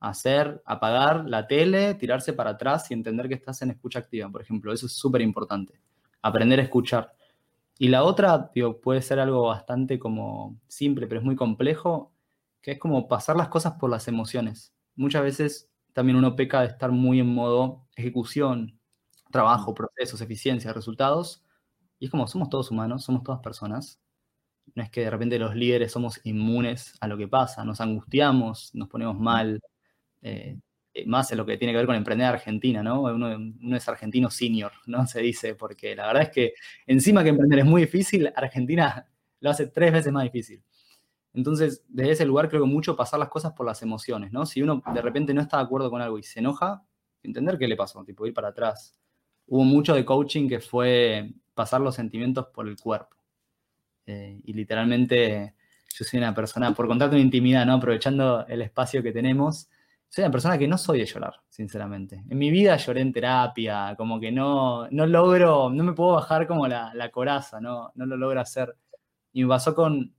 Hacer, 0.00 0.62
apagar 0.66 1.24
la 1.26 1.46
tele, 1.46 1.94
tirarse 1.94 2.32
para 2.32 2.50
atrás 2.50 2.90
y 2.90 2.94
entender 2.94 3.28
que 3.28 3.34
estás 3.34 3.62
en 3.62 3.70
escucha 3.70 4.00
activa, 4.00 4.28
por 4.28 4.42
ejemplo. 4.42 4.72
Eso 4.72 4.86
es 4.86 4.92
súper 4.92 5.22
importante. 5.22 5.80
Aprender 6.22 6.58
a 6.58 6.64
escuchar. 6.64 7.14
Y 7.78 7.88
la 7.88 8.02
otra, 8.02 8.50
puede 8.82 9.02
ser 9.02 9.20
algo 9.20 9.46
bastante 9.46 9.98
como 9.98 10.58
simple, 10.68 11.06
pero 11.06 11.20
es 11.20 11.24
muy 11.24 11.36
complejo, 11.36 12.12
que 12.60 12.72
es 12.72 12.78
como 12.78 13.08
pasar 13.08 13.36
las 13.36 13.48
cosas 13.48 13.74
por 13.80 13.88
las 13.88 14.08
emociones. 14.08 14.74
Muchas 15.00 15.22
veces 15.22 15.70
también 15.94 16.16
uno 16.18 16.36
peca 16.36 16.60
de 16.60 16.66
estar 16.66 16.90
muy 16.92 17.20
en 17.20 17.26
modo 17.26 17.88
ejecución, 17.96 18.78
trabajo, 19.32 19.72
procesos, 19.72 20.20
eficiencia, 20.20 20.74
resultados. 20.74 21.42
Y 21.98 22.04
es 22.04 22.10
como, 22.10 22.26
somos 22.26 22.50
todos 22.50 22.70
humanos, 22.70 23.02
somos 23.02 23.22
todas 23.22 23.40
personas. 23.40 23.98
No 24.74 24.82
es 24.82 24.90
que 24.90 25.00
de 25.00 25.08
repente 25.08 25.38
los 25.38 25.54
líderes 25.56 25.90
somos 25.92 26.20
inmunes 26.24 26.98
a 27.00 27.08
lo 27.08 27.16
que 27.16 27.28
pasa, 27.28 27.64
nos 27.64 27.80
angustiamos, 27.80 28.74
nos 28.74 28.88
ponemos 28.90 29.18
mal, 29.18 29.62
eh, 30.20 30.58
eh, 30.92 31.06
más 31.06 31.32
en 31.32 31.38
lo 31.38 31.46
que 31.46 31.56
tiene 31.56 31.72
que 31.72 31.78
ver 31.78 31.86
con 31.86 31.96
emprender 31.96 32.26
Argentina, 32.26 32.82
¿no? 32.82 33.00
Uno, 33.00 33.74
es 33.74 33.88
argentino 33.88 34.28
senior, 34.30 34.72
¿no? 34.86 35.06
Se 35.06 35.22
dice, 35.22 35.54
porque 35.54 35.96
la 35.96 36.08
verdad 36.08 36.24
es 36.24 36.30
que 36.30 36.52
encima 36.86 37.22
que 37.22 37.30
emprender 37.30 37.60
es 37.60 37.64
muy 37.64 37.82
difícil, 37.82 38.30
Argentina 38.36 39.08
lo 39.40 39.48
hace 39.48 39.66
tres 39.68 39.92
veces 39.94 40.12
más 40.12 40.24
difícil. 40.24 40.62
Entonces, 41.32 41.84
desde 41.88 42.12
ese 42.12 42.24
lugar 42.26 42.48
creo 42.48 42.62
que 42.62 42.68
mucho 42.68 42.96
pasar 42.96 43.20
las 43.20 43.28
cosas 43.28 43.52
por 43.52 43.66
las 43.66 43.82
emociones, 43.82 44.32
¿no? 44.32 44.46
Si 44.46 44.62
uno 44.62 44.82
de 44.92 45.02
repente 45.02 45.32
no 45.32 45.40
está 45.40 45.58
de 45.58 45.64
acuerdo 45.64 45.90
con 45.90 46.02
algo 46.02 46.18
y 46.18 46.22
se 46.22 46.40
enoja, 46.40 46.82
entender 47.22 47.58
qué 47.58 47.68
le 47.68 47.76
pasó, 47.76 48.04
tipo 48.04 48.26
ir 48.26 48.34
para 48.34 48.48
atrás. 48.48 48.96
Hubo 49.46 49.64
mucho 49.64 49.94
de 49.94 50.04
coaching 50.04 50.48
que 50.48 50.60
fue 50.60 51.32
pasar 51.54 51.80
los 51.80 51.94
sentimientos 51.94 52.46
por 52.48 52.68
el 52.68 52.76
cuerpo. 52.76 53.16
Eh, 54.06 54.40
y 54.44 54.52
literalmente 54.52 55.54
yo 55.94 56.04
soy 56.04 56.18
una 56.18 56.34
persona, 56.34 56.74
por 56.74 56.86
contarte 56.88 57.16
una 57.16 57.24
intimidad, 57.24 57.66
¿no? 57.66 57.74
Aprovechando 57.74 58.46
el 58.46 58.62
espacio 58.62 59.02
que 59.02 59.12
tenemos, 59.12 59.68
soy 60.08 60.24
una 60.24 60.32
persona 60.32 60.58
que 60.58 60.66
no 60.66 60.76
soy 60.76 60.98
de 60.98 61.06
llorar, 61.06 61.34
sinceramente. 61.48 62.24
En 62.28 62.38
mi 62.38 62.50
vida 62.50 62.76
lloré 62.76 63.00
en 63.00 63.12
terapia, 63.12 63.94
como 63.96 64.18
que 64.18 64.32
no, 64.32 64.88
no 64.90 65.06
logro, 65.06 65.70
no 65.70 65.84
me 65.84 65.92
puedo 65.92 66.14
bajar 66.14 66.48
como 66.48 66.66
la, 66.66 67.10
coraza, 67.12 67.60
no, 67.60 67.92
no 67.94 68.06
lo 68.06 68.16
logro 68.16 68.40
hacer. 68.40 68.76
Y 69.32 69.42
me 69.42 69.48
pasó 69.48 69.74
con, 69.74 70.12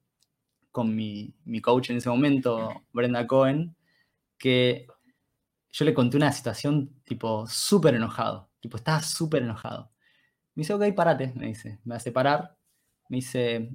con 0.72 0.96
mi, 0.96 1.36
mi 1.46 1.62
coach 1.62 1.90
en 1.90 1.98
ese 1.98 2.10
momento, 2.10 2.84
Brenda 2.94 3.28
Cohen, 3.28 3.76
que 4.38 4.88
yo 5.72 5.86
le 5.86 5.94
conté 5.94 6.18
una 6.18 6.32
situación 6.32 7.02
tipo 7.04 7.46
súper 7.48 7.96
enojado, 7.96 8.50
tipo 8.60 8.78
estaba 8.78 9.02
súper 9.02 9.44
enojado. 9.44 9.92
Me 10.56 10.62
dice, 10.62 10.74
ok, 10.74 10.94
parate, 10.96 11.34
me 11.36 11.48
dice, 11.48 11.80
me 11.86 11.96
hace 11.96 12.12
parar, 12.12 12.58
me 13.10 13.18
dice, 13.18 13.70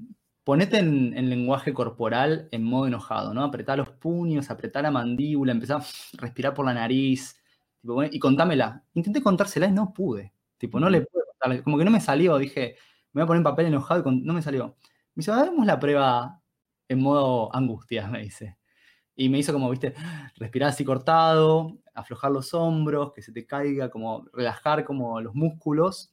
ponete 0.45 0.79
en, 0.79 1.31
lenguaje 1.31 1.73
corporal 1.73 2.49
en 2.53 2.65
modo 2.65 2.87
enojado, 2.87 3.35
¿no? 3.35 3.45
Apretá 3.45 3.77
los 3.77 3.91
puños, 3.91 4.51
apretá 4.51 4.83
la 4.83 4.91
mandíbula, 4.91 5.53
empezá 5.53 5.77
a 5.77 5.87
respirar 6.19 6.55
por 6.55 6.67
la 6.67 6.75
nariz, 6.75 7.41
y 8.11 8.19
contámela. 8.19 8.85
Intenté 8.95 9.23
contársela 9.23 9.67
y 9.67 9.73
no 9.73 9.93
pude, 9.93 10.33
tipo, 10.59 10.81
no 10.81 10.91
le 10.91 11.03
pude 11.03 11.23
contar, 11.31 11.63
como 11.63 11.79
que 11.79 11.85
no 11.85 11.91
me 11.91 12.01
salió, 12.01 12.39
dije, 12.39 12.77
me 13.13 13.23
voy 13.23 13.25
a 13.25 13.27
poner 13.27 13.39
en 13.41 13.45
papel 13.45 13.67
enojado 13.67 14.11
y 14.11 14.23
no 14.23 14.33
me 14.35 14.43
salió. 14.43 14.77
Me 15.15 15.23
dice, 15.23 15.31
hagamos 15.33 15.67
la 15.67 15.81
prueba 15.81 16.43
en 16.89 17.01
modo 17.01 17.55
angustia, 17.55 18.09
me 18.09 18.23
dice. 18.23 18.57
Y 19.17 19.29
me 19.29 19.39
hizo 19.39 19.53
como, 19.53 19.71
viste, 19.71 19.95
respirar 20.37 20.71
así 20.71 20.85
cortado, 20.85 21.79
aflojar 21.95 22.31
los 22.31 22.53
hombros, 22.55 23.13
que 23.15 23.23
se 23.23 23.33
te 23.33 23.47
caiga, 23.47 23.91
como 23.91 24.27
relajar 24.33 24.85
como 24.85 25.21
los 25.21 25.35
músculos. 25.35 26.13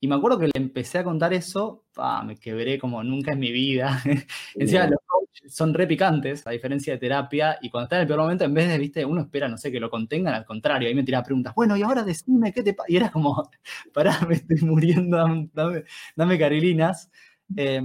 Y 0.00 0.08
me 0.08 0.14
acuerdo 0.14 0.38
que 0.38 0.46
le 0.46 0.52
empecé 0.54 0.98
a 0.98 1.04
contar 1.04 1.34
eso, 1.34 1.84
me 2.24 2.36
quebré 2.36 2.78
como 2.78 3.04
nunca 3.04 3.32
en 3.32 3.40
mi 3.40 3.52
vida. 3.52 4.02
Encima 4.54 4.86
los 4.86 4.98
coaches 5.06 5.54
son 5.54 5.74
re 5.74 5.86
picantes, 5.86 6.46
a 6.46 6.50
diferencia 6.50 6.94
de 6.94 6.98
terapia, 6.98 7.58
y 7.60 7.70
cuando 7.70 7.84
está 7.84 7.96
en 7.96 8.02
el 8.02 8.08
peor 8.08 8.20
momento, 8.20 8.44
en 8.44 8.54
vez 8.54 8.68
de, 8.68 8.78
viste, 8.78 9.04
uno 9.04 9.20
espera, 9.20 9.46
no 9.48 9.58
sé, 9.58 9.70
que 9.70 9.78
lo 9.78 9.90
contengan, 9.90 10.34
al 10.34 10.46
contrario, 10.46 10.88
ahí 10.88 10.94
me 10.94 11.02
tiraba 11.02 11.24
preguntas, 11.24 11.54
bueno, 11.54 11.76
y 11.76 11.82
ahora 11.82 12.02
decime 12.02 12.52
qué 12.52 12.62
te 12.62 12.72
pasa. 12.72 12.90
Y 12.90 12.96
era 12.96 13.10
como, 13.10 13.50
pará, 13.92 14.18
me 14.26 14.36
estoy 14.36 14.60
muriendo, 14.62 15.18
dame, 15.52 15.84
dame 16.16 16.38
carilinas. 16.38 17.10
Eh, 17.56 17.82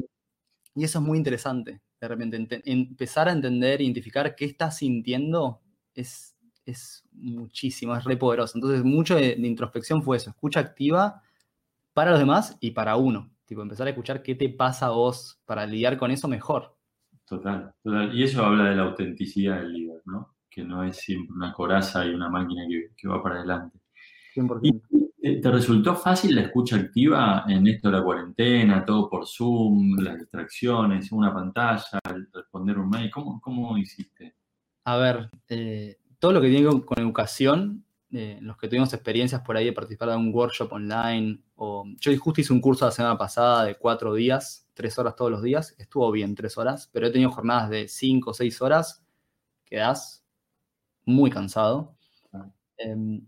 y 0.75 0.83
eso 0.85 0.99
es 0.99 1.05
muy 1.05 1.17
interesante 1.17 1.81
de 1.99 2.07
repente 2.07 2.61
empezar 2.65 3.27
a 3.27 3.31
entender, 3.31 3.81
identificar 3.81 4.35
qué 4.35 4.45
estás 4.45 4.77
sintiendo 4.77 5.61
es, 5.93 6.35
es 6.65 7.03
muchísimo, 7.13 7.95
es 7.95 8.03
re 8.03 8.17
poderoso. 8.17 8.57
Entonces, 8.57 8.83
mucho 8.83 9.15
de, 9.15 9.35
introspección 9.37 10.03
fue 10.03 10.17
eso, 10.17 10.29
escucha 10.29 10.59
activa 10.59 11.21
para 11.93 12.11
los 12.11 12.19
demás 12.19 12.57
y 12.59 12.71
para 12.71 12.95
uno. 12.97 13.31
Tipo, 13.45 13.61
empezar 13.61 13.87
a 13.87 13.91
escuchar 13.91 14.23
qué 14.23 14.35
te 14.35 14.49
pasa 14.49 14.87
a 14.87 14.91
vos 14.91 15.39
para 15.45 15.65
lidiar 15.65 15.97
con 15.97 16.11
eso 16.11 16.27
mejor. 16.27 16.75
Total, 17.25 17.73
total. 17.83 18.13
Y 18.13 18.23
eso 18.23 18.43
habla 18.43 18.69
de 18.69 18.75
la 18.75 18.83
autenticidad 18.83 19.57
del 19.57 19.73
líder, 19.73 20.01
¿no? 20.05 20.35
Que 20.49 20.63
no 20.63 20.83
es 20.83 20.97
siempre 20.97 21.35
una 21.35 21.53
coraza 21.53 22.05
y 22.05 22.09
una 22.09 22.29
máquina 22.29 22.63
que, 22.95 23.07
va 23.07 23.21
para 23.21 23.37
adelante. 23.37 23.79
100%. 24.35 24.75
Eh, 24.75 24.94
¿Te 25.41 25.51
resultó 25.51 25.95
fácil 25.95 26.35
la 26.35 26.41
escucha 26.41 26.75
activa 26.75 27.45
en 27.47 27.67
esto 27.67 27.89
de 27.89 27.97
la 27.97 28.03
cuarentena, 28.03 28.85
todo 28.85 29.09
por 29.09 29.27
Zoom, 29.27 29.97
las 29.99 30.19
distracciones, 30.19 31.11
una 31.11 31.33
pantalla, 31.33 31.99
responder 32.33 32.77
un 32.77 32.89
mail? 32.89 33.09
¿Cómo, 33.11 33.39
cómo 33.41 33.77
hiciste? 33.77 34.35
A 34.85 34.97
ver, 34.97 35.29
eh, 35.49 35.97
todo 36.19 36.33
lo 36.33 36.41
que 36.41 36.49
tiene 36.49 36.67
con, 36.85 36.99
educación, 36.99 37.85
eh, 38.11 38.37
los 38.41 38.57
que 38.57 38.67
tuvimos 38.67 38.93
experiencias 38.93 39.41
por 39.41 39.57
ahí 39.57 39.65
de 39.65 39.73
participar 39.73 40.09
de 40.09 40.15
un 40.15 40.33
workshop 40.33 40.71
online, 40.73 41.41
o 41.55 41.85
yo 41.99 42.17
justo 42.17 42.41
hice 42.41 42.53
un 42.53 42.61
curso 42.61 42.85
la 42.85 42.91
semana 42.91 43.17
pasada 43.17 43.65
de 43.65 43.75
cuatro 43.75 44.13
días, 44.13 44.67
tres 44.73 44.97
horas 44.99 45.15
todos 45.15 45.31
los 45.31 45.41
días, 45.41 45.75
estuvo 45.77 46.11
bien 46.11 46.35
tres 46.35 46.57
horas, 46.57 46.89
pero 46.93 47.07
he 47.07 47.11
tenido 47.11 47.31
jornadas 47.31 47.69
de 47.69 47.87
cinco 47.87 48.31
o 48.31 48.33
seis 48.33 48.61
horas, 48.61 49.03
quedas 49.65 50.23
muy 51.05 51.29
cansado. 51.31 51.97
Ah. 52.31 52.49
Em, 52.77 53.25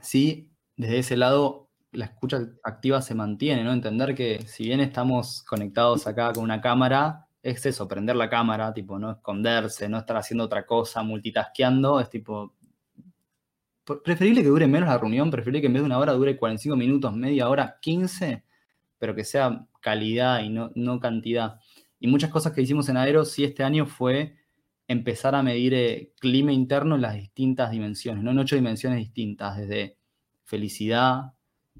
sí, 0.00 0.53
desde 0.76 0.98
ese 0.98 1.16
lado 1.16 1.68
la 1.92 2.06
escucha 2.06 2.40
activa 2.62 3.00
se 3.02 3.14
mantiene, 3.14 3.62
¿no? 3.64 3.72
Entender 3.72 4.14
que 4.14 4.42
si 4.46 4.64
bien 4.64 4.80
estamos 4.80 5.42
conectados 5.44 6.06
acá 6.06 6.32
con 6.32 6.42
una 6.42 6.60
cámara, 6.60 7.26
es 7.42 7.64
eso, 7.66 7.86
prender 7.86 8.16
la 8.16 8.28
cámara, 8.28 8.72
tipo, 8.74 8.98
no 8.98 9.12
esconderse, 9.12 9.88
no 9.88 9.98
estar 9.98 10.16
haciendo 10.16 10.44
otra 10.44 10.66
cosa, 10.66 11.02
multitasqueando, 11.02 12.00
es 12.00 12.10
tipo, 12.10 12.54
preferible 13.84 14.42
que 14.42 14.48
dure 14.48 14.66
menos 14.66 14.88
la 14.88 14.98
reunión, 14.98 15.30
preferible 15.30 15.60
que 15.60 15.66
en 15.66 15.74
vez 15.74 15.82
de 15.82 15.86
una 15.86 15.98
hora 15.98 16.12
dure 16.12 16.36
45 16.36 16.76
minutos, 16.76 17.14
media 17.14 17.48
hora, 17.48 17.78
15, 17.80 18.44
pero 18.98 19.14
que 19.14 19.24
sea 19.24 19.66
calidad 19.80 20.40
y 20.42 20.48
no, 20.48 20.72
no 20.74 20.98
cantidad. 21.00 21.60
Y 22.00 22.06
muchas 22.06 22.30
cosas 22.30 22.52
que 22.52 22.62
hicimos 22.62 22.88
en 22.88 22.96
Aero, 22.96 23.24
sí, 23.24 23.44
este 23.44 23.62
año 23.62 23.86
fue 23.86 24.36
empezar 24.88 25.34
a 25.34 25.42
medir 25.42 25.74
eh, 25.74 26.12
clima 26.18 26.52
interno 26.52 26.94
en 26.96 27.02
las 27.02 27.14
distintas 27.14 27.70
dimensiones, 27.70 28.24
¿no? 28.24 28.30
En 28.30 28.38
ocho 28.38 28.56
dimensiones 28.56 28.98
distintas, 28.98 29.58
desde 29.58 29.96
felicidad, 30.44 31.32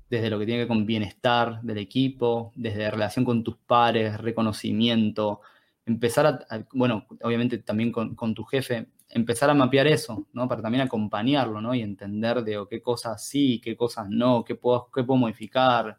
desde 0.08 0.30
lo 0.30 0.38
que 0.38 0.46
tiene 0.46 0.58
que 0.58 0.64
ver 0.64 0.68
con 0.68 0.86
bienestar 0.86 1.60
del 1.62 1.78
equipo, 1.78 2.52
desde 2.54 2.90
relación 2.90 3.24
con 3.24 3.42
tus 3.44 3.56
pares, 3.56 4.18
reconocimiento, 4.20 5.40
empezar 5.86 6.26
a, 6.26 6.66
bueno, 6.72 7.06
obviamente 7.22 7.58
también 7.58 7.92
con, 7.92 8.34
tu 8.34 8.44
jefe, 8.44 8.88
empezar 9.08 9.50
a 9.50 9.54
mapear 9.54 9.86
eso, 9.86 10.26
¿no? 10.32 10.48
Para 10.48 10.62
también 10.62 10.82
acompañarlo, 10.82 11.60
¿no? 11.60 11.74
Y 11.74 11.82
entender 11.82 12.42
de 12.42 12.64
qué 12.68 12.80
cosas 12.80 13.26
sí, 13.26 13.60
qué 13.62 13.76
cosas 13.76 14.08
no, 14.08 14.44
qué 14.44 14.54
puedo, 14.54 14.90
qué 14.94 15.04
puedo 15.04 15.18
modificar. 15.18 15.98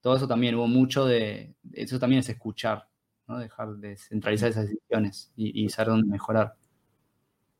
Todo 0.00 0.16
eso 0.16 0.26
también, 0.26 0.56
hubo 0.56 0.66
mucho 0.66 1.06
de, 1.06 1.54
eso 1.72 1.98
también 1.98 2.20
es 2.20 2.28
escuchar, 2.28 2.88
¿no? 3.28 3.38
Dejar 3.38 3.76
de 3.76 3.96
centralizar 3.96 4.50
esas 4.50 4.68
decisiones 4.68 5.32
y, 5.36 5.68
saber 5.68 5.90
dónde 5.90 6.08
mejorar. 6.08 6.54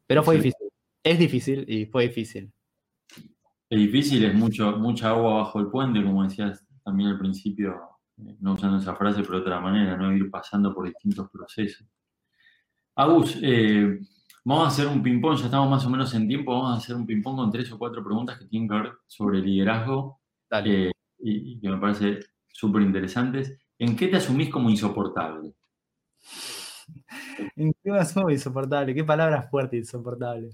Pero 0.07 0.23
fue 0.23 0.37
difícil, 0.37 0.69
es 1.03 1.19
difícil 1.19 1.65
y 1.69 1.87
fue 1.87 2.09
difícil. 2.09 2.53
Es 3.73 3.79
difícil, 3.79 4.23
es 4.23 4.35
mucho, 4.35 4.73
mucha 4.73 5.09
agua 5.09 5.45
bajo 5.45 5.59
el 5.59 5.69
puente, 5.69 6.05
como 6.05 6.23
decías 6.23 6.63
también 6.85 7.09
al 7.09 7.19
principio, 7.19 7.75
eh, 8.19 8.37
no 8.41 8.53
usando 8.53 8.77
esa 8.77 8.95
frase, 8.95 9.23
pero 9.23 9.37
de 9.37 9.41
otra 9.41 9.61
manera, 9.61 9.97
¿no? 9.97 10.13
Ir 10.15 10.31
pasando 10.31 10.75
por 10.75 10.85
distintos 10.85 11.31
procesos. 11.31 11.89
Agus, 12.95 13.39
eh, 13.41 13.99
vamos 14.45 14.65
a 14.67 14.69
hacer 14.69 14.89
un 14.89 15.03
ping-pong, 15.03 15.39
ya 15.39 15.47
estamos 15.47 15.71
más 15.71 15.87
o 15.87 15.89
menos 15.89 16.13
en 16.13 16.29
tiempo, 16.29 16.53
vamos 16.53 16.75
a 16.75 16.77
hacer 16.77 16.95
un 16.95 17.07
ping-pong 17.07 17.37
con 17.37 17.51
tres 17.51 17.73
o 17.73 17.79
cuatro 17.79 18.05
preguntas 18.05 18.39
que 18.39 18.45
tienen 18.45 18.69
que 18.69 18.75
ver 18.75 18.93
sobre 19.07 19.41
liderazgo 19.41 20.21
eh, 20.51 20.93
y, 21.21 21.59
que 21.59 21.71
me 21.71 21.79
parece 21.79 22.19
súper 22.49 22.83
interesantes. 22.83 23.59
¿En 23.79 23.97
qué 23.97 24.09
te 24.09 24.19
asumís 24.19 24.51
como 24.51 24.69
insoportable? 24.69 25.55
¿En 27.57 27.73
qué 27.83 27.91
me 27.91 28.01
asumo 28.01 28.29
insoportable? 28.29 28.95
¿Qué 28.95 29.03
palabra 29.03 29.41
fuerte 29.45 29.79
insoportable? 29.79 30.51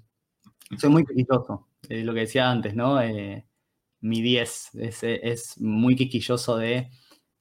Soy 0.77 0.91
muy 0.91 1.05
quisquilloso, 1.05 1.68
eh, 1.89 2.05
lo 2.05 2.15
que 2.15 2.21
decía 2.21 2.51
antes, 2.51 2.75
¿no? 2.75 3.01
Eh, 3.01 3.47
mi 4.01 4.23
10 4.23 4.71
es, 4.75 5.61
muy 5.61 5.97
quisquilloso 5.97 6.57
de, 6.57 6.91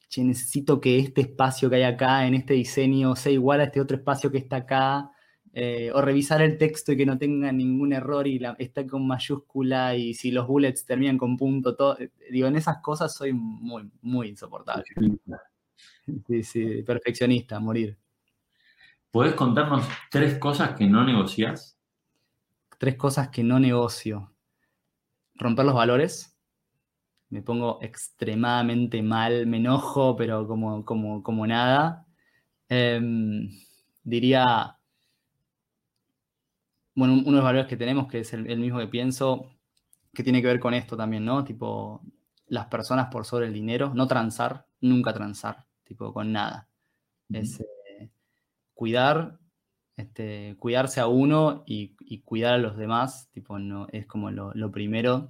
che, 0.09 0.23
necesito 0.23 0.79
que 0.79 0.99
este 0.99 1.21
espacio 1.21 1.69
que 1.69 1.77
hay 1.77 1.83
acá 1.83 2.25
en 2.27 2.35
este 2.35 2.53
diseño 2.53 3.15
sea 3.15 3.31
igual 3.31 3.61
a 3.61 3.65
este 3.65 3.81
otro 3.81 3.97
espacio 3.97 4.31
que 4.31 4.39
está 4.39 4.57
acá, 4.57 5.11
eh, 5.53 5.91
o 5.93 6.01
revisar 6.01 6.41
el 6.41 6.57
texto 6.57 6.91
y 6.91 6.97
que 6.97 7.05
no 7.05 7.17
tenga 7.17 7.51
ningún 7.51 7.93
error 7.93 8.27
y 8.27 8.37
la, 8.37 8.55
está 8.59 8.85
con 8.85 9.07
mayúscula 9.07 9.95
y 9.95 10.13
si 10.13 10.29
los 10.31 10.45
bullets 10.47 10.85
terminan 10.85 11.17
con 11.17 11.35
punto, 11.35 11.75
todo, 11.75 11.97
digo, 12.29 12.47
en 12.47 12.57
esas 12.57 12.77
cosas 12.79 13.15
soy 13.15 13.33
muy, 13.33 13.89
muy 14.01 14.27
insoportable. 14.29 14.85
Sí, 16.27 16.43
sí, 16.43 16.83
perfeccionista, 16.83 17.59
morir. 17.59 17.97
¿Puedes 19.11 19.33
contarnos 19.33 19.85
tres 20.11 20.37
cosas 20.37 20.75
que 20.75 20.85
no 20.85 21.03
negocias? 21.03 21.76
Tres 22.77 22.95
cosas 22.95 23.29
que 23.29 23.43
no 23.43 23.59
negocio. 23.59 24.33
Romper 25.35 25.65
los 25.65 25.75
valores. 25.75 26.37
Me 27.29 27.41
pongo 27.41 27.79
extremadamente 27.81 29.01
mal, 29.01 29.47
me 29.47 29.57
enojo, 29.57 30.15
pero 30.15 30.47
como, 30.47 30.85
como, 30.85 31.23
como 31.23 31.45
nada. 31.45 32.05
Em, 32.69 33.49
diría, 34.03 34.77
bueno, 36.95 37.13
uno 37.13 37.23
de 37.25 37.31
los 37.31 37.43
valores 37.43 37.67
que 37.67 37.77
tenemos, 37.77 38.07
que 38.07 38.19
es 38.19 38.33
el, 38.33 38.57
mismo 38.57 38.79
que 38.79 38.87
pienso, 38.87 39.51
que 40.13 40.23
tiene 40.23 40.41
que 40.41 40.47
ver 40.47 40.59
con 40.59 40.73
esto 40.73 40.97
también, 40.97 41.25
¿no? 41.25 41.43
Tipo, 41.43 42.01
las 42.47 42.67
personas 42.67 43.09
por 43.11 43.25
sobre 43.25 43.47
el 43.47 43.53
dinero, 43.53 43.93
no 43.93 44.07
transar, 44.07 44.65
nunca 44.81 45.13
transar, 45.13 45.65
tipo, 45.83 46.13
con 46.13 46.31
nada. 46.31 46.69
Es 47.29 47.59
eh, 47.59 48.09
cuidar 48.73 49.37
este, 49.97 50.55
cuidarse 50.59 50.99
a 50.99 51.07
uno 51.07 51.63
y, 51.65 51.95
cuidar 52.23 52.53
a 52.53 52.57
los 52.59 52.77
demás, 52.77 53.29
tipo, 53.31 53.57
no, 53.59 53.87
es 53.91 54.05
como 54.05 54.31
lo, 54.31 54.71
primero. 54.71 55.29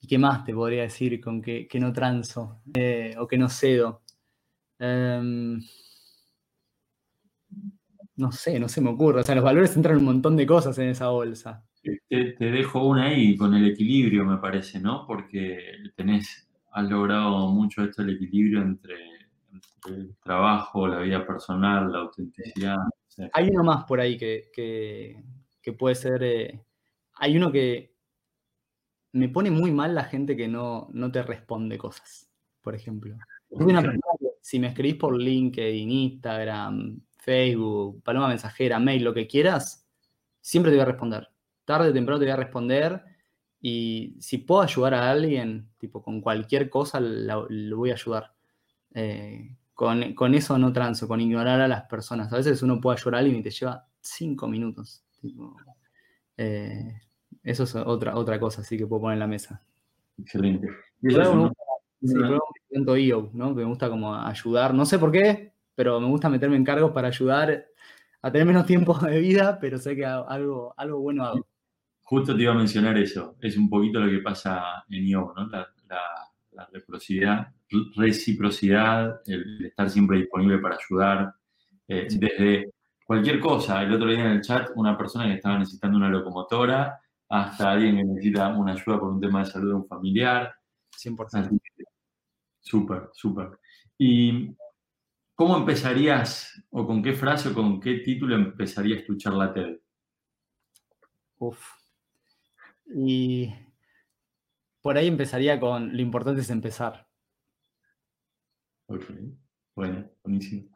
¿Y 0.00 0.06
qué 0.06 0.18
más 0.18 0.44
te 0.44 0.54
podría 0.54 0.82
decir 0.82 1.20
con 1.20 1.42
que, 1.42 1.68
no 1.80 1.92
transo 1.92 2.60
eh, 2.74 3.14
o 3.18 3.26
que 3.26 3.38
no 3.38 3.48
cedo? 3.48 4.02
Em, 4.78 5.60
no 8.16 8.30
sé, 8.30 8.60
no 8.60 8.68
se 8.68 8.80
me 8.80 8.90
ocurre. 8.90 9.20
O 9.20 9.24
sea, 9.24 9.34
los 9.34 9.44
valores 9.44 9.74
entran 9.74 9.96
un 9.96 10.04
montón 10.04 10.36
de 10.36 10.46
cosas 10.46 10.78
en 10.78 10.90
esa 10.90 11.08
bolsa. 11.08 11.64
Te, 11.82 12.34
dejo 12.38 12.86
una 12.86 13.06
ahí 13.06 13.36
con 13.36 13.54
el 13.54 13.66
equilibrio, 13.66 14.24
me 14.24 14.36
parece, 14.36 14.80
¿no? 14.80 15.06
Porque 15.06 15.58
tenés, 15.96 16.48
has 16.72 16.88
logrado 16.90 17.48
mucho 17.48 17.82
esto, 17.84 18.02
el 18.02 18.10
equilibrio 18.10 18.60
entre 18.60 18.96
el 19.88 20.14
trabajo, 20.22 20.86
la 20.86 21.00
vida 21.00 21.26
personal, 21.26 21.90
la 21.90 22.00
autenticidad. 22.00 22.76
Hay 23.32 23.48
uno 23.48 23.64
más 23.64 23.84
por 23.84 24.00
ahí 24.00 24.16
que, 24.16 25.22
puede 25.78 25.94
ser 25.94 26.22
eh, 26.22 26.62
hay 27.16 27.36
uno 27.36 27.52
que 27.52 27.94
me 29.12 29.28
pone 29.28 29.50
muy 29.50 29.70
mal 29.70 29.94
la 29.94 30.04
gente 30.04 30.36
que 30.36 30.48
no, 30.48 30.88
no 30.92 31.12
te 31.12 31.22
responde 31.22 31.76
cosas, 31.76 32.30
por 32.62 32.74
ejemplo. 32.74 33.16
si 34.40 34.58
me 34.58 34.68
escribís 34.68 34.96
por 34.96 35.20
LinkedIn, 35.20 35.90
Instagram, 35.90 37.00
Facebook, 37.18 38.02
paloma 38.02 38.28
mensajera, 38.28 38.78
mail, 38.78 39.04
lo 39.04 39.12
que 39.12 39.26
quieras, 39.26 39.86
siempre 40.40 40.70
te 40.70 40.76
voy 40.76 40.82
a 40.82 40.86
responder. 40.86 41.28
Tarde 41.64 41.90
o 41.90 41.92
temprano 41.92 42.18
te 42.18 42.24
voy 42.24 42.32
a 42.32 42.36
responder 42.36 43.02
y 43.60 44.16
si 44.20 44.38
puedo 44.38 44.62
ayudar 44.62 44.94
a 44.94 45.10
alguien, 45.10 45.68
tipo 45.78 46.02
con 46.02 46.20
cualquier 46.20 46.70
cosa, 46.70 47.00
lo, 47.00 47.48
voy 47.76 47.90
a 47.90 47.94
ayudar. 47.94 48.32
Eh, 48.94 49.56
con, 49.78 50.34
eso 50.34 50.58
no 50.58 50.72
transo, 50.72 51.06
con 51.06 51.20
ignorar 51.20 51.60
a 51.60 51.68
las 51.68 51.84
personas. 51.84 52.32
A 52.32 52.36
veces 52.36 52.64
uno 52.64 52.80
puede 52.80 52.98
alguien 53.14 53.36
y 53.36 53.42
te 53.44 53.50
lleva 53.50 53.86
cinco 54.00 54.48
minutos. 54.48 55.04
Eh, 56.36 57.00
eso 57.44 57.62
es 57.62 57.76
otra, 57.76 58.16
otra 58.16 58.40
cosa, 58.40 58.62
así 58.62 58.76
que 58.76 58.88
puedo 58.88 59.02
poner 59.02 59.14
en 59.14 59.20
la 59.20 59.28
mesa. 59.28 59.62
Excelente. 60.18 60.66
Y 61.00 61.14
me 63.54 63.64
gusta 63.64 63.88
como 63.88 64.16
ayudar, 64.16 64.74
no 64.74 64.84
sé 64.84 64.98
por 64.98 65.12
qué, 65.12 65.52
pero 65.76 66.00
me 66.00 66.08
gusta 66.08 66.28
meterme 66.28 66.56
en 66.56 66.64
cargos 66.64 66.90
para 66.90 67.06
ayudar 67.06 67.66
a 68.20 68.32
tener 68.32 68.48
menos 68.48 68.66
tiempo 68.66 68.98
de 68.98 69.20
vida, 69.20 69.60
pero 69.60 69.78
sé 69.78 69.94
que 69.94 70.04
algo, 70.04 70.74
algo 70.76 70.98
bueno 70.98 71.24
hago. 71.24 71.46
Justo 72.02 72.34
te 72.34 72.42
iba 72.42 72.52
a 72.52 72.56
mencionar 72.56 72.98
eso, 72.98 73.36
es 73.40 73.56
un 73.56 73.70
poquito 73.70 74.00
lo 74.00 74.10
que 74.10 74.18
pasa 74.24 74.84
en 74.88 75.06
IO, 75.06 75.32
¿no? 75.36 75.46
La, 75.46 75.68
reciprocidad, 76.66 77.48
reciprocidad, 77.96 79.20
el 79.26 79.66
estar 79.66 79.88
siempre 79.90 80.18
disponible 80.18 80.58
para 80.58 80.76
ayudar, 80.76 81.34
eh, 81.86 82.08
desde 82.10 82.72
cualquier 83.04 83.40
cosa. 83.40 83.82
El 83.82 83.94
otro 83.94 84.08
día 84.08 84.20
en 84.20 84.32
el 84.32 84.40
chat, 84.40 84.70
una 84.76 84.96
persona 84.96 85.26
que 85.26 85.34
estaba 85.34 85.58
necesitando 85.58 85.96
una 85.96 86.08
locomotora, 86.08 87.00
hasta 87.28 87.72
alguien 87.72 87.96
que 87.96 88.04
necesita 88.04 88.48
una 88.48 88.72
ayuda 88.72 88.98
por 88.98 89.10
un 89.10 89.20
tema 89.20 89.40
de 89.40 89.50
salud 89.50 89.68
de 89.68 89.74
un 89.74 89.86
familiar. 89.86 90.54
100%. 90.96 91.58
Súper, 92.60 93.10
súper. 93.12 93.58
¿Y 93.96 94.54
cómo 95.34 95.56
empezarías, 95.56 96.62
o 96.70 96.86
con 96.86 97.02
qué 97.02 97.12
frase 97.12 97.50
o 97.50 97.54
con 97.54 97.80
qué 97.80 97.98
título 97.98 98.34
empezarías 98.34 99.04
tu 99.04 99.16
charla 99.16 99.52
TED? 99.52 99.78
Uf. 101.38 101.58
Y 102.94 103.54
por 104.88 104.96
ahí 104.96 105.06
empezaría 105.06 105.60
con 105.60 105.94
lo 105.94 106.00
importante 106.00 106.40
es 106.40 106.48
empezar. 106.48 107.06
Ok, 108.86 109.04
bueno, 109.76 110.08
buenísimo. 110.24 110.70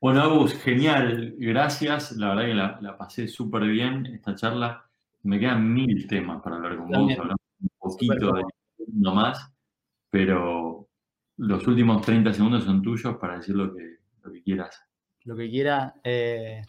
Bueno, 0.00 0.22
Agus, 0.22 0.54
genial, 0.54 1.34
gracias. 1.36 2.12
La 2.12 2.28
verdad 2.28 2.44
que 2.44 2.54
la, 2.54 2.78
la 2.80 2.96
pasé 2.96 3.26
súper 3.26 3.64
bien 3.64 4.06
esta 4.06 4.36
charla. 4.36 4.88
Me 5.24 5.40
quedan 5.40 5.74
mil 5.74 6.06
temas 6.06 6.40
para 6.40 6.58
hablar 6.58 6.76
con 6.76 6.86
vos, 6.86 7.18
hablamos 7.18 7.40
un 7.60 7.70
poquito 7.76 8.32
de 8.34 8.44
uno 8.86 9.14
más, 9.16 9.52
pero 10.10 10.88
los 11.38 11.66
últimos 11.66 12.00
30 12.02 12.32
segundos 12.32 12.62
son 12.62 12.80
tuyos 12.82 13.16
para 13.16 13.38
decir 13.38 13.56
lo 13.56 13.74
que, 13.74 13.96
lo 14.22 14.30
que 14.30 14.44
quieras. 14.44 14.80
Lo 15.24 15.34
que 15.34 15.50
quiera. 15.50 15.92
Eh, 16.04 16.62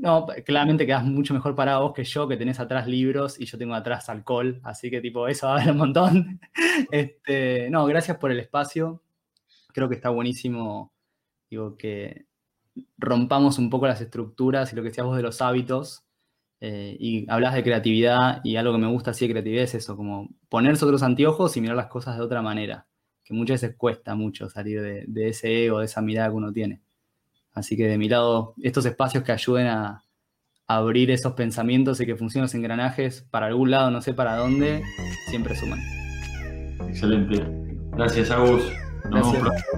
no, 0.00 0.26
claramente 0.44 0.86
quedas 0.86 1.04
mucho 1.04 1.34
mejor 1.34 1.54
para 1.54 1.78
vos 1.78 1.92
que 1.92 2.04
yo, 2.04 2.28
que 2.28 2.36
tenés 2.36 2.60
atrás 2.60 2.86
libros 2.86 3.40
y 3.40 3.46
yo 3.46 3.58
tengo 3.58 3.74
atrás 3.74 4.08
alcohol, 4.08 4.60
así 4.62 4.90
que 4.90 5.00
tipo, 5.00 5.26
eso 5.28 5.46
va 5.46 5.54
a 5.54 5.56
haber 5.56 5.72
un 5.72 5.78
montón. 5.78 6.40
Este, 6.92 7.68
no, 7.70 7.86
gracias 7.86 8.18
por 8.18 8.30
el 8.30 8.38
espacio. 8.38 9.02
Creo 9.72 9.88
que 9.88 9.96
está 9.96 10.10
buenísimo, 10.10 10.92
digo, 11.50 11.76
que 11.76 12.26
rompamos 12.96 13.58
un 13.58 13.70
poco 13.70 13.86
las 13.86 14.00
estructuras 14.00 14.72
y 14.72 14.76
lo 14.76 14.82
que 14.82 14.88
decías 14.88 15.06
vos 15.06 15.16
de 15.16 15.22
los 15.22 15.42
hábitos 15.42 16.04
eh, 16.60 16.96
y 16.98 17.30
hablas 17.30 17.54
de 17.54 17.62
creatividad 17.62 18.40
y 18.44 18.56
algo 18.56 18.72
que 18.72 18.78
me 18.78 18.88
gusta 18.88 19.12
así 19.12 19.26
de 19.26 19.32
creatividad 19.32 19.64
es 19.64 19.74
eso, 19.74 19.96
como 19.96 20.28
ponerse 20.48 20.84
otros 20.84 21.02
anteojos 21.02 21.56
y 21.56 21.60
mirar 21.60 21.76
las 21.76 21.86
cosas 21.86 22.16
de 22.16 22.22
otra 22.22 22.42
manera, 22.42 22.86
que 23.24 23.34
muchas 23.34 23.60
veces 23.62 23.76
cuesta 23.76 24.14
mucho 24.14 24.48
salir 24.48 24.80
de, 24.80 25.28
ese 25.28 25.66
ego, 25.66 25.80
de 25.80 25.86
esa 25.86 26.00
mirada 26.00 26.28
que 26.28 26.34
uno 26.34 26.52
tiene. 26.52 26.80
Así 27.58 27.76
que 27.76 27.86
de 27.86 27.98
mi 27.98 28.08
lado, 28.08 28.54
estos 28.62 28.86
espacios 28.86 29.24
que 29.24 29.32
ayuden 29.32 29.66
a, 29.66 30.04
abrir 30.70 31.10
esos 31.10 31.32
pensamientos 31.32 31.98
y 31.98 32.04
que 32.04 32.14
funcionen 32.14 32.44
los 32.44 32.54
engranajes 32.54 33.26
para 33.30 33.46
algún 33.46 33.70
lado, 33.70 33.90
no 33.90 34.02
sé 34.02 34.12
para 34.12 34.36
dónde, 34.36 34.82
siempre 35.30 35.56
suman. 35.56 35.80
Excelente. 36.88 37.42
Gracias, 37.92 38.30
Agus. 38.30 38.62
Nos 39.10 39.32
Gracias. 39.32 39.74